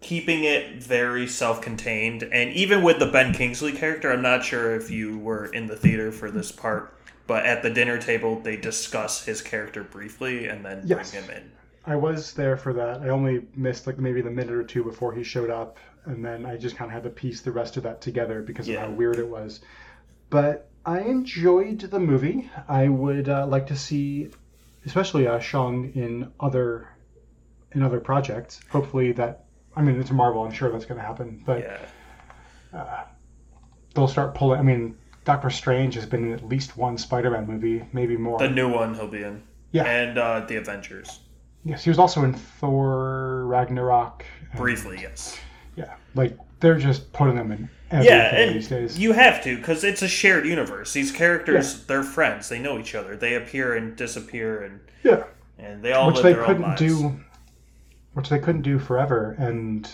keeping 0.00 0.44
it 0.44 0.82
very 0.82 1.26
self-contained, 1.26 2.22
and 2.24 2.52
even 2.52 2.82
with 2.82 2.98
the 2.98 3.06
Ben 3.06 3.32
Kingsley 3.32 3.72
character, 3.72 4.10
I'm 4.12 4.22
not 4.22 4.44
sure 4.44 4.74
if 4.74 4.90
you 4.90 5.18
were 5.18 5.46
in 5.46 5.66
the 5.66 5.76
theater 5.76 6.10
for 6.10 6.30
this 6.30 6.50
part, 6.50 6.94
but 7.26 7.44
at 7.44 7.62
the 7.62 7.70
dinner 7.70 7.98
table 7.98 8.40
they 8.40 8.56
discuss 8.56 9.24
his 9.24 9.42
character 9.42 9.82
briefly 9.84 10.46
and 10.48 10.64
then 10.64 10.82
Yes. 10.84 11.10
bring 11.12 11.24
him 11.24 11.30
in. 11.30 11.50
I 11.86 11.96
was 11.96 12.32
there 12.34 12.56
for 12.56 12.72
that. 12.74 13.00
I 13.02 13.08
only 13.08 13.46
missed 13.56 13.86
like 13.86 13.98
maybe 13.98 14.20
the 14.20 14.30
minute 14.30 14.54
or 14.54 14.62
two 14.64 14.84
before 14.84 15.12
he 15.14 15.22
showed 15.22 15.50
up, 15.50 15.78
and 16.06 16.24
then 16.24 16.46
I 16.46 16.56
just 16.56 16.76
kind 16.76 16.90
of 16.90 16.94
had 16.94 17.02
to 17.04 17.10
piece 17.10 17.40
the 17.42 17.52
rest 17.52 17.76
of 17.76 17.82
that 17.84 18.00
together 18.00 18.42
because 18.42 18.68
Yeah. 18.68 18.82
of 18.82 18.90
how 18.90 18.94
weird 18.96 19.18
it 19.18 19.28
was. 19.28 19.60
But 20.30 20.68
I 20.86 21.00
enjoyed 21.00 21.80
the 21.80 22.00
movie. 22.00 22.50
I 22.68 22.88
would 22.88 23.28
uh, 23.28 23.46
like 23.46 23.66
to 23.66 23.76
see, 23.76 24.28
especially 24.86 25.26
uh, 25.26 25.38
Shang 25.40 25.92
in 25.94 26.32
other 26.40 26.88
in 27.72 27.82
other 27.82 28.00
projects. 28.00 28.60
Hopefully 28.70 29.12
that. 29.12 29.44
I 29.80 29.82
mean, 29.82 29.98
it's 30.00 30.10
Marvel. 30.10 30.44
I'm 30.44 30.52
sure 30.52 30.70
that's 30.70 30.84
going 30.84 31.00
to 31.00 31.06
happen. 31.06 31.42
But 31.46 31.60
Yeah. 32.72 33.04
they'll 33.94 34.08
start 34.08 34.34
pulling. 34.34 34.60
I 34.60 34.62
mean, 34.62 34.96
Doctor 35.24 35.50
Strange 35.50 35.94
has 35.94 36.06
been 36.06 36.24
in 36.24 36.32
at 36.32 36.46
least 36.46 36.76
one 36.76 36.98
Spider-Man 36.98 37.46
movie, 37.46 37.84
maybe 37.92 38.16
more. 38.16 38.38
The 38.38 38.48
new 38.50 38.68
one 38.68 38.94
he'll 38.94 39.08
be 39.08 39.22
in. 39.22 39.42
Yeah. 39.72 39.84
And 39.84 40.18
uh, 40.18 40.40
the 40.40 40.56
Avengers. 40.56 41.20
yes, 41.64 41.84
he 41.84 41.90
was 41.90 41.98
also 41.98 42.24
in 42.24 42.34
Thor 42.34 43.44
Ragnarok. 43.46 44.24
and- 44.50 44.60
Briefly, 44.60 44.98
yes. 45.00 45.38
Yeah, 45.76 45.94
like 46.14 46.36
they're 46.58 46.78
just 46.78 47.12
putting 47.12 47.36
them 47.36 47.52
in 47.52 47.70
Yeah, 47.92 48.34
and 48.34 48.54
these 48.56 48.68
days. 48.68 48.98
you 48.98 49.12
have 49.12 49.42
to 49.44 49.56
because 49.56 49.84
it's 49.84 50.02
a 50.02 50.08
shared 50.08 50.44
universe. 50.44 50.92
These 50.92 51.12
characters, 51.12 51.84
they're 51.86 52.02
friends. 52.02 52.48
They 52.48 52.58
know 52.58 52.78
each 52.78 52.94
other. 52.94 53.16
They 53.16 53.34
appear 53.36 53.76
and 53.76 53.96
disappear, 53.96 54.62
and 54.64 54.80
yeah, 55.04 55.24
and 55.58 55.82
they 55.82 55.92
all 55.92 56.08
which 56.08 56.20
they 56.22 56.32
their 56.34 56.44
couldn't 56.44 56.76
do, 56.76 57.18
which 58.14 58.28
they 58.28 58.38
couldn't 58.38 58.62
do 58.62 58.78
forever. 58.78 59.36
And 59.38 59.88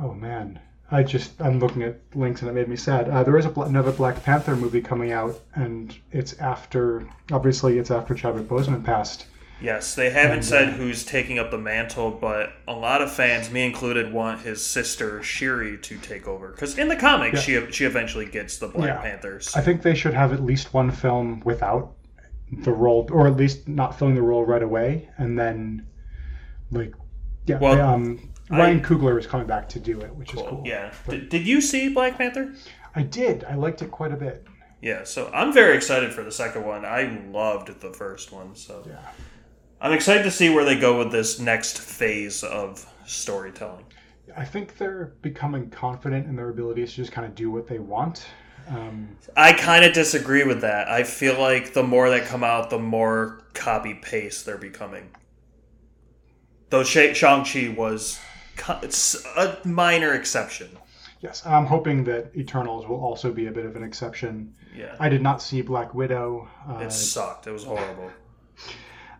oh 0.00 0.12
man, 0.14 0.60
I 0.90 1.02
just 1.02 1.40
I'm 1.40 1.58
looking 1.58 1.82
at 1.82 2.00
links 2.14 2.42
and 2.42 2.50
it 2.50 2.54
made 2.54 2.68
me 2.68 2.76
sad. 2.76 3.08
Uh, 3.08 3.22
there 3.22 3.36
is 3.38 3.46
a, 3.46 3.50
another 3.60 3.92
Black 3.92 4.22
Panther 4.22 4.56
movie 4.56 4.80
coming 4.82 5.12
out, 5.12 5.38
and 5.54 5.96
it's 6.12 6.34
after 6.38 7.08
obviously 7.32 7.78
it's 7.78 7.90
after 7.90 8.14
Chadwick 8.14 8.48
Boseman 8.48 8.84
passed. 8.84 9.26
Yes, 9.58 9.94
they 9.94 10.10
haven't 10.10 10.32
And, 10.32 10.44
said 10.44 10.68
uh, 10.68 10.72
who's 10.72 11.02
taking 11.02 11.38
up 11.38 11.50
the 11.50 11.56
mantle, 11.56 12.10
but 12.10 12.52
a 12.68 12.74
lot 12.74 13.00
of 13.00 13.10
fans, 13.10 13.50
me 13.50 13.64
included, 13.64 14.12
want 14.12 14.42
his 14.42 14.62
sister 14.62 15.22
Shuri 15.22 15.78
to 15.78 15.96
take 15.96 16.28
over. 16.28 16.48
Because 16.48 16.76
in 16.76 16.88
the 16.88 16.96
comics, 16.96 17.40
she 17.40 17.58
she 17.70 17.84
eventually 17.86 18.26
gets 18.26 18.58
the 18.58 18.68
Black 18.68 18.88
Yeah. 18.88 19.00
Panthers. 19.00 19.54
I 19.56 19.62
think 19.62 19.80
they 19.80 19.94
should 19.94 20.12
have 20.12 20.32
at 20.34 20.44
least 20.44 20.74
one 20.74 20.90
film 20.90 21.40
without 21.44 21.94
the 22.52 22.70
role, 22.70 23.08
or 23.10 23.26
at 23.26 23.36
least 23.36 23.66
not 23.66 23.98
filling 23.98 24.14
the 24.14 24.22
role 24.22 24.44
right 24.44 24.62
away, 24.62 25.08
and 25.16 25.38
then 25.38 25.86
like 26.70 26.94
yeah, 27.46 27.58
Well, 27.58 27.74
they, 27.76 27.80
um, 27.80 28.30
I- 28.50 28.58
Ryan 28.58 28.80
Coogler 28.82 29.18
is 29.18 29.26
coming 29.26 29.46
back 29.46 29.68
to 29.70 29.80
do 29.80 30.00
it, 30.00 30.14
which 30.14 30.32
is 30.34 30.40
Cool. 30.40 30.48
cool. 30.48 30.62
Yeah. 30.64 30.92
But 31.06 31.12
Did, 31.12 31.28
did 31.30 31.46
you 31.46 31.60
see 31.60 31.88
Black 31.88 32.16
Panther? 32.18 32.54
I 32.94 33.02
did. 33.02 33.44
I 33.44 33.54
liked 33.54 33.82
it 33.82 33.90
quite 33.90 34.12
a 34.12 34.16
bit. 34.16 34.44
Yeah. 34.82 35.04
So 35.04 35.30
I'm 35.34 35.52
very 35.52 35.76
excited 35.76 36.12
for 36.12 36.22
the 36.22 36.32
second 36.32 36.64
one. 36.66 36.84
I 36.84 37.20
loved 37.30 37.80
the 37.80 37.92
first 37.92 38.32
one, 38.32 38.54
so 38.54 38.82
Yeah. 38.86 38.98
I'm 39.80 39.92
excited 39.92 40.22
to 40.24 40.30
see 40.30 40.48
where 40.48 40.64
they 40.64 40.78
go 40.78 40.98
with 40.98 41.12
this 41.12 41.38
next 41.38 41.78
phase 41.78 42.42
of 42.42 42.86
storytelling. 43.04 43.84
I 44.36 44.44
think 44.44 44.76
they're 44.78 45.14
becoming 45.22 45.70
confident 45.70 46.26
in 46.26 46.36
their 46.36 46.48
abilities 46.50 46.90
to 46.90 46.96
just 46.96 47.12
kind 47.12 47.26
of 47.26 47.34
do 47.34 47.50
what 47.50 47.66
they 47.66 47.78
want. 47.78 48.26
Um, 48.68 49.16
I 49.36 49.52
kind 49.52 49.84
of 49.84 49.92
disagree 49.92 50.44
with 50.44 50.60
that. 50.62 50.88
I 50.88 51.04
feel 51.04 51.38
like 51.38 51.72
the 51.72 51.82
more 51.84 52.10
that 52.10 52.24
come 52.26 52.42
out, 52.42 52.68
the 52.70 52.78
more 52.78 53.42
copy 53.54 53.94
paste 53.94 54.44
they're 54.44 54.58
becoming. 54.58 55.08
Though 56.70 56.82
Shang-Chi 56.84 57.74
was 57.76 58.18
a 59.36 59.56
minor 59.64 60.14
exception. 60.14 60.68
yes, 61.20 61.44
I'm 61.46 61.66
hoping 61.66 62.04
that 62.04 62.32
Eternals 62.36 62.86
will 62.88 63.00
also 63.00 63.32
be 63.32 63.46
a 63.46 63.52
bit 63.52 63.64
of 63.66 63.76
an 63.76 63.82
exception. 63.82 64.54
Yeah. 64.76 64.94
I 64.98 65.08
did 65.08 65.22
not 65.22 65.40
see 65.42 65.62
Black 65.62 65.94
Widow. 65.94 66.48
Uh, 66.68 66.78
It 66.78 66.92
sucked. 66.92 67.46
It 67.46 67.52
was 67.52 67.64
horrible. 67.64 68.10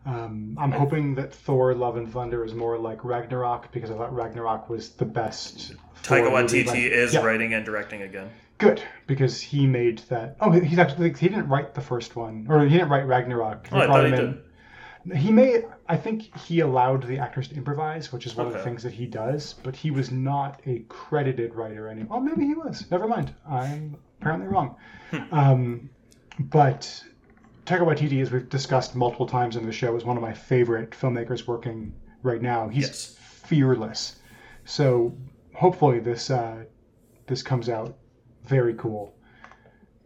Um, 0.05 0.57
I'm 0.61 0.71
hoping 0.71 1.15
that 1.17 1.33
Thor: 1.35 1.75
Love 1.75 1.97
and 1.97 2.11
Thunder 2.13 2.45
is 2.45 2.55
more 2.55 2.79
like 2.79 3.05
Ragnarok 3.05 3.73
because 3.73 3.91
I 3.91 3.95
thought 3.95 4.15
Ragnarok 4.15 4.69
was 4.71 4.91
the 4.91 5.05
best. 5.05 5.75
Taika 6.05 6.31
Waititi 6.31 6.67
like- 6.67 6.79
is 6.79 7.15
yeah, 7.15 7.25
writing 7.25 7.55
and 7.55 7.65
directing 7.65 8.03
again. 8.03 8.31
good 8.59 8.81
because 9.09 9.41
he 9.41 9.67
made 9.67 9.99
that. 10.09 10.37
Oh, 10.41 10.53
he's 10.53 10.79
actually 10.79 11.13
he 11.13 11.29
didn't 11.29 11.49
write 11.49 11.75
the 11.75 11.81
first 11.81 12.15
one, 12.15 12.47
or 12.49 12.61
he 12.65 12.69
didn't 12.71 12.89
write 12.89 13.07
Ragnarok. 13.07 13.69
Oh, 13.73 13.79
I 13.79 13.87
thought 13.87 14.07
he 14.07 14.13
in- 14.13 15.17
He 15.17 15.33
may. 15.33 15.65
I 15.89 15.97
think 15.97 16.37
he 16.47 16.61
allowed 16.61 17.07
the 17.07 17.19
actors 17.19 17.49
to 17.49 17.55
improvise, 17.55 18.13
which 18.13 18.27
is 18.27 18.35
one 18.35 18.47
of 18.47 18.53
the 18.53 18.59
things 18.61 18.83
that 18.83 18.93
he 18.93 19.07
does. 19.07 19.55
But 19.63 19.77
he 19.77 19.91
was 19.91 20.11
not 20.11 20.61
a 20.67 20.81
credited 20.89 21.55
writer 21.55 21.89
anymore. 21.89 22.19
Oh, 22.19 22.21
maybe 22.21 22.45
he 22.45 22.55
was. 22.55 22.91
Never 22.91 23.07
mind. 23.07 23.33
I'm 23.49 23.97
apparently 24.21 24.49
wrong. 24.49 24.77
Hmm. 25.11 25.35
um, 25.35 25.91
but 26.39 27.03
Taika 27.67 27.81
Waititi, 27.81 28.21
as 28.21 28.31
we've 28.33 28.49
discussed 28.49 28.95
multiple 28.97 29.27
times 29.27 29.57
in 29.57 29.65
the 29.65 29.73
show, 29.73 29.95
is 29.97 30.05
one 30.05 30.17
of 30.17 30.23
my 30.23 30.33
favorite 30.35 30.91
filmmakers 30.91 31.47
working 31.47 31.95
right 32.23 32.43
now. 32.43 32.69
He's 32.69 32.87
Yes. 32.89 33.17
fearless. 33.19 34.17
So 34.65 35.17
hopefully 35.55 36.01
this 36.01 36.31
uh, 36.31 36.65
this 37.27 37.43
comes 37.43 37.69
out 37.69 37.97
very 38.45 38.75
cool 38.75 39.15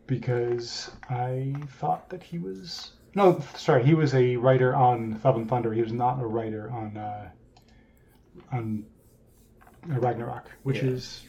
because 0.07 0.91
I 1.09 1.55
thought 1.78 2.09
that 2.11 2.22
he 2.22 2.39
was 2.39 2.93
no, 3.14 3.42
sorry, 3.56 3.84
he 3.84 3.94
was 3.94 4.14
a 4.14 4.36
writer 4.36 4.74
on 4.74 5.20
and 5.24 5.48
Thunder. 5.48 5.72
He 5.72 5.82
was 5.82 5.92
not 5.92 6.20
a 6.20 6.26
writer 6.26 6.70
on 6.70 6.96
uh, 6.96 7.28
on 8.52 8.84
uh, 9.90 9.98
Ragnarok, 9.98 10.50
which 10.62 10.78
Yeah. 10.82 10.90
is 10.90 11.22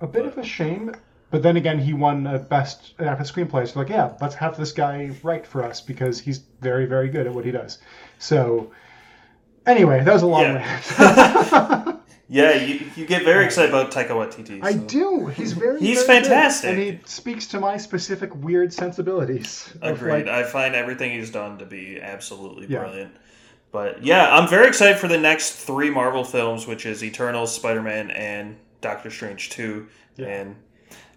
a 0.00 0.06
bit 0.06 0.26
of 0.26 0.38
a 0.38 0.44
shame. 0.44 0.94
But 1.30 1.42
then 1.42 1.56
again, 1.56 1.78
he 1.80 1.94
won 1.94 2.26
a 2.28 2.38
best 2.38 2.94
after 3.00 3.24
screenplay. 3.24 3.66
So 3.66 3.80
like, 3.80 3.88
yeah, 3.88 4.12
let's 4.20 4.36
have 4.36 4.56
this 4.56 4.70
guy 4.72 5.10
write 5.24 5.46
for 5.46 5.64
us 5.64 5.80
because 5.80 6.20
he's 6.20 6.38
very, 6.60 6.86
very 6.86 7.08
good 7.08 7.26
at 7.26 7.34
what 7.34 7.44
he 7.44 7.50
does. 7.50 7.78
So 8.18 8.70
anyway, 9.66 10.04
that 10.04 10.12
was 10.12 10.22
a 10.22 10.26
long 10.26 10.42
Yeah. 10.42 10.80
rant. 10.98 11.80
Yeah, 12.28 12.54
you, 12.54 12.86
you 12.96 13.04
get 13.06 13.22
very 13.22 13.44
excited 13.44 13.68
about 13.70 13.90
Taika 13.92 14.08
Waititi. 14.10 14.62
I 14.64 14.72
so- 14.72 14.78
do. 14.80 15.26
He's 15.26 15.52
very. 15.52 15.78
He's 15.80 16.02
very 16.04 16.20
good. 16.20 16.28
fantastic. 16.28 16.70
and 16.70 16.78
he 16.78 16.98
speaks 17.04 17.46
to 17.48 17.60
my 17.60 17.76
specific 17.76 18.34
weird 18.36 18.72
sensibilities. 18.72 19.72
Agreed. 19.82 20.26
like- 20.26 20.28
I 20.28 20.42
find 20.44 20.74
everything 20.74 21.12
he's 21.18 21.30
done 21.30 21.58
to 21.58 21.66
be 21.66 22.00
absolutely 22.00 22.66
Yeah. 22.68 22.80
brilliant. 22.80 23.12
But 23.72 24.02
yeah, 24.04 24.34
I'm 24.34 24.48
very 24.48 24.68
excited 24.68 24.98
for 24.98 25.08
the 25.08 25.18
next 25.18 25.52
three 25.52 25.90
Marvel 25.90 26.24
films, 26.24 26.66
which 26.66 26.86
is 26.86 27.02
Eternals, 27.02 27.52
Spider 27.54 27.82
Man, 27.82 28.10
and 28.12 28.56
Doctor 28.80 29.10
Strange 29.10 29.50
2. 29.50 29.86
And 30.18 30.54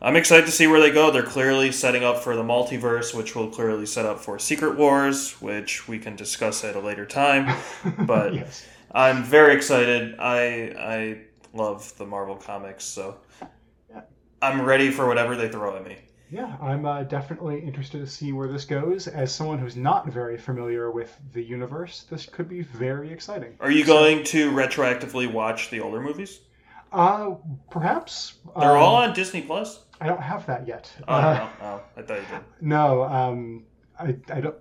I'm 0.01 0.15
excited 0.15 0.47
to 0.47 0.51
see 0.51 0.65
where 0.67 0.79
they 0.79 0.89
go. 0.91 1.11
They're 1.11 1.21
clearly 1.23 1.71
setting 1.71 2.03
up 2.03 2.17
for 2.23 2.35
the 2.35 2.41
multiverse, 2.43 3.13
which 3.15 3.35
will 3.35 3.49
clearly 3.49 3.85
set 3.85 4.05
up 4.07 4.19
for 4.19 4.39
Secret 4.39 4.75
Wars, 4.75 5.39
which 5.39 5.87
we 5.87 5.99
can 5.99 6.15
discuss 6.15 6.63
at 6.63 6.75
a 6.75 6.79
later 6.79 7.05
time. 7.05 7.55
But 8.05 8.33
yes. 8.33 8.65
I'm 8.97 9.23
very 9.23 9.55
excited. 9.55 10.15
I 10.19 10.73
I 10.95 11.21
love 11.53 11.95
the 11.97 12.05
Marvel 12.05 12.35
comics, 12.35 12.83
so 12.83 13.17
Yeah. 13.91 14.01
I'm 14.41 14.61
ready 14.63 14.89
for 14.91 15.07
whatever 15.07 15.35
they 15.35 15.49
throw 15.49 15.75
at 15.77 15.85
me. 15.85 15.97
Yeah, 16.31 16.57
I'm 16.61 16.85
uh, 16.85 17.03
definitely 17.03 17.59
interested 17.59 17.99
to 17.99 18.07
see 18.07 18.33
where 18.33 18.47
this 18.49 18.65
goes. 18.65 19.07
As 19.07 19.33
someone 19.33 19.59
who's 19.59 19.75
not 19.77 20.07
very 20.07 20.37
familiar 20.37 20.89
with 20.91 21.15
the 21.33 21.41
universe, 21.43 22.05
this 22.09 22.25
could 22.25 22.49
be 22.49 22.63
very 22.63 23.11
exciting. 23.13 23.55
Are 23.61 23.71
you 23.71 23.85
going 23.85 24.23
to 24.25 24.51
retroactively 24.51 25.31
watch 25.31 25.69
the 25.69 25.79
older 25.79 26.01
movies? 26.01 26.39
Uh, 26.91 27.35
perhaps. 27.69 28.33
They're 28.59 28.75
um, 28.77 28.83
all 28.83 28.95
on 28.95 29.13
Disney 29.13 29.41
Plus. 29.43 29.83
I 30.01 30.07
don't 30.07 30.21
have 30.21 30.45
that 30.47 30.67
yet. 30.67 30.91
Oh, 31.07 31.13
Uh, 31.15 31.33
no. 31.61 31.65
oh, 31.67 31.81
I 31.95 32.01
thought 32.01 32.17
you 32.17 32.25
did. 32.31 32.41
No, 32.61 33.03
um, 33.03 33.63
I, 33.99 34.15
I 34.29 34.41
don't. 34.41 34.55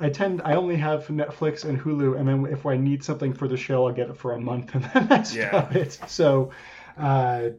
I 0.00 0.08
tend 0.08 0.42
I 0.44 0.54
only 0.54 0.76
have 0.76 1.06
Netflix 1.06 1.64
and 1.64 1.80
Hulu, 1.80 2.18
and 2.18 2.28
then 2.28 2.46
if 2.52 2.66
I 2.66 2.76
need 2.76 3.04
something 3.04 3.32
for 3.32 3.46
the 3.48 3.56
show, 3.56 3.86
I'll 3.86 3.92
get 3.94 4.10
it 4.10 4.16
for 4.16 4.32
a 4.32 4.40
month, 4.40 4.70
and 4.74 4.84
then 4.84 5.06
that's 5.08 5.34
Yeah. 5.34 5.48
about 5.48 5.76
it. 5.76 5.98
So, 6.08 6.50
uh, 6.98 7.50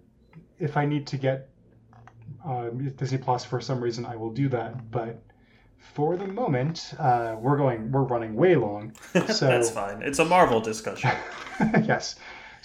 if 0.60 0.78
I 0.78 0.86
need 0.86 1.08
to 1.08 1.18
get 1.18 1.50
um, 2.44 2.90
Disney 2.96 3.18
Plus 3.18 3.46
for 3.46 3.60
some 3.62 3.82
reason, 3.82 4.06
I 4.06 4.16
will 4.16 4.32
do 4.32 4.50
that. 4.50 4.92
But 4.92 5.22
for 5.78 6.18
the 6.18 6.28
moment, 6.28 6.94
uh, 7.00 7.36
we're 7.40 7.58
going 7.58 7.92
we're 7.92 8.04
running 8.04 8.36
way 8.36 8.56
long. 8.56 8.94
So 9.28 9.48
That's 9.48 9.70
fine. 9.70 10.02
It's 10.02 10.20
a 10.20 10.26
Marvel 10.26 10.60
discussion. 10.60 11.12
yes. 11.84 12.16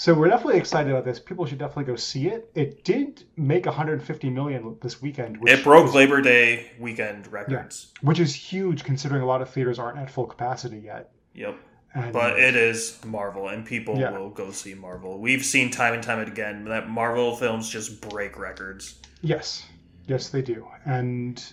So 0.01 0.14
we're 0.14 0.28
definitely 0.28 0.57
excited 0.57 0.90
about 0.90 1.05
this. 1.05 1.18
People 1.20 1.44
should 1.44 1.59
definitely 1.59 1.84
go 1.84 1.94
see 1.94 2.28
it. 2.28 2.51
It 2.55 2.84
did 2.84 3.22
make 3.36 3.66
150 3.66 4.30
million 4.30 4.78
this 4.80 5.03
weekend, 5.03 5.36
which 5.36 5.53
It 5.53 5.62
broke 5.62 5.88
is- 5.88 5.94
Labor 5.94 6.22
Day 6.22 6.70
weekend 6.78 7.30
records. 7.30 7.92
which 8.01 8.18
is 8.18 8.34
huge 8.34 8.82
considering 8.82 9.20
a 9.20 9.26
lot 9.26 9.42
of 9.42 9.51
theaters 9.51 9.78
aren't 9.78 9.98
at 9.98 10.11
full 10.11 10.24
capacity 10.24 10.78
yet. 10.78 11.12
Yep. 11.34 11.55
And 11.92 12.14
But 12.14 12.38
it 12.38 12.57
is 12.57 12.98
Marvel, 13.05 13.48
and 13.48 13.66
people 13.66 13.98
Yeah. 13.98 14.12
will 14.16 14.30
go 14.30 14.51
see 14.53 14.72
Marvel. 14.72 15.20
We've 15.20 15.44
seen 15.44 15.70
time 15.70 15.92
and 15.92 16.03
time 16.03 16.26
again 16.26 16.64
that 16.64 16.88
Marvel 16.88 17.36
films 17.36 17.68
just 17.68 18.01
break 18.09 18.38
records. 18.38 18.98
yes, 19.20 19.66
yes, 20.07 20.30
they 20.30 20.40
do. 20.40 20.66
And 20.86 21.44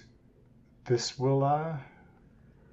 this 0.85 1.19
will, 1.19 1.43
uh, 1.43 1.75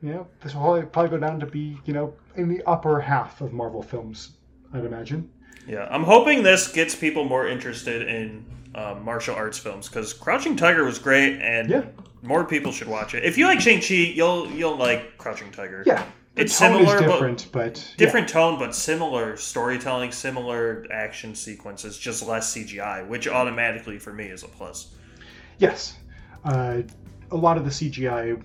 you 0.00 0.12
know, 0.12 0.28
this 0.40 0.54
will 0.54 0.62
probably, 0.62 0.82
probably 0.82 1.10
go 1.10 1.18
down 1.18 1.40
to 1.40 1.46
be, 1.46 1.80
you 1.84 1.92
know, 1.94 2.14
in 2.36 2.48
the 2.48 2.62
upper 2.64 3.00
half 3.00 3.40
of 3.40 3.52
Marvel 3.52 3.82
films, 3.82 4.36
I'd 4.72 4.84
imagine. 4.84 5.30
Yeah, 5.66 5.86
I'm 5.90 6.04
hoping 6.04 6.42
this 6.42 6.68
gets 6.68 6.94
people 6.94 7.24
more 7.24 7.46
interested 7.46 8.06
in 8.08 8.44
uh, 8.74 8.96
martial 9.02 9.34
arts 9.34 9.58
films 9.58 9.88
because 9.88 10.12
Crouching 10.12 10.56
Tiger 10.56 10.84
was 10.84 10.98
great, 10.98 11.40
and 11.40 11.70
Yeah. 11.70 11.84
more 12.22 12.44
people 12.44 12.72
should 12.72 12.88
watch 12.88 13.14
it. 13.14 13.24
If 13.24 13.38
you 13.38 13.46
like 13.46 13.60
Shang 13.60 13.80
Chi, 13.80 13.94
you'll 13.94 14.48
you'll 14.50 14.76
like 14.76 15.16
Crouching 15.16 15.50
Tiger. 15.52 15.82
Yeah, 15.86 16.04
It's 16.36 16.58
tone 16.58 16.72
similar, 16.78 16.96
is 16.96 17.00
but- 17.02 17.12
different, 17.12 17.48
but, 17.52 17.94
Different 17.96 18.28
tone, 18.28 18.58
but 18.58 18.74
similar 18.74 19.36
storytelling, 19.36 20.10
similar 20.12 20.84
action 20.90 21.34
sequences, 21.34 21.96
just 21.98 22.26
less 22.26 22.52
CGI, 22.54 23.06
which 23.06 23.28
automatically 23.28 23.98
for 23.98 24.12
me 24.12 24.24
is 24.26 24.42
a 24.42 24.48
plus. 24.48 24.88
yes, 25.58 25.94
uh, 26.44 26.82
a 27.30 27.36
lot 27.36 27.56
of 27.56 27.64
the 27.64 27.70
CGI 27.70 28.36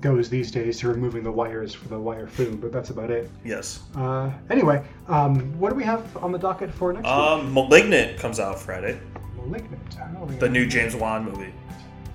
goes 0.00 0.28
these 0.28 0.50
days 0.50 0.78
to 0.80 0.88
removing 0.88 1.22
the 1.22 1.32
wires 1.32 1.74
for 1.74 1.88
the 1.88 1.98
wire 1.98 2.26
fu, 2.26 2.56
but 2.56 2.72
that's 2.72 2.90
about 2.90 3.10
it. 3.10 3.30
Yes. 3.44 3.80
Uh, 3.96 4.30
anyway, 4.50 4.84
um, 5.08 5.58
what 5.58 5.70
do 5.70 5.76
we 5.76 5.84
have 5.84 6.16
on 6.18 6.32
the 6.32 6.38
docket 6.38 6.72
for 6.72 6.92
next 6.92 7.08
Um, 7.08 7.52
Malignant 7.52 8.18
comes 8.18 8.38
out 8.38 8.58
Friday, 8.58 8.94
week? 8.94 9.46
Malignant. 9.46 10.40
The 10.40 10.48
new 10.48 10.66
James 10.66 10.94
Wan 10.94 11.24
movie. 11.24 11.52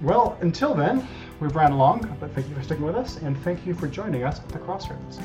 Well, 0.01 0.37
until 0.41 0.73
then, 0.73 1.07
we've 1.39 1.55
ran 1.55 1.71
along, 1.71 2.15
but 2.19 2.33
thank 2.33 2.49
you 2.49 2.55
for 2.55 2.63
sticking 2.63 2.85
with 2.85 2.95
us, 2.95 3.17
and 3.17 3.37
thank 3.43 3.65
you 3.65 3.73
for 3.73 3.87
joining 3.87 4.23
us 4.23 4.39
at 4.39 4.49
the 4.49 4.59
Crossroads. 4.59 5.19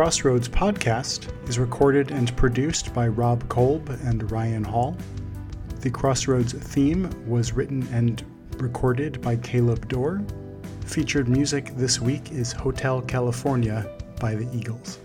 Crossroads 0.00 0.48
podcast 0.48 1.28
is 1.46 1.58
recorded 1.58 2.10
and 2.10 2.34
produced 2.34 2.94
by 2.94 3.06
Rob 3.06 3.46
Kolb 3.50 3.90
and 4.06 4.30
Ryan 4.30 4.64
Hall. 4.64 4.96
The 5.80 5.90
Crossroads 5.90 6.54
theme 6.54 7.10
was 7.28 7.52
written 7.52 7.86
and 7.92 8.24
recorded 8.56 9.20
by 9.20 9.36
Caleb 9.36 9.88
Dorr. 9.88 10.22
Featured 10.86 11.28
music 11.28 11.72
this 11.76 12.00
week 12.00 12.32
is 12.32 12.50
Hotel 12.50 13.02
California 13.02 13.94
by 14.18 14.34
the 14.34 14.48
Eagles. 14.56 15.00